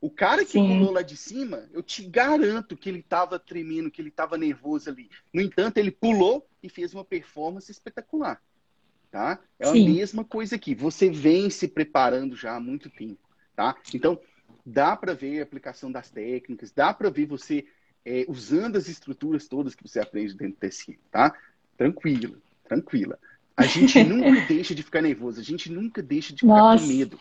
O 0.00 0.10
cara 0.10 0.44
que 0.44 0.52
Sim. 0.52 0.66
pulou 0.68 0.92
lá 0.92 1.02
de 1.02 1.16
cima, 1.16 1.68
eu 1.72 1.82
te 1.82 2.04
garanto 2.04 2.76
que 2.76 2.88
ele 2.88 2.98
estava 3.00 3.38
tremendo, 3.38 3.90
que 3.90 4.00
ele 4.02 4.10
estava 4.10 4.36
nervoso 4.36 4.90
ali. 4.90 5.08
No 5.32 5.40
entanto, 5.40 5.78
ele 5.78 5.90
pulou 5.90 6.46
e 6.62 6.68
fez 6.68 6.92
uma 6.92 7.04
performance 7.04 7.70
espetacular. 7.70 8.42
Tá? 9.10 9.38
É 9.58 9.66
a 9.66 9.72
Sim. 9.72 9.84
mesma 9.84 10.24
coisa 10.24 10.56
aqui. 10.56 10.74
Você 10.74 11.08
vem 11.08 11.48
se 11.48 11.68
preparando 11.68 12.36
já 12.36 12.56
há 12.56 12.60
muito 12.60 12.90
tempo. 12.90 13.20
Tá? 13.56 13.76
Então, 13.94 14.20
dá 14.64 14.96
para 14.96 15.14
ver 15.14 15.40
a 15.40 15.42
aplicação 15.42 15.90
das 15.90 16.10
técnicas, 16.10 16.72
dá 16.72 16.92
para 16.92 17.10
ver 17.10 17.26
você 17.26 17.66
é, 18.04 18.24
usando 18.28 18.76
as 18.76 18.88
estruturas 18.88 19.46
todas 19.46 19.74
que 19.74 19.86
você 19.86 20.00
aprende 20.00 20.34
dentro 20.34 20.54
do 20.54 20.68
TSM, 20.68 20.96
tá? 21.10 21.34
Tranquila, 21.76 22.36
tranquila. 22.68 23.18
A 23.56 23.66
gente 23.66 24.02
nunca 24.04 24.46
deixa 24.46 24.74
de 24.74 24.82
ficar 24.82 25.02
nervoso, 25.02 25.40
a 25.40 25.44
gente 25.44 25.70
nunca 25.70 26.02
deixa 26.02 26.32
de 26.32 26.40
ficar 26.40 26.54
Nossa. 26.54 26.84
com 26.84 26.92
medo. 26.92 27.18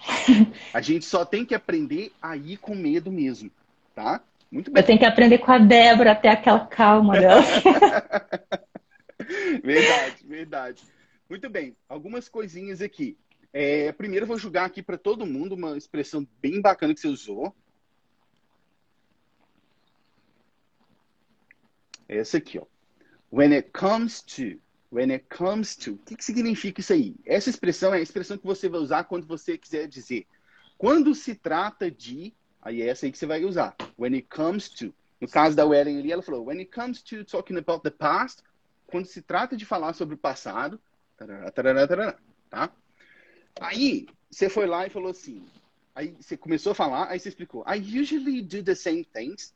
A 0.73 0.81
gente 0.81 1.05
só 1.05 1.25
tem 1.25 1.45
que 1.45 1.55
aprender 1.55 2.11
a 2.21 2.35
ir 2.35 2.57
com 2.57 2.75
medo 2.75 3.11
mesmo, 3.11 3.51
tá? 3.95 4.21
Muito 4.51 4.69
Eu 4.69 4.73
bem. 4.73 4.83
tenho 4.83 4.99
que 4.99 5.05
aprender 5.05 5.39
com 5.39 5.51
a 5.51 5.57
Débora 5.57 6.11
até 6.11 6.29
aquela 6.29 6.65
calma 6.65 7.19
dela. 7.19 7.41
Verdade, 9.63 10.15
verdade. 10.25 10.83
Muito 11.29 11.49
bem, 11.49 11.75
algumas 11.87 12.27
coisinhas 12.27 12.81
aqui. 12.81 13.17
É, 13.53 13.91
primeiro, 13.91 14.23
eu 14.23 14.27
vou 14.27 14.39
jogar 14.39 14.65
aqui 14.65 14.81
para 14.81 14.97
todo 14.97 15.27
mundo 15.27 15.53
uma 15.53 15.77
expressão 15.77 16.27
bem 16.41 16.59
bacana 16.59 16.91
que 16.91 16.99
você 16.99 17.07
usou. 17.07 17.55
Essa 22.07 22.37
aqui, 22.37 22.57
ó. 22.57 22.65
When 23.31 23.53
it 23.53 23.69
comes 23.71 24.23
to. 24.23 24.59
When 24.91 25.11
it 25.11 25.25
comes 25.29 25.75
to. 25.77 25.93
O 25.93 25.97
que, 25.99 26.15
que 26.15 26.25
significa 26.25 26.81
isso 26.81 26.93
aí? 26.93 27.15
Essa 27.25 27.51
expressão 27.51 27.93
é 27.93 27.99
a 27.99 28.01
expressão 28.01 28.39
que 28.39 28.45
você 28.45 28.67
vai 28.67 28.79
usar 28.79 29.03
quando 29.03 29.27
você 29.27 29.55
quiser 29.55 29.87
dizer. 29.87 30.25
Quando 30.75 31.13
se 31.13 31.35
trata 31.35 31.91
de. 31.91 32.33
Aí 32.59 32.81
é 32.81 32.87
essa 32.87 33.05
aí 33.05 33.11
que 33.11 33.17
você 33.19 33.27
vai 33.27 33.45
usar. 33.45 33.75
When 33.97 34.15
it 34.15 34.27
comes 34.29 34.67
to. 34.69 34.93
No 35.21 35.27
caso 35.27 35.55
da 35.55 35.65
Wellen 35.65 35.99
ali, 35.99 36.11
ela 36.11 36.23
falou: 36.23 36.45
When 36.45 36.59
it 36.59 36.71
comes 36.71 37.03
to 37.03 37.23
talking 37.23 37.57
about 37.57 37.83
the 37.83 37.91
past. 37.91 38.41
Quando 38.87 39.05
se 39.05 39.21
trata 39.21 39.55
de 39.55 39.65
falar 39.65 39.93
sobre 39.93 40.15
o 40.15 40.17
passado. 40.17 40.81
Tarará, 41.17 41.51
tarará, 41.51 41.87
tarará, 41.87 42.19
tá? 42.49 42.71
Aí, 43.59 44.07
você 44.29 44.49
foi 44.49 44.65
lá 44.65 44.85
e 44.85 44.89
falou 44.89 45.11
assim. 45.11 45.43
Aí 45.95 46.15
você 46.19 46.35
começou 46.35 46.71
a 46.71 46.75
falar, 46.75 47.09
aí 47.09 47.19
você 47.19 47.29
explicou. 47.29 47.63
I 47.67 47.77
usually 47.99 48.41
do 48.41 48.63
the 48.63 48.75
same 48.75 49.05
things. 49.05 49.53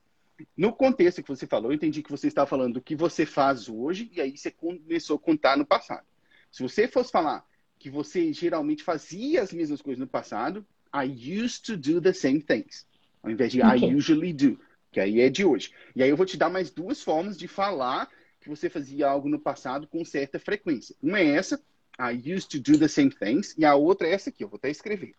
No 0.56 0.72
contexto 0.72 1.24
que 1.24 1.30
você 1.30 1.48
falou, 1.48 1.72
eu 1.72 1.76
entendi 1.76 2.04
que 2.04 2.12
você 2.12 2.28
estava 2.28 2.48
falando 2.48 2.76
do 2.76 2.82
que 2.82 2.96
você 2.96 3.26
faz 3.26 3.68
hoje, 3.68 4.12
e 4.14 4.22
aí 4.22 4.38
você 4.38 4.52
começou 4.52 5.16
a 5.16 5.20
contar 5.20 5.58
no 5.58 5.66
passado. 5.66 6.06
Se 6.52 6.62
você 6.62 6.88
fosse 6.88 7.12
falar 7.12 7.44
que 7.80 7.90
você 7.90 8.32
geralmente 8.34 8.84
fazia 8.84 9.42
as 9.42 9.52
mesmas 9.52 9.82
coisas 9.82 10.00
no 10.00 10.08
passado, 10.08 10.66
I 10.94 11.06
used 11.44 11.64
to 11.66 11.78
do 11.78 12.00
the 12.00 12.14
same 12.14 12.42
things. 12.42 12.86
Ao 13.24 13.32
invés 13.32 13.52
de 13.52 13.62
Ok. 13.62 13.90
I 13.90 13.96
usually 13.96 14.34
do, 14.34 14.60
que 14.92 15.00
aí 15.00 15.22
é 15.22 15.30
de 15.30 15.44
hoje. 15.44 15.72
E 15.96 16.04
aí 16.04 16.10
eu 16.10 16.18
vou 16.18 16.26
te 16.26 16.38
dar 16.38 16.50
mais 16.50 16.70
duas 16.70 17.02
formas 17.02 17.38
de 17.38 17.48
falar 17.48 18.10
que 18.40 18.50
você 18.50 18.70
fazia 18.70 19.08
algo 19.08 19.28
no 19.28 19.40
passado 19.40 19.88
com 19.88 20.06
certa 20.06 20.40
frequência. 20.40 20.96
Uma 21.02 21.20
é 21.20 21.26
essa, 21.36 21.62
I 22.00 22.12
used 22.12 22.52
to 22.52 22.60
do 22.60 22.78
the 22.78 22.88
same 22.88 23.12
things, 23.12 23.56
e 23.58 23.66
a 23.66 23.76
outra 23.76 24.08
é 24.08 24.14
essa 24.14 24.30
aqui, 24.30 24.44
eu 24.44 24.50
vou 24.50 24.58
até 24.58 24.70
escrever. 24.70 25.16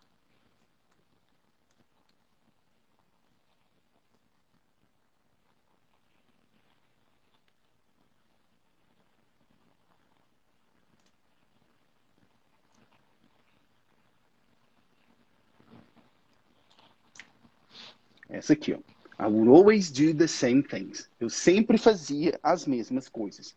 Essa 18.29 18.53
aqui, 18.53 18.73
ó. 18.73 18.79
I 19.21 19.27
would 19.27 19.49
always 19.49 19.91
do 19.91 20.15
the 20.15 20.29
same 20.29 20.63
things. 20.63 21.11
Eu 21.19 21.29
sempre 21.29 21.77
fazia 21.77 22.39
as 22.41 22.67
mesmas 22.67 23.09
coisas. 23.09 23.57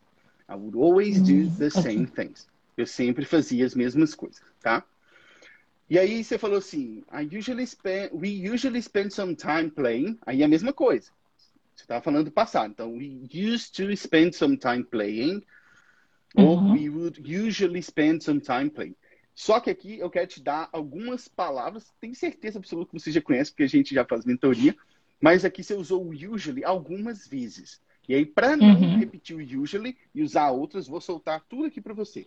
I 0.49 0.55
would 0.55 0.75
always 0.75 1.21
do 1.21 1.49
the 1.57 1.69
same 1.69 2.07
things. 2.07 2.47
Eu 2.77 2.85
sempre 2.87 3.25
fazia 3.25 3.65
as 3.65 3.75
mesmas 3.75 4.15
coisas, 4.15 4.41
tá? 4.61 4.85
E 5.89 5.99
aí 5.99 6.23
você 6.23 6.37
falou 6.37 6.57
assim, 6.57 7.03
I 7.11 7.37
usually 7.37 7.67
spend, 7.67 8.11
we 8.13 8.49
usually 8.49 8.81
spend 8.81 9.11
some 9.13 9.35
time 9.35 9.69
playing. 9.69 10.17
Aí 10.25 10.41
é 10.41 10.45
a 10.45 10.47
mesma 10.47 10.71
coisa. 10.73 11.11
Você 11.75 11.83
estava 11.83 12.01
falando 12.03 12.25
do 12.25 12.31
passado. 12.31 12.71
Então, 12.71 12.93
we 12.95 13.27
used 13.33 13.73
to 13.75 13.95
spend 13.97 14.35
some 14.35 14.57
time 14.57 14.83
playing. 14.83 15.43
Ou 16.35 16.61
Uhum. 16.61 16.71
we 16.71 16.89
would 16.89 17.19
usually 17.19 17.81
spend 17.81 18.23
some 18.23 18.39
time 18.39 18.69
playing. 18.69 18.95
Só 19.35 19.59
que 19.59 19.69
aqui 19.69 19.99
eu 19.99 20.09
quero 20.09 20.27
te 20.27 20.41
dar 20.41 20.69
algumas 20.71 21.27
palavras, 21.27 21.91
tenho 21.99 22.15
certeza 22.15 22.59
absoluta 22.59 22.91
que 22.91 22.99
você 22.99 23.11
já 23.11 23.21
conhece, 23.21 23.51
porque 23.51 23.63
a 23.63 23.67
gente 23.67 23.93
já 23.93 24.05
faz 24.05 24.25
mentoria, 24.25 24.75
mas 25.21 25.43
aqui 25.45 25.63
você 25.63 25.73
usou 25.73 26.05
o 26.05 26.11
usually 26.11 26.63
algumas 26.63 27.27
vezes. 27.27 27.81
E 28.07 28.13
aí, 28.15 28.25
para 28.25 28.55
não 28.55 28.73
Uhum. 28.73 28.97
repetir 28.97 29.35
o 29.35 29.61
usually 29.61 29.97
e 30.13 30.21
usar 30.21 30.51
outras, 30.51 30.87
vou 30.87 31.01
soltar 31.01 31.43
tudo 31.49 31.65
aqui 31.65 31.81
para 31.81 31.93
você. 31.93 32.25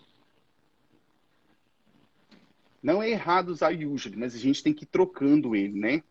Não 2.85 3.03
é 3.03 3.09
errado 3.09 3.49
usar 3.49 3.72
usually, 3.72 4.14
mas 4.14 4.35
a 4.35 4.39
gente 4.39 4.62
tem 4.62 4.74
que 4.74 4.85
ir 4.85 4.89
trocando 4.89 5.57
ele, 5.57 5.72
né? 5.72 6.03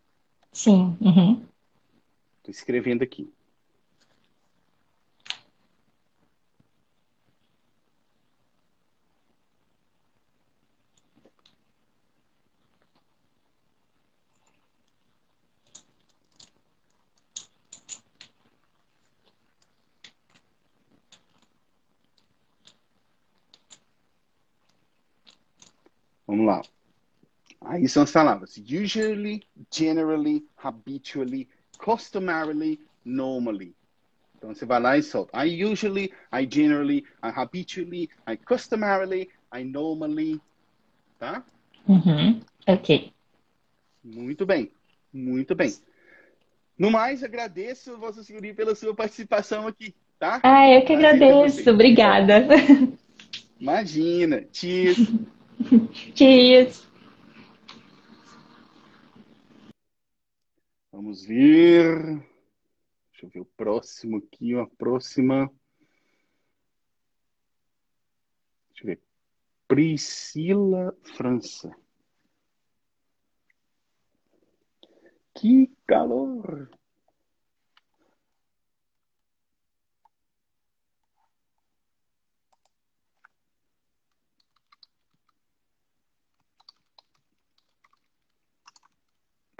Sim. 0.52 0.98
Uhum. 1.00 1.40
Estou 2.38 2.50
escrevendo 2.50 3.04
aqui. 3.04 3.32
Vamos 26.34 26.46
lá. 26.46 26.62
Aí 27.60 27.88
são 27.88 28.02
as 28.02 28.10
palavras. 28.10 28.58
Usually, 28.58 29.40
generally, 29.72 30.44
habitually, 30.56 31.48
customarily, 31.78 32.80
normally. 33.04 33.72
Então 34.36 34.52
você 34.52 34.66
vai 34.66 34.80
lá 34.80 34.98
e 34.98 35.02
solta. 35.02 35.46
I 35.46 35.64
usually, 35.64 36.12
I 36.32 36.44
generally, 36.50 37.04
I 37.22 37.30
habitually, 37.30 38.10
I 38.28 38.36
customarily, 38.36 39.30
I 39.52 39.62
normally. 39.62 40.40
Tá? 41.20 41.44
Uhum. 41.88 42.40
Ok. 42.66 43.12
Muito 44.02 44.44
bem. 44.44 44.72
Muito 45.12 45.54
bem. 45.54 45.72
No 46.76 46.90
mais, 46.90 47.22
agradeço, 47.22 47.96
Vossa 47.96 48.24
Senhoria, 48.24 48.52
pela 48.52 48.74
sua 48.74 48.92
participação 48.92 49.68
aqui, 49.68 49.94
tá? 50.18 50.40
Ah, 50.42 50.68
eu 50.68 50.80
que 50.84 50.96
Prazer 50.96 51.22
agradeço. 51.22 51.70
Obrigada. 51.70 52.48
Imagina. 53.60 54.44
Cheers. 54.52 54.98
Cheers. 56.14 56.86
Vamos 60.92 61.24
ver. 61.24 61.96
Deixa 63.10 63.26
eu 63.26 63.28
ver 63.28 63.40
o 63.40 63.44
próximo 63.44 64.18
aqui, 64.18 64.54
a 64.54 64.66
próxima. 64.66 65.50
Deixa 68.70 68.82
eu 68.82 68.86
ver. 68.86 69.00
Priscila 69.66 70.96
França. 71.16 71.74
Que 75.34 75.70
calor! 75.86 76.70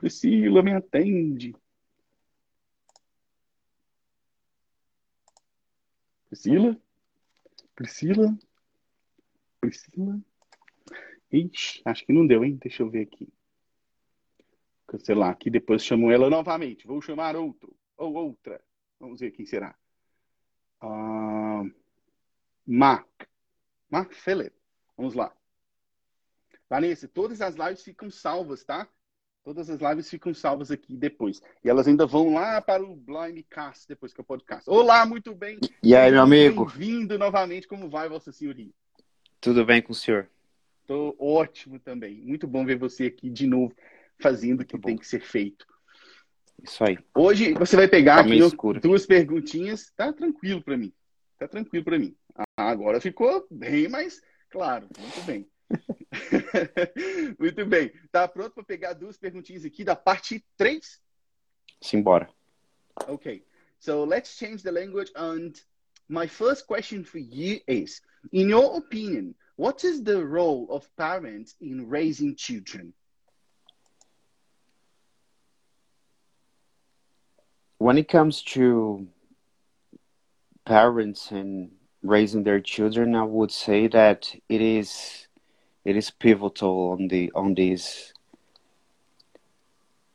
Priscila, 0.05 0.63
me 0.63 0.75
atende. 0.75 1.57
Priscila? 6.29 6.79
Priscila? 7.75 8.39
Priscila? 9.63 10.21
Ixi, 11.33 11.81
acho 11.87 12.05
que 12.05 12.13
não 12.13 12.27
deu, 12.27 12.45
hein? 12.45 12.59
Deixa 12.61 12.83
eu 12.83 12.91
ver 12.91 13.07
aqui. 13.07 13.33
Cancelar 14.87 15.31
aqui, 15.31 15.49
depois 15.49 15.83
chamo 15.83 16.11
ela 16.13 16.29
novamente. 16.29 16.87
Vou 16.87 17.01
chamar 17.01 17.35
outro. 17.35 17.75
Ou 17.97 18.13
outra. 18.13 18.63
Vamos 19.01 19.21
ver 19.21 19.31
quem 19.31 19.47
será. 19.47 19.75
Ah, 20.83 21.63
Mark. 22.67 23.09
Mark 23.89 24.13
Phillip. 24.13 24.55
Vamos 24.99 25.15
lá. 25.15 25.35
Vanessa, 26.69 27.09
todas 27.09 27.41
as 27.41 27.55
lives 27.55 27.83
ficam 27.83 28.11
salvas, 28.11 28.65
tá? 28.65 28.87
Todas 29.45 29.69
as 29.69 29.79
lives 29.79 30.09
ficam 30.09 30.33
salvas 30.33 30.71
aqui 30.71 30.97
depois. 30.97 31.43
E 31.63 31.69
elas 31.69 31.87
ainda 31.87 32.07
vão 32.07 32.33
lá 32.33 32.63
para 32.63 32.83
o 32.83 32.97
Blindcast 32.97 33.87
depois 33.87 34.11
que 34.15 34.19
é 34.19 34.23
o 34.23 34.25
podcast. 34.25 34.65
Olá, 34.67 35.05
muito 35.05 35.35
bem. 35.35 35.59
E 35.83 35.95
aí, 35.95 36.11
meu 36.11 36.23
amigo? 36.23 36.65
Bem-vindo 36.65 37.19
novamente. 37.19 37.69
Como 37.69 37.91
vai, 37.91 38.09
Vossa 38.09 38.33
Senhoria? 38.33 38.73
Tudo 39.43 39.63
bem 39.67 39.83
com 39.83 39.93
o 39.93 39.95
senhor? 39.95 40.31
Tô 40.87 41.15
ótimo 41.19 41.79
também. 41.79 42.23
Muito 42.23 42.47
bom 42.47 42.65
ver 42.65 42.79
você 42.79 43.05
aqui 43.05 43.29
de 43.29 43.47
novo 43.47 43.75
fazendo 44.19 44.63
o 44.63 44.65
que 44.65 44.79
tem 44.79 44.97
que 44.97 45.07
ser 45.07 45.21
feito. 45.21 45.67
Isso 46.63 46.83
aí. 46.83 46.99
Hoje 47.15 47.53
você 47.53 47.77
vai 47.77 47.87
pegar 47.87 48.17
Tá 48.17 48.21
aqui 48.23 48.39
escuro. 48.39 48.81
duas 48.81 49.05
perguntinhas. 49.05 49.93
Tá 49.95 50.11
tranquilo 50.11 50.63
para 50.63 50.79
mim. 50.79 50.91
Tá 51.39 51.47
tranquilo 51.47 51.85
para 51.85 51.99
mim. 51.99 52.17
Ah, 52.35 52.71
agora 52.71 52.99
ficou 52.99 53.47
bem 53.51 53.89
mais 53.91 54.23
claro. 54.49 54.89
Muito 54.99 55.21
bem. 55.27 55.47
Muito 57.39 57.67
bem. 57.67 57.93
Tá 58.11 58.29
pronto 58.29 58.55
para 58.55 58.65
pegar 58.65 58.93
duas 58.93 59.17
perguntinhas 59.17 59.65
aqui 59.65 59.85
da 59.85 59.97
parte 59.97 60.45
3? 60.57 61.01
Simbora. 61.81 62.29
Okay. 63.09 63.45
So 63.79 64.05
let's 64.05 64.37
change 64.37 64.63
the 64.63 64.71
language 64.71 65.11
and 65.17 65.53
my 66.09 66.27
first 66.27 66.67
question 66.67 67.05
for 67.05 67.19
you 67.19 67.61
is 67.67 68.01
in 68.33 68.49
your 68.49 68.77
opinion, 68.77 69.35
what 69.57 69.85
is 69.85 70.03
the 70.03 70.25
role 70.25 70.67
of 70.71 70.89
parents 70.97 71.55
in 71.61 71.89
raising 71.89 72.35
children? 72.37 72.95
When 77.79 77.99
it 77.99 78.09
comes 78.09 78.43
to 78.55 79.07
parents 80.65 81.31
and 81.31 81.71
raising 82.03 82.43
their 82.43 82.61
children, 82.61 83.15
I 83.15 83.25
would 83.25 83.51
say 83.51 83.89
that 83.89 84.35
it 84.49 84.61
is 84.61 85.24
it 85.85 85.97
is 85.97 86.11
pivotal 86.11 86.91
on 86.93 87.09
the 87.09 87.31
on 87.35 87.55
this 87.55 88.13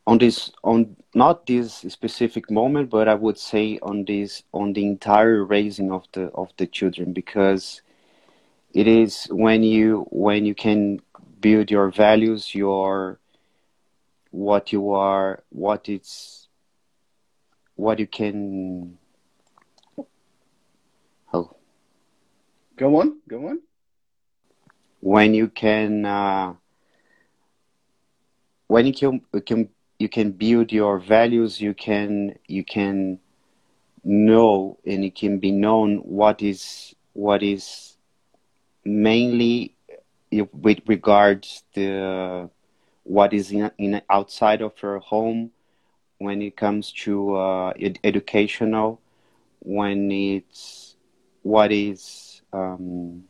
on 0.07 0.17
this 0.17 0.51
on 0.63 0.95
not 1.13 1.45
this 1.45 1.73
specific 1.75 2.49
moment 2.49 2.89
but 2.89 3.07
i 3.07 3.13
would 3.13 3.37
say 3.37 3.79
on 3.81 4.03
this 4.05 4.43
on 4.53 4.73
the 4.73 4.85
entire 4.85 5.43
raising 5.43 5.91
of 5.91 6.05
the 6.13 6.23
of 6.33 6.49
the 6.57 6.65
children 6.65 7.13
because 7.13 7.81
it 8.73 8.87
is 8.87 9.25
when 9.29 9.63
you 9.63 10.05
when 10.11 10.45
you 10.45 10.55
can 10.55 10.99
build 11.39 11.69
your 11.69 11.91
values 11.91 12.53
your 12.55 13.19
what 14.31 14.71
you 14.71 14.91
are 14.91 15.43
what 15.49 15.87
it's 15.89 16.47
what 17.75 17.99
you 17.99 18.07
can 18.07 18.97
oh 21.33 21.55
Go 22.77 22.95
on, 22.95 23.19
go 23.27 23.47
on. 23.49 23.59
When 25.01 25.33
you 25.33 25.47
can 25.47 26.05
uh, 26.05 26.53
when 28.67 28.85
you 28.85 28.93
can, 28.93 29.21
you 29.33 29.41
can 29.41 29.69
you 29.99 30.09
can 30.09 30.31
build 30.31 30.71
your 30.71 30.99
values 30.99 31.59
you 31.61 31.73
can 31.73 32.35
you 32.47 32.63
can 32.63 33.19
know 34.03 34.77
and 34.85 35.03
it 35.03 35.15
can 35.15 35.39
be 35.39 35.51
known 35.51 35.97
what 35.97 36.41
is 36.41 36.95
what 37.13 37.43
is 37.43 37.97
mainly 38.83 39.75
with 40.53 40.79
regards 40.87 41.63
the 41.73 42.49
what 43.03 43.33
is 43.33 43.51
in, 43.51 43.71
in 43.77 44.01
outside 44.09 44.61
of 44.61 44.73
your 44.81 44.99
home 44.99 45.51
when 46.17 46.41
it 46.41 46.55
comes 46.55 46.91
to 46.91 47.35
uh, 47.35 47.73
ed- 47.79 47.99
educational 48.03 48.99
when 49.59 50.11
it's 50.11 50.95
what 51.43 51.71
is 51.71 52.41
um, 52.53 53.23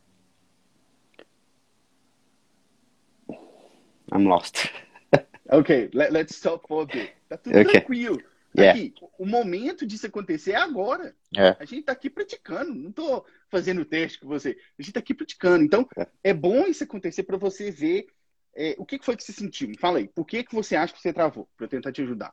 I'm 4.13 4.25
lost. 4.27 4.67
Ok, 5.51 5.89
let, 5.95 6.11
let's 6.11 6.35
stop 6.35 6.67
for 6.67 6.83
a 6.83 6.85
bit. 6.85 7.11
Tá 7.27 7.35
tudo 7.35 7.57
Ok. 7.57 7.71
tranquilo. 7.71 8.21
Yeah. 8.55 8.79
Aqui, 8.79 8.93
o 9.17 9.25
momento 9.25 9.83
disso 9.83 10.05
acontecer 10.05 10.51
é 10.51 10.55
agora. 10.57 11.15
É. 11.35 11.55
A 11.59 11.65
gente 11.65 11.83
tá 11.85 11.91
aqui 11.91 12.07
praticando, 12.07 12.71
não 12.75 12.91
tô 12.91 13.25
fazendo 13.49 13.83
teste 13.83 14.19
com 14.19 14.27
você. 14.27 14.55
A 14.77 14.81
gente 14.83 14.93
tá 14.93 14.99
aqui 14.99 15.11
praticando. 15.11 15.63
Então, 15.63 15.87
é 16.23 16.35
bom 16.35 16.65
isso 16.67 16.83
acontecer 16.83 17.23
para 17.23 17.35
você 17.35 17.71
ver 17.71 18.05
é, 18.55 18.75
o 18.77 18.85
que 18.85 18.99
que 18.99 19.05
foi 19.05 19.15
que 19.17 19.23
você 19.23 19.31
sentiu. 19.33 19.67
Me 19.67 19.75
fala 19.75 19.97
aí, 19.97 20.07
por 20.07 20.23
que 20.23 20.43
que 20.43 20.53
você 20.53 20.75
acha 20.75 20.93
que 20.93 21.01
você 21.01 21.11
travou? 21.11 21.49
Para 21.57 21.65
eu 21.65 21.69
tentar 21.69 21.91
te 21.91 22.03
ajudar. 22.03 22.31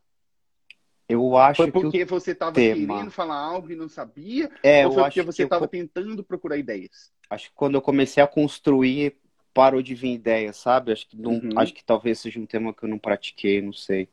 Eu 1.08 1.36
acho 1.38 1.56
Foi 1.62 1.66
que 1.66 1.72
porque 1.72 2.04
você 2.04 2.32
estava 2.32 2.52
tema- 2.52 2.96
querendo 2.96 3.10
falar 3.10 3.36
algo 3.36 3.70
e 3.70 3.76
não 3.76 3.88
sabia? 3.88 4.50
É, 4.62 4.86
ou 4.86 4.92
foi 4.92 5.02
porque 5.04 5.20
que 5.20 5.26
você 5.26 5.44
estava 5.44 5.66
co- 5.66 5.70
tentando 5.70 6.22
procurar 6.22 6.58
ideias? 6.58 7.12
acho 7.30 7.48
que 7.48 7.54
quando 7.54 7.76
eu 7.76 7.80
comecei 7.82 8.22
a 8.22 8.26
construir, 8.26 9.16
parou 9.56 9.80
de 9.82 9.94
vir 9.94 10.12
ideia, 10.12 10.52
sabe? 10.52 10.92
Acho 10.92 11.08
que 11.08 11.16
não, 11.16 11.32
Uhum. 11.32 11.58
acho 11.58 11.72
que 11.72 11.82
talvez 11.82 12.18
seja 12.20 12.38
um 12.38 12.44
tema 12.44 12.74
que 12.74 12.84
eu 12.84 12.88
não 12.88 12.98
pratiquei, 12.98 13.62
não 13.62 13.72
sei. 13.72 14.06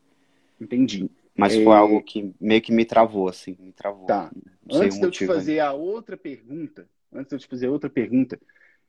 Entendi. 0.59 1.09
Mas 1.35 1.53
É, 1.53 1.63
foi 1.63 1.75
algo 1.75 2.01
que 2.01 2.33
meio 2.39 2.61
que 2.61 2.71
me 2.71 2.85
travou, 2.85 3.27
assim, 3.27 3.57
me 3.59 3.73
travou. 3.73 4.05
Tá. 4.05 4.31
Antes 4.71 4.97
de 4.97 5.05
eu 5.05 5.11
te 5.11 5.27
fazer 5.27 5.59
a 5.59 5.73
outra 5.73 6.15
pergunta, 6.15 6.87
antes 7.11 7.29
de 7.29 7.35
eu 7.35 7.39
te 7.39 7.47
fazer 7.47 7.67
outra 7.67 7.89
pergunta, 7.89 8.39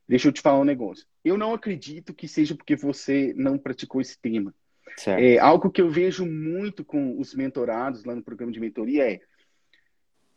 deixa 0.06 0.28
eu 0.28 0.32
te 0.32 0.40
falar 0.40 0.60
um 0.60 0.64
negócio. 0.64 1.04
Eu 1.24 1.36
não 1.36 1.52
acredito 1.52 2.14
que 2.14 2.28
seja 2.28 2.54
porque 2.54 2.76
você 2.76 3.34
não 3.36 3.58
praticou 3.58 4.00
esse 4.00 4.16
tema. 4.16 4.54
ainda. 4.86 4.96
Certo. 4.96 5.20
É, 5.20 5.38
algo 5.38 5.70
que 5.70 5.80
eu 5.80 5.90
vejo 5.90 6.24
muito 6.24 6.84
com 6.84 7.18
os 7.18 7.34
mentorados 7.34 8.04
lá 8.04 8.14
no 8.14 8.22
programa 8.22 8.52
de 8.52 8.60
mentoria 8.60 9.10
é 9.10 9.20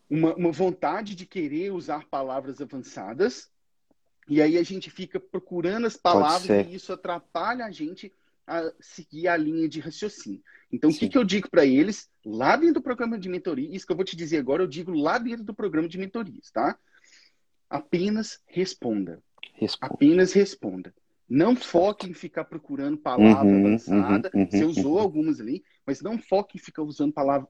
uma, 0.09 0.33
uma 0.35 0.51
vontade 0.51 1.13
de 1.13 1.25
querer 1.27 1.71
usar 1.71 2.05
palavras 2.09 2.59
avançadas, 2.61 3.51
e 4.27 4.41
aí 4.41 4.57
a 4.57 4.63
gente 4.63 4.89
fica 4.89 5.19
procurando 5.19 5.87
as 5.87 5.95
palavras 5.95 6.67
e 6.67 6.75
isso 6.75 6.91
atrapalha 6.91 7.65
a 7.65 7.71
gente 7.71 8.11
a 8.45 8.71
seguir 8.79 9.27
a 9.27 9.35
linha 9.37 9.67
de 9.67 9.79
raciocínio. 9.79 10.41
Então, 10.71 10.89
o 10.89 10.93
que, 10.93 10.99
Sim. 11.05 11.09
que 11.09 11.17
eu 11.17 11.23
digo 11.23 11.49
para 11.49 11.65
eles 11.65 12.09
lá 12.25 12.55
dentro 12.55 12.75
do 12.75 12.81
programa 12.81 13.17
de 13.17 13.29
mentoria? 13.29 13.73
Isso 13.73 13.85
que 13.85 13.91
eu 13.91 13.95
vou 13.95 14.05
te 14.05 14.15
dizer 14.15 14.37
agora, 14.37 14.63
eu 14.63 14.67
digo 14.67 14.91
lá 14.91 15.17
dentro 15.17 15.43
do 15.43 15.53
programa 15.53 15.87
de 15.87 15.97
mentorias, 15.97 16.51
tá? 16.51 16.77
Apenas 17.69 18.39
responda. 18.45 19.21
Responde. 19.53 19.93
Apenas 19.93 20.33
responda. 20.33 20.93
Não 21.29 21.55
foque 21.55 22.09
em 22.09 22.13
ficar 22.13 22.45
procurando 22.45 22.97
palavra 22.97 23.45
Uhum, 23.45 23.67
avançada. 23.67 24.31
uhum, 24.33 24.41
uhum, 24.41 24.49
Você 24.49 24.63
usou 24.63 24.93
uhum. 24.93 24.99
algumas 24.99 25.41
ali, 25.41 25.63
mas 25.85 26.01
não 26.01 26.17
foque 26.17 26.57
em 26.57 26.61
ficar 26.61 26.83
usando 26.83 27.11
palavra, 27.11 27.47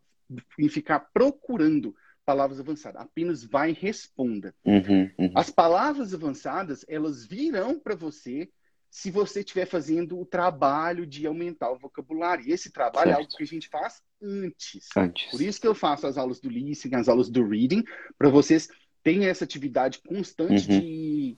em 0.58 0.70
ficar 0.70 1.00
procurando 1.14 1.96
palavras 2.28 2.60
avançadas. 2.60 3.02
Apenas 3.02 3.42
vai 3.46 3.70
e 3.70 3.74
responda. 3.74 4.54
Uhum, 4.66 5.10
uhum. 5.18 5.32
As 5.34 5.50
palavras 5.50 6.14
avançadas, 6.14 6.84
elas 6.90 7.26
virão 7.26 7.80
para 7.80 7.96
você 7.96 8.50
se 8.90 9.10
você 9.10 9.40
estiver 9.40 9.66
fazendo 9.66 10.20
o 10.20 10.26
trabalho 10.26 11.06
de 11.08 11.26
aumentar 11.26 11.72
o 11.72 11.78
vocabulário. 11.78 12.46
E 12.46 12.52
esse 12.52 12.70
trabalho 12.70 13.12
é 13.12 13.14
Certo. 13.14 13.20
algo 13.20 13.38
que 13.38 13.44
a 13.44 13.48
gente 13.48 13.70
faz 13.70 14.02
antes. 14.22 14.90
Antes. 14.96 15.32
Por 15.32 15.42
isso 15.42 15.62
que 15.62 15.68
eu 15.68 15.74
faço 15.74 16.06
as 16.06 16.18
aulas 16.18 16.42
do 16.42 16.50
listening, 16.50 16.96
as 16.96 17.08
aulas 17.08 17.30
do 17.30 17.48
reading, 17.48 17.84
para 18.18 18.30
vocês 18.30 18.68
terem 19.02 19.26
essa 19.26 19.46
atividade 19.46 20.00
constante 20.06 20.70
Uhum. 20.70 20.80
de, 20.82 21.38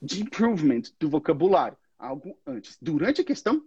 de 0.00 0.22
improvement 0.22 0.82
do 1.00 1.10
vocabulário. 1.10 1.76
Algo 1.98 2.38
antes. 2.46 2.78
Durante 2.80 3.20
a 3.20 3.24
questão, 3.24 3.64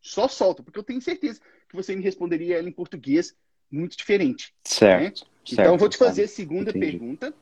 só 0.00 0.26
solta, 0.26 0.60
porque 0.64 0.78
eu 0.80 0.82
tenho 0.82 1.00
certeza 1.00 1.40
que 1.68 1.76
você 1.76 1.94
me 1.94 2.02
responderia 2.02 2.58
ela 2.58 2.68
em 2.68 2.72
português 2.72 3.36
muito 3.70 3.96
diferente. 3.96 4.52
Certo. 4.64 5.24
Então, 5.52 5.64
eu 5.64 5.78
vou 5.78 5.88
te 5.88 5.96
certo, 5.96 6.08
fazer 6.08 6.24
a 6.24 6.28
segunda 6.28 6.70
Entendi. 6.70 6.98
pergunta. 6.98 7.34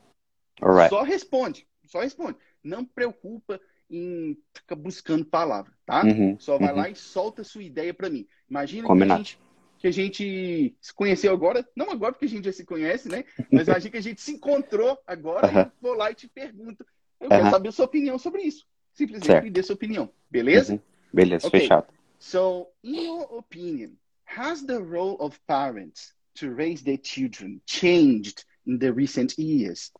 Alright. 0.61 0.89
Só 0.89 1.03
responde. 1.03 1.67
Só 1.85 2.01
responde. 2.01 2.37
Não 2.63 2.83
preocupa 2.83 3.59
em 3.89 4.37
ficar 4.53 4.75
buscando 4.75 5.25
palavra, 5.25 5.71
tá? 5.85 6.03
Uhum, 6.03 6.37
Só 6.39 6.57
vai 6.57 6.71
uhum. 6.71 6.77
lá 6.77 6.89
e 6.89 6.95
solta 6.95 7.41
a 7.41 7.45
sua 7.45 7.63
ideia 7.63 7.93
para 7.93 8.09
mim. 8.09 8.27
Imagina 8.49 8.87
que 8.87 9.03
a, 9.03 9.17
gente, 9.17 9.39
que 9.79 9.87
a 9.87 9.91
gente 9.91 10.75
se 10.81 10.93
conheceu 10.93 11.31
agora, 11.31 11.67
não 11.75 11.89
agora 11.91 12.11
porque 12.11 12.25
a 12.25 12.29
gente 12.29 12.45
já 12.45 12.51
se 12.51 12.65
conhece, 12.65 13.07
né? 13.07 13.23
Mas 13.51 13.67
imagina 13.67 13.91
que 13.91 13.97
a 13.97 14.01
gente 14.01 14.21
se 14.21 14.31
encontrou 14.31 14.99
agora 15.07 15.47
eu 15.51 15.71
vou 15.81 15.93
lá 15.93 16.11
e 16.11 16.15
te 16.15 16.27
pergunto. 16.27 16.85
Eu 17.19 17.29
quero 17.29 17.49
saber 17.49 17.69
a 17.69 17.71
sua 17.71 17.85
opinião 17.85 18.19
sobre 18.19 18.41
isso. 18.41 18.65
Simplesmente 18.93 19.27
Certo. 19.27 19.43
me 19.43 19.51
dê 19.51 19.63
sua 19.63 19.75
opinião. 19.75 20.11
Beleza? 20.29 20.73
Uhum. 20.73 20.79
Beleza, 21.13 21.47
Ok. 21.47 21.59
fechado. 21.59 21.87
So, 22.19 22.67
in 22.83 23.05
your 23.05 23.37
opinion, 23.37 23.91
has 24.25 24.63
the 24.63 24.77
role 24.77 25.17
of 25.19 25.39
parents 25.47 26.13
to 26.37 26.51
raise 26.53 26.83
their 26.83 26.97
children 26.97 27.61
changed 27.65 28.45
in 28.65 28.79
the 28.79 28.93
recent 28.93 29.37
years? 29.37 29.91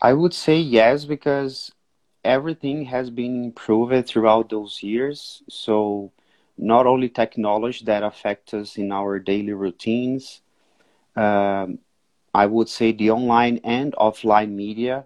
I 0.00 0.12
would 0.12 0.34
say 0.34 0.58
yes 0.58 1.04
because 1.04 1.72
everything 2.24 2.86
has 2.86 3.10
been 3.10 3.44
improved 3.44 4.06
throughout 4.06 4.50
those 4.50 4.82
years. 4.82 5.42
So 5.48 6.12
not 6.56 6.86
only 6.86 7.08
technology 7.08 7.84
that 7.84 8.02
affects 8.02 8.54
us 8.54 8.76
in 8.76 8.92
our 8.92 9.18
daily 9.18 9.52
routines, 9.52 10.42
um, 11.16 11.78
I 12.34 12.46
would 12.46 12.68
say 12.68 12.92
the 12.92 13.10
online 13.10 13.58
and 13.64 13.92
offline 13.94 14.52
media, 14.52 15.04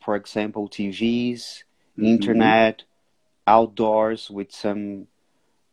for 0.00 0.16
example, 0.16 0.68
TVs, 0.68 1.64
Mhm. 1.96 2.00
internet, 2.00 2.84
outdoors 3.50 4.30
with 4.30 4.52
some 4.52 5.06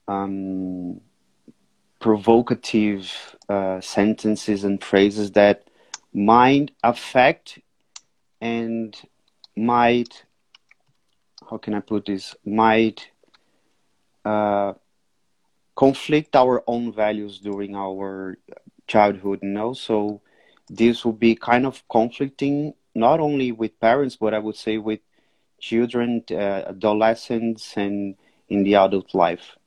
um, 0.07 0.99
provocative 1.99 3.35
uh, 3.49 3.79
sentences 3.81 4.63
and 4.63 4.83
phrases 4.83 5.31
that 5.31 5.67
might 6.13 6.71
affect 6.83 7.59
and 8.41 8.95
might 9.55 10.23
how 11.49 11.57
can 11.57 11.73
I 11.73 11.79
put 11.79 12.05
this? 12.05 12.35
Might 12.45 13.09
uh, 14.25 14.73
conflict 15.75 16.35
our 16.35 16.63
own 16.67 16.91
values 16.91 17.39
during 17.39 17.75
our 17.75 18.37
childhood 18.87 19.39
you 19.43 19.49
know? 19.49 19.73
So 19.73 20.21
this 20.69 21.05
will 21.05 21.13
be 21.13 21.35
kind 21.35 21.65
of 21.65 21.83
conflicting 21.87 22.73
not 22.93 23.19
only 23.19 23.51
with 23.51 23.79
parents 23.79 24.15
but 24.17 24.33
I 24.33 24.39
would 24.39 24.55
say 24.55 24.77
with 24.77 24.99
children 25.59 26.23
uh, 26.31 26.69
adolescents 26.69 27.75
and 27.77 28.15
in 28.49 28.63
the 28.63 28.75
adult 28.75 29.13
life 29.13 29.57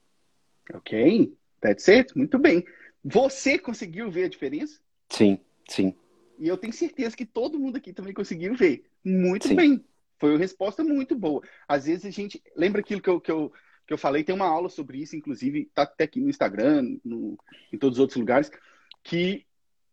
Ok, 0.74 1.32
that's 1.60 1.88
it. 1.88 2.16
Muito 2.16 2.38
bem. 2.38 2.64
Você 3.04 3.58
conseguiu 3.58 4.10
ver 4.10 4.24
a 4.24 4.28
diferença? 4.28 4.80
sim 5.08 5.38
sim 5.68 5.94
E 6.38 6.46
eu 6.48 6.56
tenho 6.56 6.72
certeza 6.72 7.16
que 7.16 7.26
todo 7.26 7.58
mundo 7.58 7.76
aqui 7.76 7.92
também 7.92 8.14
conseguiu 8.14 8.54
ver. 8.54 8.84
Muito 9.04 9.48
Sim. 9.48 9.54
bem. 9.54 9.84
Foi 10.18 10.30
uma 10.30 10.38
resposta 10.38 10.84
muito 10.84 11.14
boa. 11.16 11.42
Às 11.66 11.86
vezes 11.86 12.04
a 12.06 12.10
gente. 12.10 12.42
Lembra 12.56 12.80
aquilo 12.80 13.00
que 13.02 13.08
eu, 13.10 13.20
que 13.20 13.30
eu, 13.32 13.52
que 13.86 13.92
eu 13.92 13.98
falei? 13.98 14.22
Tem 14.24 14.34
uma 14.34 14.46
aula 14.46 14.68
sobre 14.68 14.98
isso, 14.98 15.16
inclusive, 15.16 15.70
tá 15.74 15.82
até 15.82 16.04
aqui 16.04 16.20
no 16.20 16.28
Instagram, 16.30 16.98
no, 17.04 17.38
em 17.72 17.78
todos 17.78 17.98
os 17.98 18.00
outros 18.00 18.18
lugares, 18.18 18.50
que 19.02 19.44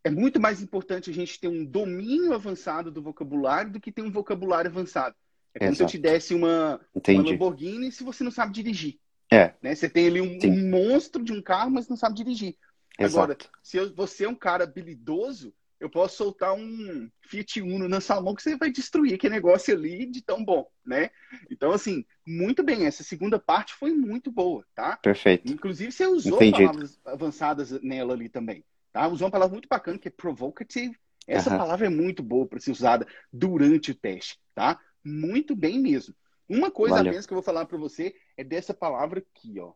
é 0.03 0.09
muito 0.09 0.39
mais 0.39 0.61
importante 0.61 1.09
a 1.09 1.13
gente 1.13 1.39
ter 1.39 1.47
um 1.47 1.65
domínio 1.65 2.33
avançado 2.33 2.91
do 2.91 3.01
vocabulário 3.01 3.71
do 3.71 3.79
que 3.79 3.91
ter 3.91 4.01
um 4.01 4.11
vocabulário 4.11 4.69
avançado. 4.69 5.15
É 5.53 5.59
como 5.59 5.75
se 5.75 5.81
eu 5.81 5.85
Exato. 5.85 5.91
te 5.91 5.97
desse 5.97 6.33
uma, 6.33 6.79
uma 6.93 7.23
Lamborghini 7.23 7.91
se 7.91 8.03
você 8.03 8.23
não 8.23 8.31
sabe 8.31 8.53
dirigir. 8.53 8.99
é 9.31 9.53
Né? 9.61 9.75
Você 9.75 9.89
tem 9.89 10.07
ali 10.07 10.21
um, 10.21 10.37
um 10.45 10.69
monstro 10.69 11.23
de 11.23 11.33
um 11.33 11.41
carro, 11.41 11.71
mas 11.71 11.87
não 11.87 11.97
sabe 11.97 12.15
dirigir. 12.15 12.55
Agora, 12.97 13.33
exato 13.33 13.49
se 13.61 13.77
eu- 13.77 13.93
você 13.93 14.25
é 14.25 14.29
um 14.29 14.35
cara 14.35 14.63
habilidoso, 14.63 15.53
eu 15.79 15.89
posso 15.89 16.17
soltar 16.17 16.53
um 16.53 17.09
Fiat 17.27 17.61
Uno 17.61 17.87
na 17.87 18.01
sua 18.01 18.19
mão 18.19 18.33
que 18.33 18.41
você 18.41 18.55
vai 18.57 18.71
destruir 18.71 19.13
aquele 19.13 19.35
negócio 19.35 19.73
ali 19.75 20.05
de 20.07 20.21
tão 20.23 20.43
bom, 20.43 20.67
né? 20.85 21.11
Então, 21.51 21.71
assim, 21.71 22.03
muito 22.25 22.63
bem. 22.63 22.85
Essa 22.85 23.03
segunda 23.03 23.37
parte 23.37 23.73
foi 23.75 23.91
muito 23.93 24.31
boa, 24.31 24.65
tá? 24.73 24.97
Perfeito. 24.97 25.51
Inclusive, 25.51 25.91
você 25.91 26.07
usou 26.07 26.37
Entendido. 26.37 26.57
palavras 26.57 26.99
avançadas 27.05 27.71
nela 27.83 28.13
ali 28.13 28.27
também, 28.29 28.63
tá? 28.91 29.07
Usou 29.07 29.27
uma 29.27 29.31
palavra 29.31 29.53
muito 29.53 29.67
bacana 29.69 29.99
que 29.99 30.07
é 30.07 30.11
provocative. 30.11 30.95
Essa 31.27 31.55
palavra 31.57 31.85
é 31.87 31.89
muito 31.89 32.23
boa 32.23 32.47
para 32.47 32.59
ser 32.59 32.71
usada 32.71 33.05
durante 33.31 33.91
o 33.91 33.95
teste, 33.95 34.39
tá? 34.55 34.79
Muito 35.07 35.55
bem 35.55 35.79
mesmo. 35.79 36.13
Uma 36.49 36.69
coisa 36.69 36.95
Valeu. 36.95 37.11
apenas 37.11 37.25
que 37.25 37.33
eu 37.33 37.35
vou 37.37 37.43
falar 37.43 37.65
para 37.65 37.77
você 37.77 38.13
é 38.35 38.43
dessa 38.43 38.73
palavra 38.73 39.19
aqui, 39.19 39.59
ó. 39.59 39.71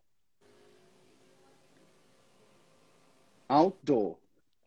Outdoor. 3.47 4.17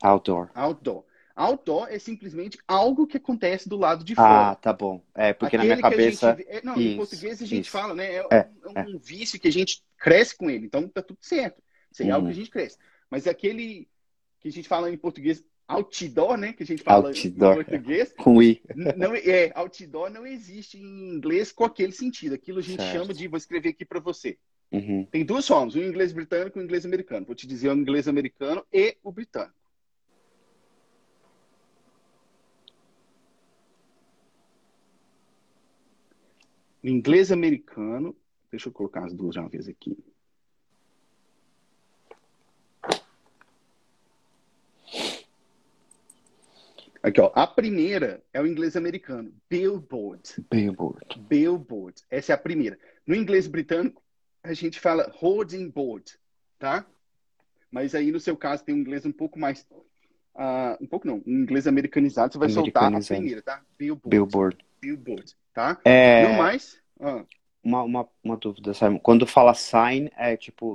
Outdoor. 0.02 0.50
Outdoor. 0.54 1.04
Outdoor 1.36 1.88
é 1.90 1.98
simplesmente 1.98 2.58
algo 2.68 3.06
que 3.06 3.16
acontece 3.16 3.68
do 3.68 3.76
lado 3.76 4.04
de 4.04 4.12
Ah, 4.12 4.16
fora. 4.16 4.54
tá 4.56 4.72
bom. 4.72 5.02
É, 5.14 5.32
porque 5.32 5.56
na 5.56 5.64
Aquele 5.64 5.74
minha 5.80 5.90
que 5.90 5.94
a 5.94 6.00
gente 6.10 6.18
cabeça. 6.20 6.34
vê- 6.34 6.46
é, 6.48 6.62
não, 6.62 6.76
em 6.76 6.88
Isso, 6.88 6.96
português 6.96 7.42
a 7.42 7.46
gente 7.46 7.62
isso. 7.64 7.70
fala, 7.70 7.94
né? 7.94 8.14
É, 8.14 8.26
É, 8.30 8.50
um, 8.66 8.72
é 8.78 8.86
um 8.86 8.98
vício 8.98 9.40
que 9.40 9.48
a 9.48 9.52
gente 9.52 9.82
cresce 9.98 10.36
com 10.36 10.48
ele. 10.48 10.66
Então 10.66 10.86
tá 10.88 11.02
tudo 11.02 11.18
certo. 11.22 11.62
Isso 11.90 12.02
é 12.02 12.10
algo 12.10 12.26
Uhum. 12.26 12.32
que 12.32 12.38
a 12.38 12.40
gente 12.42 12.50
cresce. 12.50 12.78
Mas 13.10 13.26
aquele 13.26 13.88
que 14.40 14.48
a 14.48 14.52
gente 14.52 14.68
fala 14.68 14.90
em 14.90 14.96
português, 14.96 15.42
outdoor, 15.66 16.36
né? 16.36 16.52
Que 16.52 16.62
a 16.62 16.66
gente 16.66 16.82
fala 16.82 17.08
Outdoor, 17.08 17.52
em 17.52 17.64
português. 17.64 18.12
Com 18.18 18.42
I. 18.42 18.62
Não, 18.96 19.14
é, 19.14 19.52
outdoor 19.54 20.10
não 20.10 20.26
existe 20.26 20.78
em 20.78 21.14
inglês 21.14 21.52
com 21.52 21.64
aquele 21.64 21.92
sentido. 21.92 22.34
Aquilo 22.34 22.58
a 22.58 22.62
gente 22.62 22.82
Certo. 22.82 22.92
chama 22.92 23.14
de, 23.14 23.28
vou 23.28 23.38
escrever 23.38 23.70
aqui 23.70 23.84
para 23.84 24.00
você. 24.00 24.38
Uhum. 24.72 25.06
Tem 25.06 25.24
duas 25.24 25.46
formas, 25.46 25.74
o 25.74 25.78
inglês 25.78 26.12
britânico 26.12 26.58
e 26.58 26.62
o 26.62 26.64
inglês 26.64 26.84
americano. 26.84 27.26
Vou 27.26 27.34
te 27.34 27.46
dizer 27.46 27.68
o 27.68 27.74
inglês 27.74 28.08
americano 28.08 28.64
e 28.72 28.96
o 29.02 29.12
britânico. 29.12 29.54
O 36.82 36.88
inglês 36.88 37.32
americano, 37.32 38.14
deixa 38.50 38.68
eu 38.68 38.72
colocar 38.72 39.04
as 39.04 39.14
duas 39.14 39.32
de 39.32 39.40
uma 39.40 39.48
vez 39.48 39.68
aqui. 39.68 39.96
Aqui, 47.04 47.20
ó. 47.20 47.30
A 47.34 47.46
primeira 47.46 48.22
é 48.32 48.40
o 48.40 48.46
inglês 48.46 48.76
americano, 48.76 49.32
billboard. 49.50 50.22
Billboard. 50.50 51.18
Billboard. 51.28 52.02
Essa 52.10 52.32
é 52.32 52.34
a 52.34 52.38
primeira. 52.38 52.78
No 53.06 53.14
inglês 53.14 53.46
britânico, 53.46 54.02
a 54.42 54.54
gente 54.54 54.80
fala 54.80 55.12
hoarding 55.20 55.68
board, 55.70 56.18
tá? 56.58 56.86
Mas 57.70 57.94
aí, 57.94 58.12
no 58.12 58.20
seu 58.20 58.36
caso, 58.36 58.64
tem 58.64 58.74
um 58.74 58.78
inglês 58.78 59.06
um 59.06 59.12
pouco 59.12 59.38
mais. 59.38 59.66
ah, 60.34 60.78
um 60.80 60.86
pouco 60.86 61.06
não, 61.06 61.22
um 61.26 61.42
inglês 61.42 61.66
americanizado, 61.66 62.32
você 62.32 62.38
vai 62.38 62.48
soltar 62.48 62.94
a 62.94 63.00
primeira, 63.00 63.42
tá? 63.42 63.64
Billboard. 63.78 64.26
Billboard. 64.26 64.56
Billboard, 64.80 65.36
tá? 65.54 65.82
É, 65.84 66.24
Não 66.24 66.32
mais. 66.34 66.80
ah, 67.00 67.24
uma, 67.62 67.82
uma, 67.82 68.08
uma 68.22 68.36
dúvida, 68.36 68.74
sabe? 68.74 69.00
Quando 69.00 69.26
fala 69.26 69.54
sign, 69.54 70.10
é 70.16 70.36
tipo 70.36 70.74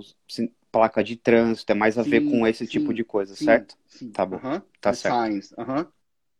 placa 0.71 1.03
de 1.03 1.15
trânsito, 1.15 1.71
é 1.71 1.75
mais 1.75 1.97
a 1.97 2.03
ver 2.03 2.21
Sim, 2.21 2.29
com 2.29 2.45
esse 2.47 2.67
sim, 2.67 2.67
tipo 2.67 2.93
de 2.93 3.03
coisa, 3.03 3.35
sim, 3.35 3.35
certo? 3.35 3.77
sim. 3.87 4.11
Tá 4.11 4.25
bom. 4.25 4.41
aham. 4.43 4.61
Tá 4.81 4.91
The 4.91 4.93
certo. 4.93 5.19
Signs, 5.23 5.53
aham. 5.57 5.91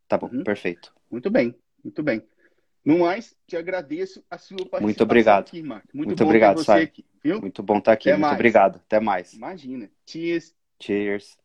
Tá 0.10 0.18
bom, 0.18 0.28
Uhum. 0.28 0.43
perfeito. 0.43 0.91
Muito 1.10 1.30
bem, 1.30 1.55
muito 1.84 2.01
bem. 2.01 2.28
No 2.84 2.97
mais, 2.99 3.38
te 3.45 3.55
agradeço 3.55 4.26
a 4.28 4.39
sua 4.39 4.57
participação 4.57 4.84
Muito 4.84 5.03
obrigado. 5.03 5.47
aqui, 5.47 5.62
Marco. 5.62 5.88
Muito, 5.93 6.07
Muito 6.10 6.24
obrigado, 6.24 6.55
você 6.57 6.72
aqui, 6.72 7.05
viu? 7.24 7.39
Muito 7.39 7.62
bom 7.62 7.78
estar 7.78 7.91
aqui. 7.91 8.10
Até 8.10 8.18
Muito 8.18 8.22
mais. 8.28 8.34
obrigado. 8.34 8.76
Até 8.78 8.99
mais. 8.99 9.34
Imagina. 9.34 9.89
Cheers. 10.07 10.55
Cheers. 10.82 11.38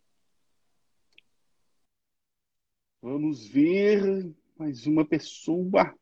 Vamos 3.03 3.47
ver 3.47 4.33
mais 4.57 4.87
uma 4.87 5.05
pessoa. 5.05 5.95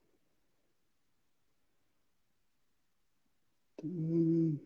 Hum. 3.82 4.56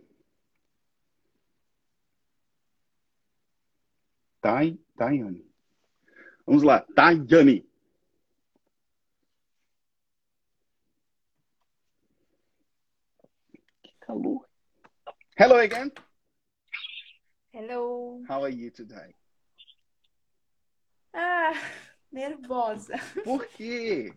Tai, 4.42 4.78
Tayane. 4.98 5.46
Vamos 6.46 6.62
lá, 6.62 6.80
Tayane. 6.94 7.66
Calor. 14.06 14.46
Hello 15.36 15.56
again. 15.56 15.90
Hello. 17.52 18.22
How 18.28 18.44
are 18.44 18.54
you 18.54 18.70
today? 18.70 19.16
Ah, 21.12 21.52
nervosa. 22.12 22.94
Por 23.24 23.44
quê? 23.48 24.14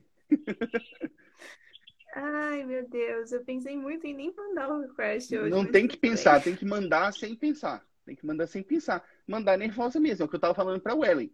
Ai, 2.15 2.63
meu 2.65 2.87
Deus, 2.87 3.31
eu 3.31 3.43
pensei 3.43 3.75
muito 3.75 4.05
em 4.05 4.13
nem 4.13 4.31
mandar 4.35 4.69
o 4.69 4.81
request 4.81 5.35
hoje. 5.35 5.49
Não 5.49 5.65
tem 5.65 5.87
que 5.87 5.97
bem. 5.97 6.11
pensar, 6.11 6.39
tem 6.43 6.55
que 6.55 6.65
mandar 6.65 7.11
sem 7.11 7.35
pensar. 7.35 7.83
Tem 8.05 8.15
que 8.15 8.25
mandar 8.25 8.45
sem 8.45 8.61
pensar. 8.61 9.03
Mandar 9.25 9.57
nervosa 9.57 9.99
mesmo, 9.99 10.21
é 10.23 10.25
o 10.25 10.29
que 10.29 10.35
eu 10.35 10.39
tava 10.39 10.53
falando 10.53 10.81
pra 10.81 10.93
Wellen. 10.93 11.33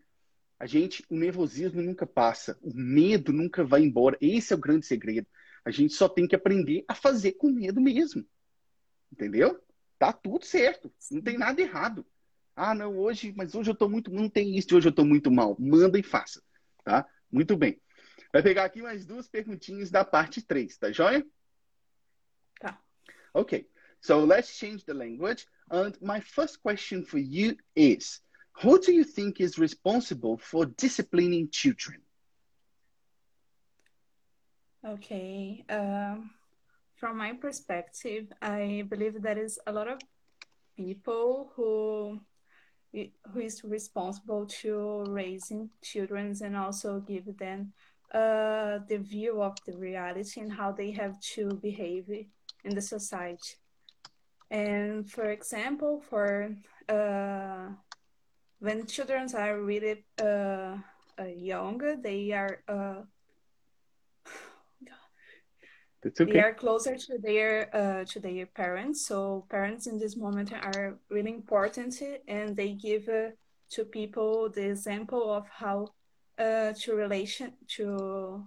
A 0.58 0.66
gente, 0.66 1.04
o 1.10 1.18
nervosismo 1.18 1.82
nunca 1.82 2.08
passa, 2.08 2.58
o 2.62 2.74
medo 2.74 3.34
nunca 3.34 3.66
vai 3.66 3.82
embora. 3.82 4.18
Esse 4.22 4.54
é 4.54 4.56
o 4.56 4.60
grande 4.60 4.86
segredo. 4.86 5.28
A 5.66 5.72
gente 5.72 5.94
só 5.94 6.08
tem 6.08 6.26
que 6.26 6.36
aprender 6.36 6.86
a 6.88 6.96
fazer 6.96 7.34
com 7.34 7.50
medo 7.50 7.82
mesmo. 7.82 8.26
Entendeu? 9.16 9.64
Tá 9.98 10.12
tudo 10.12 10.46
certo. 10.46 10.92
Não 11.10 11.22
tem 11.22 11.38
nada 11.38 11.62
errado. 11.62 12.06
Ah, 12.54 12.76
não, 12.76 12.98
hoje, 12.98 13.34
mas 13.36 13.56
hoje 13.56 13.72
eu 13.72 13.76
tô 13.76 13.88
muito, 13.88 14.12
não 14.12 14.30
tem 14.30 14.58
isso 14.58 14.76
hoje 14.76 14.90
eu 14.90 14.92
tô 14.92 15.06
muito 15.06 15.32
mal. 15.32 15.56
Manda 15.58 15.98
e 15.98 16.04
faça, 16.04 16.42
tá? 16.84 17.08
Muito 17.32 17.56
bem. 17.56 17.82
Vai 18.32 18.44
pegar 18.44 18.66
aqui 18.66 18.82
mais 18.82 19.06
duas 19.06 19.28
perguntinhas 19.28 19.90
da 19.90 20.04
parte 20.04 20.42
3, 20.42 20.78
tá 20.78 20.92
joia? 20.92 21.26
Tá. 22.60 22.82
Okay, 23.34 23.70
so 24.02 24.26
let's 24.26 24.58
change 24.58 24.84
the 24.84 24.94
language. 24.94 25.48
And 25.72 25.94
my 26.02 26.20
first 26.20 26.62
question 26.62 27.04
for 27.04 27.18
you 27.18 27.58
is 27.76 28.22
Who 28.62 28.80
do 28.80 28.92
you 28.92 29.06
think 29.06 29.40
is 29.40 29.58
responsible 29.58 30.38
for 30.38 30.66
disciplining 30.66 31.50
children? 31.50 32.02
Okay. 34.86 35.66
Um, 35.70 36.30
from 36.96 37.18
my 37.18 37.34
perspective, 37.34 38.32
I 38.42 38.86
believe 38.90 39.22
there 39.22 39.38
is 39.38 39.60
a 39.68 39.72
lot 39.72 39.88
of 39.88 40.00
people 40.76 41.52
who 41.56 42.20
who 43.34 43.40
is 43.42 43.62
responsible 43.64 44.46
to 44.46 45.04
raising 45.10 45.70
children 45.84 46.34
and 46.42 46.56
also 46.56 47.02
give 47.02 47.38
them 47.38 47.74
uh, 48.14 48.80
the 48.88 48.98
view 48.98 49.42
of 49.42 49.54
the 49.66 49.78
reality 49.78 50.40
and 50.40 50.54
how 50.54 50.72
they 50.72 50.92
have 50.92 51.20
to 51.20 51.60
behave 51.62 52.10
in 52.64 52.74
the 52.74 52.82
society. 52.82 53.56
And 54.50 55.10
for 55.12 55.26
example, 55.26 56.02
for 56.10 56.56
uh, 56.88 57.68
when 58.60 58.86
children 58.86 59.28
are 59.36 59.60
really 59.60 60.06
uh, 60.22 60.78
uh, 61.20 61.24
young, 61.36 61.82
they 62.02 62.32
are 62.32 62.60
That's 66.06 66.20
they 66.20 66.40
are 66.40 66.54
closer 66.54 66.96
to 66.96 67.18
their 67.18 67.76
uh, 67.76 68.06
to 68.06 68.20
their 68.20 68.46
parents. 68.46 69.08
So 69.08 69.44
parents 69.50 69.88
in 69.88 69.98
this 69.98 70.16
moment 70.16 70.54
are 70.54 71.00
really 71.10 71.34
important, 71.34 72.00
and 72.28 72.56
they 72.56 72.74
give 72.74 73.10
uh, 73.10 73.30
to 73.72 73.86
people 73.86 74.50
the 74.50 74.70
example 74.70 75.34
of 75.34 75.48
how 75.50 75.88
uh, 76.38 76.74
to 76.82 76.94
relation 76.94 77.54
to 77.78 78.46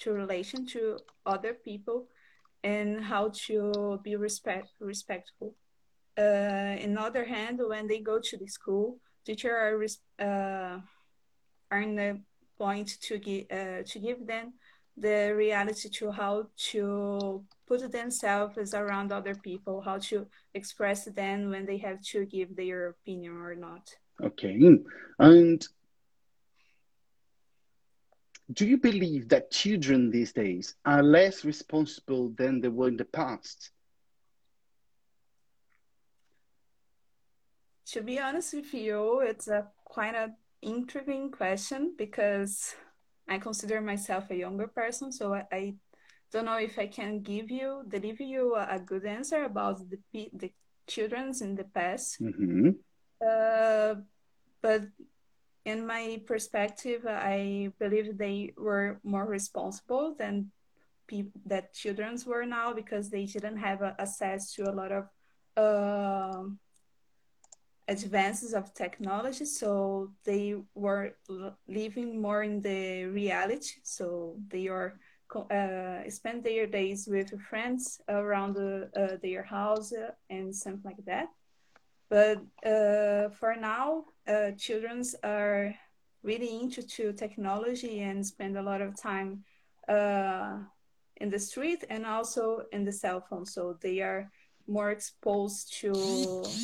to 0.00 0.12
relation 0.12 0.66
to 0.66 0.98
other 1.24 1.54
people 1.54 2.08
and 2.62 3.02
how 3.02 3.32
to 3.46 3.98
be 4.04 4.16
respect 4.16 4.68
respectful. 4.78 5.54
Uh, 6.18 6.76
in 6.78 6.98
other 6.98 7.24
hand, 7.24 7.58
when 7.66 7.88
they 7.88 8.00
go 8.00 8.20
to 8.20 8.36
the 8.36 8.46
school, 8.46 8.98
teacher 9.24 9.56
are 9.56 9.82
uh, 10.18 10.78
are 11.70 11.80
in 11.80 11.96
the 11.96 12.20
point 12.58 13.00
to 13.00 13.16
give 13.16 13.46
uh, 13.50 13.82
to 13.86 13.98
give 13.98 14.26
them 14.26 14.52
the 14.96 15.34
reality 15.34 15.88
to 15.88 16.10
how 16.10 16.46
to 16.56 17.44
put 17.66 17.90
themselves 17.90 18.74
around 18.74 19.12
other 19.12 19.34
people, 19.34 19.80
how 19.80 19.98
to 19.98 20.26
express 20.54 21.04
them 21.06 21.50
when 21.50 21.64
they 21.64 21.78
have 21.78 22.00
to 22.02 22.26
give 22.26 22.54
their 22.54 22.88
opinion 22.88 23.36
or 23.36 23.54
not. 23.54 23.94
Okay. 24.22 24.58
And 25.18 25.66
do 28.52 28.66
you 28.66 28.76
believe 28.76 29.28
that 29.30 29.50
children 29.50 30.10
these 30.10 30.32
days 30.32 30.74
are 30.84 31.02
less 31.02 31.44
responsible 31.44 32.30
than 32.36 32.60
they 32.60 32.68
were 32.68 32.88
in 32.88 32.96
the 32.96 33.04
past? 33.04 33.70
To 37.86 38.02
be 38.02 38.18
honest 38.18 38.54
with 38.54 38.72
you, 38.74 39.20
it's 39.20 39.48
a 39.48 39.68
quite 39.84 40.14
an 40.14 40.34
intriguing 40.60 41.30
question 41.30 41.94
because 41.96 42.74
I 43.28 43.38
consider 43.38 43.80
myself 43.80 44.30
a 44.30 44.36
younger 44.36 44.66
person, 44.66 45.12
so 45.12 45.34
I, 45.34 45.46
I 45.52 45.74
don't 46.32 46.46
know 46.46 46.58
if 46.58 46.78
I 46.78 46.86
can 46.86 47.22
give 47.22 47.50
you 47.50 47.84
deliver 47.88 48.22
you 48.22 48.54
a, 48.56 48.76
a 48.76 48.78
good 48.78 49.04
answer 49.06 49.44
about 49.44 49.80
the 49.90 50.30
the 50.32 50.52
childrens 50.86 51.42
in 51.42 51.54
the 51.54 51.64
past. 51.64 52.18
hmm 52.18 52.70
Uh, 53.22 53.94
but 54.62 54.82
in 55.64 55.86
my 55.86 56.20
perspective, 56.26 57.06
I 57.06 57.72
believe 57.78 58.18
they 58.18 58.52
were 58.56 59.00
more 59.04 59.26
responsible 59.26 60.14
than 60.18 60.50
people 61.06 61.40
that 61.46 61.74
childrens 61.74 62.26
were 62.26 62.46
now 62.46 62.72
because 62.72 63.10
they 63.10 63.26
didn't 63.26 63.58
have 63.58 63.82
uh, 63.82 63.92
access 63.98 64.52
to 64.54 64.70
a 64.70 64.74
lot 64.74 64.92
of 64.92 65.04
uh, 65.56 66.44
advances 67.88 68.54
of 68.54 68.72
technology 68.74 69.44
so 69.44 70.10
they 70.24 70.54
were 70.74 71.14
living 71.68 72.20
more 72.20 72.42
in 72.42 72.60
the 72.60 73.04
reality. 73.06 73.74
So 73.82 74.36
they 74.48 74.68
are 74.68 74.98
uh, 75.50 76.08
spend 76.10 76.44
their 76.44 76.66
days 76.66 77.08
with 77.08 77.40
friends 77.40 78.00
around 78.08 78.54
the, 78.54 78.90
uh, 78.94 79.16
their 79.22 79.42
house 79.42 79.92
and 80.28 80.54
something 80.54 80.82
like 80.84 81.04
that. 81.06 81.28
But 82.10 82.38
uh, 82.66 83.30
for 83.30 83.56
now 83.58 84.04
uh, 84.28 84.50
children 84.58 85.02
are 85.24 85.74
really 86.22 86.60
into 86.60 86.82
to 86.82 87.12
technology 87.14 88.00
and 88.00 88.24
spend 88.24 88.56
a 88.56 88.62
lot 88.62 88.82
of 88.82 89.00
time 89.00 89.42
uh, 89.88 90.58
in 91.16 91.30
the 91.30 91.38
street 91.38 91.84
and 91.88 92.04
also 92.04 92.62
in 92.72 92.84
the 92.84 92.92
cell 92.92 93.24
phone. 93.28 93.46
So 93.46 93.78
they 93.80 94.00
are 94.00 94.30
more 94.66 94.90
exposed 94.90 95.80
to 95.80 95.92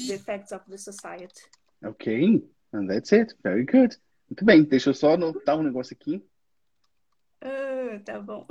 the 0.06 0.14
effects 0.14 0.52
of 0.52 0.62
the 0.68 0.78
society. 0.78 1.42
Ok, 1.84 2.42
and 2.72 2.88
that's 2.88 3.12
it. 3.12 3.34
Very 3.42 3.64
good. 3.64 3.96
Muito 4.28 4.44
bem, 4.44 4.62
deixa 4.64 4.90
eu 4.90 4.94
só 4.94 5.14
anotar 5.14 5.58
um 5.58 5.62
negócio 5.62 5.96
aqui. 5.98 6.22
Uh, 7.42 8.00
tá 8.04 8.20
bom. 8.20 8.46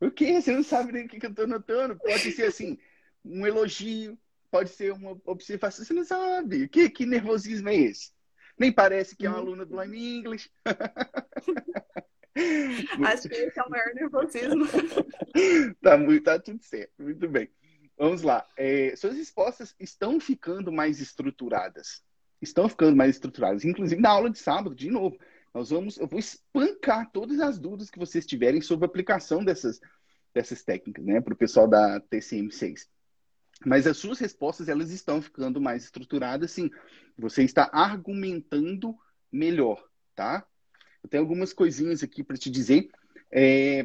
O 0.00 0.10
quê? 0.10 0.40
Você 0.40 0.52
não 0.52 0.62
sabe 0.62 0.92
nem 0.92 1.06
o 1.06 1.08
que, 1.08 1.18
que 1.18 1.26
eu 1.26 1.34
tô 1.34 1.42
anotando? 1.42 1.98
Pode 1.98 2.32
ser 2.32 2.46
assim, 2.46 2.78
um 3.24 3.46
elogio, 3.46 4.18
pode 4.50 4.70
ser 4.70 4.92
uma 4.92 5.20
observação. 5.24 5.84
Você 5.84 5.92
não 5.92 6.04
sabe. 6.04 6.68
Que, 6.68 6.88
que 6.88 7.06
nervosismo 7.06 7.68
é 7.68 7.76
esse? 7.76 8.12
Nem 8.58 8.72
parece 8.72 9.16
que 9.16 9.26
é 9.26 9.28
uma 9.28 9.38
aluna 9.38 9.64
do 9.64 9.80
Line 9.82 10.18
English. 10.18 10.50
Acho 13.06 13.28
que 13.28 13.34
esse 13.34 13.58
é 13.58 13.62
o 13.62 13.70
maior 13.70 13.94
nervosismo. 13.94 14.64
tá, 15.82 15.96
muito, 15.96 16.24
tá 16.24 16.38
tudo 16.38 16.62
certo, 16.62 17.02
muito 17.02 17.28
bem. 17.28 17.48
Vamos 17.98 18.22
lá. 18.22 18.46
É, 18.56 18.94
suas 18.94 19.16
respostas 19.16 19.74
estão 19.80 20.20
ficando 20.20 20.70
mais 20.70 21.00
estruturadas. 21.00 22.02
Estão 22.40 22.68
ficando 22.68 22.94
mais 22.94 23.16
estruturadas. 23.16 23.64
Inclusive, 23.64 24.00
na 24.00 24.10
aula 24.10 24.28
de 24.28 24.38
sábado, 24.38 24.74
de 24.74 24.90
novo, 24.90 25.16
nós 25.54 25.70
vamos, 25.70 25.96
eu 25.96 26.06
vou 26.06 26.18
espancar 26.18 27.10
todas 27.10 27.40
as 27.40 27.58
dúvidas 27.58 27.88
que 27.88 27.98
vocês 27.98 28.26
tiverem 28.26 28.60
sobre 28.60 28.84
a 28.84 28.88
aplicação 28.88 29.42
dessas, 29.42 29.80
dessas 30.34 30.62
técnicas, 30.62 31.02
né, 31.02 31.20
para 31.22 31.32
o 31.32 31.36
pessoal 31.36 31.66
da 31.66 31.98
TCM6. 31.98 32.86
Mas 33.64 33.86
as 33.86 33.96
suas 33.96 34.18
respostas, 34.18 34.68
elas 34.68 34.90
estão 34.90 35.22
ficando 35.22 35.58
mais 35.58 35.84
estruturadas, 35.84 36.50
sim. 36.50 36.70
Você 37.16 37.42
está 37.42 37.70
argumentando 37.72 38.94
melhor, 39.32 39.82
tá? 40.14 40.46
Eu 41.06 41.08
tenho 41.08 41.22
algumas 41.22 41.52
coisinhas 41.52 42.02
aqui 42.02 42.24
para 42.24 42.36
te 42.36 42.50
dizer. 42.50 42.90
É, 43.30 43.84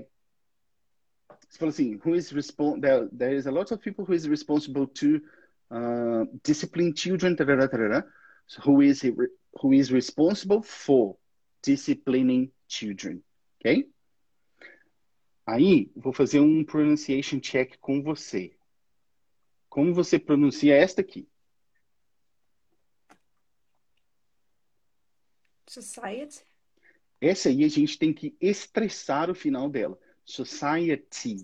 você 1.47 1.59
falou 1.59 1.69
assim, 1.69 1.99
who 2.03 2.15
is 2.15 2.32
there, 2.80 3.07
there 3.15 3.36
is 3.36 3.45
a 3.45 3.51
lot 3.51 3.72
of 3.72 3.80
people 3.80 4.03
who 4.03 4.15
is 4.15 4.26
responsible 4.26 4.88
to 4.88 5.22
uh, 5.69 6.26
discipline 6.43 6.95
children, 6.95 7.36
tarara. 7.36 8.11
So 8.47 8.59
who 8.61 8.82
is 8.82 9.03
who 9.53 9.72
is 9.72 9.91
responsible 9.91 10.63
for 10.63 11.15
disciplining 11.61 12.51
children, 12.67 13.22
ok? 13.59 13.88
Aí, 15.45 15.91
vou 15.95 16.11
fazer 16.11 16.39
um 16.39 16.65
pronunciation 16.65 17.39
check 17.39 17.78
com 17.80 18.01
você. 18.01 18.51
Como 19.69 19.93
você 19.93 20.17
pronuncia 20.17 20.76
esta 20.76 21.01
aqui? 21.01 21.28
Society. 25.67 26.51
Essa 27.22 27.49
aí 27.49 27.63
a 27.63 27.67
gente 27.67 27.99
tem 27.99 28.11
que 28.11 28.36
estressar 28.41 29.30
o 29.30 29.36
final 29.36 29.69
dela. 29.69 29.97
Society. 30.26 31.43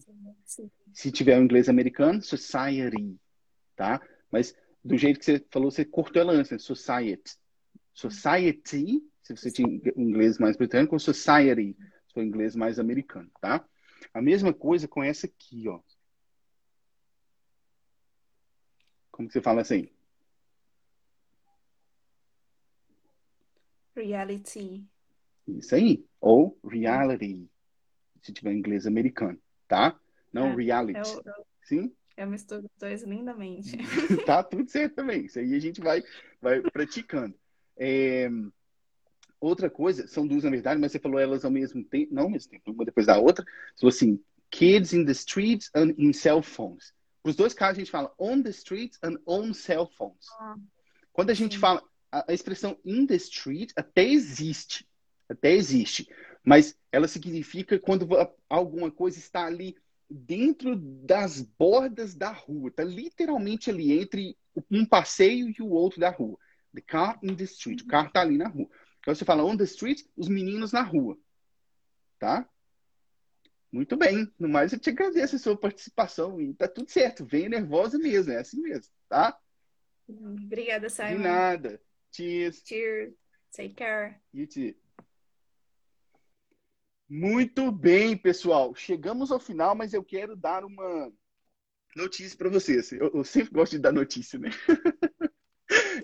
Se 0.92 1.12
tiver 1.12 1.40
o 1.40 1.44
inglês 1.44 1.70
americano, 1.70 2.22
society, 2.22 3.16
tá? 3.76 4.02
Mas 4.32 4.56
do 4.84 4.98
jeito 4.98 5.20
que 5.20 5.26
você 5.26 5.46
falou, 5.52 5.70
você 5.70 5.86
cortou 5.86 6.20
ela 6.20 6.34
antes, 6.34 6.52
né? 6.52 6.58
Society. 6.58 7.38
Society, 7.94 9.04
se 9.22 9.36
você 9.36 9.52
tinha 9.52 9.68
inglês 9.96 10.40
mais 10.40 10.58
britânico, 10.58 10.96
ou 10.96 11.00
society, 11.00 11.76
se 12.08 12.14
for 12.14 12.24
inglês 12.24 12.56
mais 12.56 12.80
americano, 12.80 13.30
tá? 13.40 13.64
A 14.14 14.22
mesma 14.22 14.54
coisa 14.54 14.88
com 14.88 15.04
essa 15.04 15.28
aqui, 15.28 15.68
ó. 15.68 15.80
Como 19.12 19.28
que 19.28 19.34
você 19.34 19.42
fala 19.42 19.62
assim? 19.62 19.90
Reality. 23.96 24.88
Isso 25.48 25.76
aí. 25.76 26.04
Ou 26.20 26.58
reality, 26.64 27.48
se 28.22 28.34
tiver 28.34 28.54
em 28.54 28.58
inglês 28.58 28.86
americano, 28.86 29.40
tá? 29.68 29.98
Não 30.34 30.48
É, 30.48 30.56
reality. 30.56 31.00
eu, 31.00 31.22
eu, 31.26 31.46
Sim? 31.64 31.94
eu 32.18 32.28
misturo 32.28 32.64
os 32.66 32.80
dois 32.80 33.04
lindamente. 33.04 33.78
tá 34.26 34.44
tudo 34.44 34.70
certo 34.70 34.96
também. 34.96 35.26
Isso 35.26 35.40
aí 35.40 35.54
a 35.54 35.60
gente 35.60 35.80
vai, 35.80 36.04
vai 36.42 36.62
praticando. 36.62 37.34
É, 37.78 38.30
outra 39.40 39.70
coisa, 39.70 40.08
são 40.08 40.28
duas 40.28 40.44
na 40.44 40.50
verdade, 40.50 40.80
mas 40.82 40.92
você 40.92 41.00
falou 41.00 41.20
elas 41.20 41.46
ao 41.46 41.52
mesmo 41.52 41.84
tempo, 41.84 42.14
não 42.14 42.24
ao 42.24 42.30
mesmo 42.30 42.52
tempo, 42.52 42.72
uma 42.72 42.86
depois 42.86 43.06
da 43.06 43.18
outra. 43.18 43.46
Você 43.46 43.82
falou 43.82 43.90
assim, 43.90 44.20
kids 44.50 44.94
in 44.94 45.06
the 45.06 45.12
streets 45.12 45.70
and 45.76 45.94
in 45.98 46.12
cell 46.14 46.42
phones. 46.42 46.94
Os 47.24 47.36
dois 47.36 47.54
casos 47.54 47.78
a 47.78 47.80
gente 47.80 47.92
fala 47.92 48.14
on 48.20 48.42
the 48.42 48.50
streets 48.50 48.98
and 49.04 49.18
on 49.26 49.54
cell 49.54 49.90
phones. 49.98 50.28
Ah, 50.40 50.56
Quando 51.12 51.30
a 51.30 51.34
gente 51.34 51.56
sim. 51.56 51.60
fala, 51.60 51.84
a, 52.12 52.32
a 52.32 52.34
expressão 52.34 52.78
in 52.86 53.06
the 53.06 53.16
street 53.16 53.72
até 53.76 54.08
existe, 54.08 54.88
até 55.30 55.52
existe, 55.54 56.08
mas 56.44 56.78
ela 56.92 57.08
significa 57.08 57.78
quando 57.80 58.08
alguma 58.50 58.90
coisa 58.90 59.20
está 59.20 59.46
ali 59.46 59.76
dentro 60.10 60.76
das 60.76 61.42
bordas 61.42 62.16
da 62.16 62.32
rua, 62.32 62.72
tá 62.72 62.84
literalmente 62.84 63.70
ali 63.70 63.92
entre 63.92 64.38
um 64.72 64.86
passeio 64.86 65.50
e 65.50 65.62
o 65.62 65.70
outro 65.70 66.00
da 66.00 66.10
rua. 66.10 66.38
The 66.74 66.82
car 66.82 67.20
in 67.22 67.36
the 67.36 67.44
street, 67.44 67.82
o 67.82 67.88
carro 67.88 68.12
tá 68.12 68.22
ali 68.22 68.38
na 68.38 68.48
rua. 68.48 68.70
Então 69.00 69.14
você 69.14 69.26
fala 69.26 69.44
on 69.44 69.58
the 69.58 69.64
street, 69.64 70.04
os 70.16 70.28
meninos 70.28 70.72
na 70.72 70.82
rua, 70.82 71.18
tá? 72.20 72.48
Muito 73.72 73.98
bem. 73.98 74.32
No 74.40 74.48
mais, 74.48 74.72
eu 74.72 74.80
te 74.80 74.90
agradeço 74.90 75.36
a 75.36 75.40
sua 75.40 75.58
participação 75.58 76.40
e 76.40 76.54
tá 76.54 76.68
tudo 76.68 76.90
certo. 76.90 77.26
Venha 77.26 77.50
nervosa 77.50 77.98
mesmo, 77.98 78.32
é 78.32 78.38
assim 78.38 78.62
mesmo, 78.62 78.92
tá? 79.10 79.38
Obrigada, 80.08 80.88
De 80.88 80.94
Simon. 80.94 81.20
nada. 81.20 81.82
Cheers. 82.12 82.62
Cheers. 82.66 83.14
Take 83.52 83.76
care. 83.76 84.16
You 84.34 84.48
too. 84.48 84.74
Muito 87.10 87.72
bem, 87.72 88.18
pessoal. 88.18 88.76
Chegamos 88.76 89.32
ao 89.32 89.40
final, 89.40 89.74
mas 89.74 89.94
eu 89.94 90.04
quero 90.04 90.36
dar 90.36 90.66
uma 90.66 91.10
notícia 91.96 92.38
para 92.38 92.50
vocês. 92.50 92.92
Eu, 92.92 93.10
eu 93.14 93.24
sempre 93.24 93.54
gosto 93.54 93.72
de 93.74 93.80
dar 93.80 93.94
notícia, 93.94 94.38
né? 94.38 94.50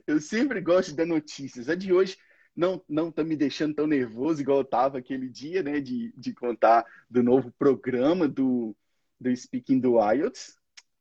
eu 0.08 0.22
sempre 0.22 0.62
gosto 0.62 0.92
de 0.92 0.96
dar 0.96 1.06
notícias. 1.06 1.68
A 1.68 1.76
de 1.76 1.92
hoje 1.92 2.18
não 2.56 2.82
não 2.88 3.12
tá 3.12 3.22
me 3.22 3.36
deixando 3.36 3.76
tão 3.76 3.86
nervoso 3.86 4.42
igual 4.42 4.60
eu 4.60 4.66
tava 4.66 4.98
aquele 4.98 5.28
dia, 5.28 5.62
né? 5.62 5.82
De, 5.82 6.14
de 6.16 6.34
contar 6.34 6.86
do 7.10 7.22
novo 7.22 7.52
programa 7.60 8.26
do, 8.26 8.74
do 9.20 9.36
Speaking 9.36 9.80
do 9.80 10.00
IELTS. 10.00 10.56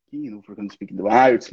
Que 0.08 0.28
novo 0.28 0.42
programa 0.42 0.68
do 0.68 0.74
Speaking 0.74 0.96
do 0.96 1.08
IELTS. 1.08 1.50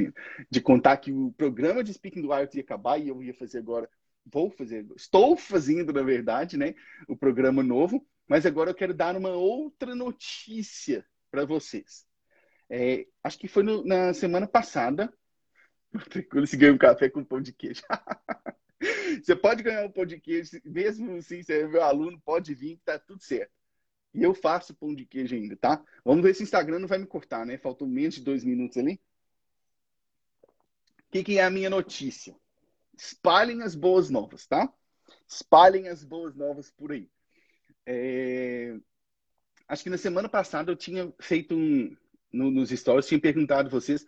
De 0.50 0.60
contar 0.60 0.98
que 0.98 1.12
o 1.12 1.32
programa 1.34 1.84
de 1.84 1.94
Speaking 1.94 2.24
do 2.24 2.34
IELTS 2.34 2.56
ia 2.56 2.64
acabar 2.64 2.98
e 2.98 3.10
eu 3.10 3.22
ia 3.22 3.34
fazer 3.36 3.60
agora. 3.60 3.88
Vou 4.26 4.50
fazer, 4.50 4.88
estou 4.96 5.38
fazendo, 5.38 5.94
na 5.94 6.02
verdade, 6.02 6.58
né? 6.58 6.74
O 7.08 7.16
programa 7.16 7.62
novo. 7.62 8.04
Mas 8.30 8.46
agora 8.46 8.70
eu 8.70 8.76
quero 8.76 8.94
dar 8.94 9.18
uma 9.18 9.32
outra 9.32 9.96
notícia 9.96 11.06
para 11.32 11.46
vocês. 11.46 12.06
É, 12.70 13.08
acho 13.24 13.40
que 13.40 13.48
foi 13.48 13.64
no- 13.64 13.84
na 13.84 14.14
semana 14.14 14.48
passada. 14.48 15.12
Quando 16.32 16.48
você 16.48 16.56
ganha 16.56 16.74
um 16.74 16.78
café 16.78 17.10
com 17.10 17.26
pão 17.26 17.42
de 17.42 17.52
queijo. 17.54 17.82
Você 19.22 19.36
pode 19.36 19.62
ganhar 19.62 19.84
um 19.86 19.92
pão 19.92 20.06
de 20.06 20.20
queijo, 20.22 20.52
mesmo 20.64 21.18
assim, 21.18 21.44
você 21.44 21.64
é 21.64 21.68
meu 21.68 21.84
aluno, 21.84 22.22
pode 22.24 22.54
vir, 22.54 22.80
tá 22.86 22.98
tudo 22.98 23.22
certo. 23.22 23.52
E 24.14 24.24
eu 24.24 24.34
faço 24.34 24.74
pão 24.74 24.96
de 24.96 25.06
queijo 25.06 25.36
ainda, 25.36 25.58
tá? 25.58 25.84
Vamos 26.06 26.24
ver 26.24 26.34
se 26.34 26.44
o 26.44 26.46
Instagram 26.46 26.80
não 26.80 26.88
vai 26.88 26.98
me 26.98 27.06
cortar, 27.06 27.46
né? 27.46 27.58
Faltam 27.58 27.88
menos 27.88 28.16
de 28.16 28.22
dois 28.22 28.46
minutos 28.46 28.78
ali. 28.78 29.02
O 31.00 31.12
que, 31.12 31.24
que 31.24 31.38
é 31.40 31.44
a 31.44 31.50
minha 31.50 31.70
notícia? 31.70 32.34
Espalhem 32.98 33.64
as 33.64 33.76
boas 33.76 34.10
novas, 34.10 34.48
tá? 34.48 34.72
Espalhem 35.28 35.90
as 35.90 36.04
boas 36.04 36.36
novas 36.36 36.72
por 36.72 36.92
aí. 36.94 37.10
É, 37.92 38.76
Acho 39.68 39.84
que 39.84 39.90
na 39.90 39.98
semana 39.98 40.30
passada 40.30 40.72
eu 40.72 40.76
tinha 40.76 41.14
feito 41.20 41.56
um. 41.56 41.96
no- 42.34 42.52
nos 42.52 42.70
stories, 42.70 43.08
tinha 43.08 43.20
perguntado 43.20 43.70
vocês 43.70 44.06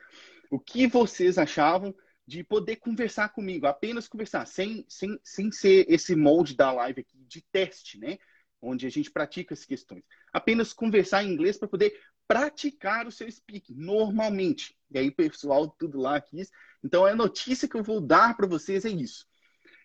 o 0.51 0.59
que 0.59 0.87
vocês 0.87 1.37
achavam 1.37 1.95
de 2.27 2.43
poder 2.43 2.77
conversar 2.77 3.29
comigo, 3.29 3.65
apenas 3.67 4.07
conversar, 4.07 4.45
sem, 4.45 4.85
sem, 4.87 5.19
sem 5.23 5.51
ser 5.51 5.85
esse 5.89 6.15
molde 6.15 6.55
da 6.55 6.71
live 6.71 7.01
aqui 7.01 7.17
de 7.27 7.41
teste, 7.51 7.97
né? 7.99 8.17
Onde 8.61 8.85
a 8.85 8.89
gente 8.89 9.11
pratica 9.11 9.53
as 9.55 9.65
questões. 9.65 10.03
Apenas 10.33 10.73
conversar 10.73 11.23
em 11.23 11.33
inglês 11.33 11.57
para 11.57 11.67
poder 11.67 11.99
praticar 12.27 13.07
o 13.07 13.11
seu 13.11 13.29
speaking 13.31 13.75
normalmente. 13.75 14.77
E 14.91 14.99
aí, 14.99 15.11
pessoal, 15.11 15.67
tudo 15.69 15.99
lá 15.99 16.21
quis. 16.21 16.51
Então, 16.83 17.05
a 17.05 17.15
notícia 17.15 17.67
que 17.67 17.75
eu 17.75 17.83
vou 17.83 17.99
dar 18.01 18.37
para 18.37 18.47
vocês 18.47 18.85
é 18.85 18.89
isso. 18.89 19.25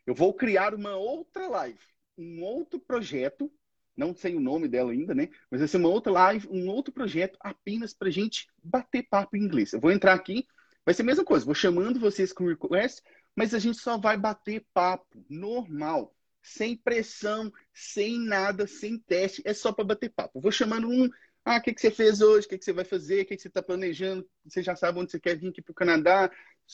Eu 0.07 0.15
vou 0.15 0.35
criar 0.35 0.75
uma 0.75 0.97
outra 0.97 1.49
live, 1.49 1.81
um 2.17 2.43
outro 2.43 2.79
projeto, 2.81 3.53
não 3.97 4.15
sei 4.15 4.37
o 4.37 4.41
nome 4.41 4.69
dela 4.69 4.93
ainda, 4.93 5.15
né? 5.15 5.29
Mas 5.51 5.61
vai 5.61 5.69
ser 5.69 5.79
uma 5.79 5.89
outra 5.89 6.13
live, 6.13 6.49
um 6.51 6.69
outro 6.69 6.93
projeto 6.93 7.39
apenas 7.41 7.95
para 7.95 8.11
gente 8.11 8.47
bater 8.63 9.07
papo 9.09 9.37
em 9.37 9.43
inglês. 9.43 9.73
Eu 9.73 9.81
vou 9.81 9.91
entrar 9.91 10.13
aqui, 10.13 10.47
vai 10.85 10.95
ser 10.95 11.03
a 11.03 11.07
mesma 11.07 11.25
coisa, 11.25 11.45
vou 11.45 11.55
chamando 11.55 11.99
vocês 11.99 12.33
com 12.33 12.47
request, 12.47 13.03
mas 13.35 13.55
a 13.55 13.59
gente 13.59 13.79
só 13.79 13.99
vai 13.99 14.17
bater 14.17 14.65
papo 14.75 15.25
normal, 15.29 16.15
sem 16.43 16.77
pressão, 16.77 17.53
sem 17.73 18.19
nada, 18.19 18.67
sem 18.67 18.99
teste, 18.99 19.43
é 19.45 19.55
só 19.55 19.73
para 19.73 19.85
bater 19.85 20.11
papo. 20.11 20.41
Vou 20.41 20.53
chamando 20.53 20.89
um, 20.89 21.09
ah, 21.45 21.59
o 21.59 21.63
que, 21.63 21.73
que 21.73 21.81
você 21.81 21.91
fez 21.91 22.21
hoje? 22.21 22.47
O 22.47 22.51
que, 22.51 22.59
que 22.59 22.65
você 22.65 22.73
vai 22.73 22.85
fazer? 22.85 23.23
O 23.23 23.27
que, 23.27 23.37
que 23.37 23.43
você 23.43 23.49
está 23.49 23.63
planejando? 23.63 24.29
Você 24.45 24.63
já 24.63 24.75
sabe 24.75 24.99
onde 24.99 25.13
você 25.13 25.21
quer 25.21 25.39
vir 25.39 25.49
aqui 25.49 25.63
para 25.63 25.73
o 25.73 25.75
Canadá? 25.75 26.31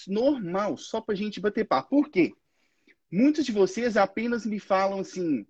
Normal, 0.08 0.76
só 0.78 1.00
para 1.00 1.14
a 1.14 1.16
gente 1.16 1.40
bater 1.40 1.66
papo. 1.66 1.90
Por 1.90 2.10
quê? 2.10 2.32
Muitos 3.10 3.44
de 3.44 3.52
vocês 3.52 3.98
apenas 3.98 4.46
me 4.46 4.58
falam 4.58 5.00
assim: 5.00 5.46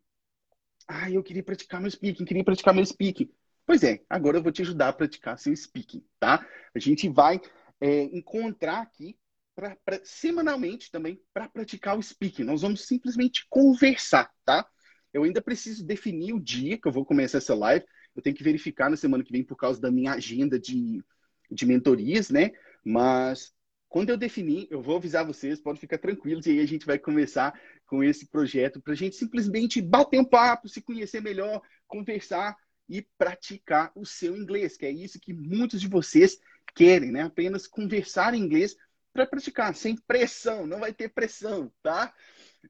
ah, 0.93 1.11
eu 1.11 1.23
queria 1.23 1.43
praticar 1.43 1.81
meu 1.81 1.91
speaking, 1.91 2.25
queria 2.25 2.45
praticar 2.45 2.75
meu 2.75 2.85
speaking. 2.85 3.31
Pois 3.65 3.83
é, 3.83 4.03
agora 4.11 4.37
eu 4.37 4.43
vou 4.43 4.53
te 4.53 4.61
ajudar 4.61 4.89
a 4.89 4.93
praticar 4.93 5.39
seu 5.39 5.55
speaking, 5.57 6.05
tá? 6.21 6.47
A 6.75 6.79
gente 6.79 7.09
vai 7.09 7.41
é, 7.81 8.03
encontrar 8.05 8.83
aqui 8.83 9.17
pra, 9.55 9.77
pra 9.85 10.01
semanalmente 10.05 10.91
também 10.91 11.19
para 11.33 11.49
praticar 11.49 11.97
o 11.97 12.03
speaking. 12.03 12.45
Nós 12.45 12.61
vamos 12.61 12.87
simplesmente 12.87 13.47
conversar, 13.49 14.31
tá? 14.45 14.67
Eu 15.15 15.23
ainda 15.25 15.41
preciso 15.41 15.85
definir 15.85 16.35
o 16.35 16.41
dia 16.41 16.77
que 16.77 16.87
eu 16.87 16.93
vou 16.93 17.07
começar 17.07 17.39
essa 17.39 17.55
live. 17.55 17.87
Eu 18.15 18.23
tenho 18.23 18.37
que 18.37 18.45
verificar 18.45 18.91
na 18.91 18.97
semana 18.97 19.25
que 19.25 19.33
vem 19.33 19.45
por 19.45 19.57
causa 19.57 19.81
da 19.81 19.91
minha 19.91 20.13
agenda 20.13 20.59
de, 20.59 21.03
de 21.51 21.67
mentorias, 21.67 22.29
né? 22.29 22.51
Mas 22.85 23.55
quando 23.89 24.11
eu 24.11 24.17
definir, 24.17 24.67
eu 24.71 24.83
vou 24.83 24.97
avisar 24.97 25.25
vocês, 25.25 25.61
pode 25.61 25.79
ficar 25.79 25.99
tranquilos, 25.99 26.47
e 26.47 26.51
aí 26.51 26.61
a 26.61 26.67
gente 26.67 26.87
vai 26.87 26.99
começar 26.99 27.59
com 27.93 28.03
esse 28.03 28.25
projeto 28.27 28.81
para 28.81 28.95
a 28.95 28.97
gente 28.97 29.17
simplesmente 29.17 29.83
bater 29.83 30.19
um 30.19 30.25
papo, 30.25 30.67
se 30.67 30.81
conhecer 30.81 31.21
melhor, 31.21 31.61
conversar 31.87 32.57
e 32.89 33.07
praticar 33.19 33.93
o 33.95 34.07
seu 34.07 34.35
inglês, 34.35 34.79
que 34.79 34.87
é 34.87 34.91
isso 34.91 35.21
que 35.21 35.35
muitos 35.35 35.79
de 35.79 35.89
vocês 35.89 36.39
querem, 36.75 37.13
né? 37.13 37.21
Apenas 37.21 37.67
conversar 37.67 38.33
em 38.33 38.41
inglês 38.41 38.75
para 39.13 39.27
praticar, 39.27 39.75
sem 39.75 39.95
pressão, 39.95 40.67
não 40.67 40.81
vai 40.81 40.95
ter 40.95 41.11
pressão, 41.11 41.71
tá? 41.83 42.15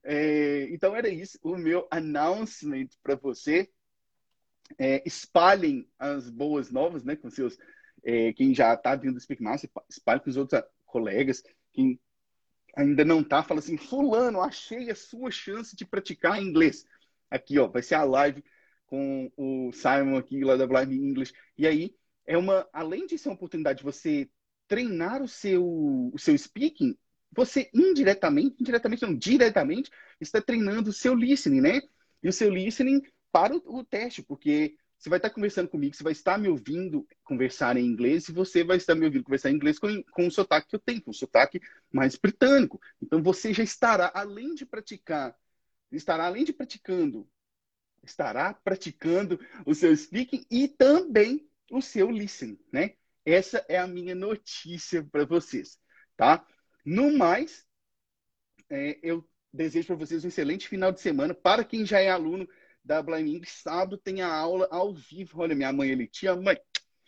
É, 0.02 0.66
então 0.72 0.96
era 0.96 1.08
isso, 1.08 1.38
o 1.40 1.56
meu 1.56 1.86
announcement 1.88 2.88
para 3.00 3.14
você. 3.14 3.70
É, 4.76 5.04
espalhem 5.06 5.88
as 6.00 6.28
boas 6.28 6.68
novas, 6.72 7.04
né, 7.04 7.14
com 7.14 7.30
seus 7.30 7.56
é, 8.02 8.32
quem 8.32 8.52
já 8.52 8.74
está 8.74 8.96
vindo 8.96 9.14
do 9.14 9.20
Speak 9.20 9.40
Master, 9.40 9.70
espalhe 9.88 10.20
com 10.20 10.30
os 10.30 10.36
outros 10.36 10.60
colegas, 10.84 11.44
quem 11.72 12.00
ainda 12.74 13.04
não 13.04 13.22
tá, 13.22 13.42
fala 13.42 13.60
assim, 13.60 13.76
fulano, 13.76 14.40
achei 14.40 14.90
a 14.90 14.94
sua 14.94 15.30
chance 15.30 15.76
de 15.76 15.84
praticar 15.84 16.42
inglês. 16.42 16.86
Aqui, 17.30 17.58
ó, 17.58 17.68
vai 17.68 17.82
ser 17.82 17.94
a 17.94 18.04
live 18.04 18.44
com 18.86 19.30
o 19.36 19.72
Simon 19.72 20.16
aqui 20.16 20.44
lá 20.44 20.56
da 20.56 20.66
Blind 20.66 20.92
English. 20.92 21.32
E 21.56 21.66
aí, 21.66 21.94
é 22.26 22.36
uma, 22.36 22.68
além 22.72 23.06
de 23.06 23.18
ser 23.18 23.28
uma 23.28 23.34
oportunidade 23.34 23.78
de 23.78 23.84
você 23.84 24.28
treinar 24.68 25.22
o 25.22 25.28
seu, 25.28 25.64
o 25.64 26.18
seu 26.18 26.36
speaking, 26.36 26.96
você 27.34 27.70
indiretamente, 27.74 28.56
indiretamente 28.60 29.02
não, 29.02 29.14
diretamente, 29.14 29.90
está 30.20 30.40
treinando 30.40 30.90
o 30.90 30.92
seu 30.92 31.14
listening, 31.14 31.60
né? 31.60 31.80
E 32.22 32.28
o 32.28 32.32
seu 32.32 32.50
listening 32.50 33.02
para 33.32 33.56
o, 33.56 33.62
o 33.78 33.84
teste, 33.84 34.22
porque 34.22 34.76
você 35.02 35.10
vai 35.10 35.18
estar 35.18 35.30
conversando 35.30 35.68
comigo, 35.68 35.96
você 35.96 36.04
vai 36.04 36.12
estar 36.12 36.38
me 36.38 36.48
ouvindo 36.48 37.04
conversar 37.24 37.76
em 37.76 37.84
inglês 37.84 38.28
e 38.28 38.32
você 38.32 38.62
vai 38.62 38.76
estar 38.76 38.94
me 38.94 39.04
ouvindo 39.04 39.24
conversar 39.24 39.50
em 39.50 39.54
inglês 39.54 39.76
com, 39.76 40.00
com 40.12 40.28
o 40.28 40.30
sotaque 40.30 40.68
que 40.68 40.76
eu 40.76 40.80
tenho, 40.80 41.02
com 41.02 41.10
o 41.10 41.14
sotaque 41.14 41.60
mais 41.92 42.14
britânico. 42.14 42.80
Então 43.02 43.20
você 43.20 43.52
já 43.52 43.64
estará, 43.64 44.12
além 44.14 44.54
de 44.54 44.64
praticar, 44.64 45.36
estará 45.90 46.26
além 46.26 46.44
de 46.44 46.52
praticando, 46.52 47.28
estará 48.04 48.54
praticando 48.54 49.40
o 49.66 49.74
seu 49.74 49.94
speaking 49.96 50.46
e 50.48 50.68
também 50.68 51.50
o 51.68 51.82
seu 51.82 52.08
listening, 52.08 52.60
né? 52.72 52.94
Essa 53.24 53.64
é 53.68 53.78
a 53.78 53.88
minha 53.88 54.14
notícia 54.14 55.02
para 55.02 55.24
vocês, 55.24 55.80
tá? 56.16 56.46
No 56.84 57.18
mais, 57.18 57.66
é, 58.70 59.00
eu 59.02 59.28
desejo 59.52 59.88
para 59.88 59.96
vocês 59.96 60.24
um 60.24 60.28
excelente 60.28 60.68
final 60.68 60.92
de 60.92 61.00
semana. 61.00 61.34
Para 61.34 61.64
quem 61.64 61.84
já 61.84 61.98
é 61.98 62.08
aluno, 62.08 62.48
da 62.84 63.02
Blind. 63.02 63.44
Sábado 63.46 63.96
tem 63.96 64.22
a 64.22 64.32
aula 64.32 64.68
ao 64.70 64.94
vivo. 64.94 65.40
Olha, 65.40 65.54
minha 65.54 65.72
mãe 65.72 65.92
ali, 65.92 66.06
tia 66.06 66.34
mãe. 66.36 66.56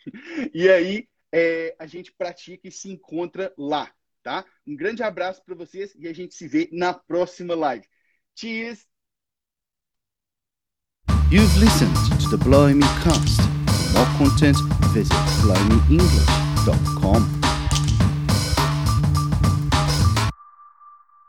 E 0.53 0.69
aí 0.69 1.07
é, 1.31 1.75
a 1.79 1.87
gente 1.87 2.13
pratica 2.13 2.67
e 2.67 2.71
se 2.71 2.89
encontra 2.89 3.51
lá, 3.57 3.91
tá? 4.21 4.45
Um 4.65 4.75
grande 4.75 5.01
abraço 5.01 5.43
para 5.43 5.55
vocês 5.55 5.93
e 5.97 6.07
a 6.07 6.13
gente 6.13 6.35
se 6.35 6.47
vê 6.47 6.69
na 6.71 6.93
próxima 6.93 7.55
live. 7.55 7.85
Cheers! 8.35 8.85
You've 11.31 11.57
listened 11.59 11.95
to 12.21 12.29
the 12.29 12.37
Blimey 12.43 12.85
Cast. 13.03 13.41
For 13.65 13.93
more 13.93 14.17
content, 14.17 14.57
visit. 14.93 15.11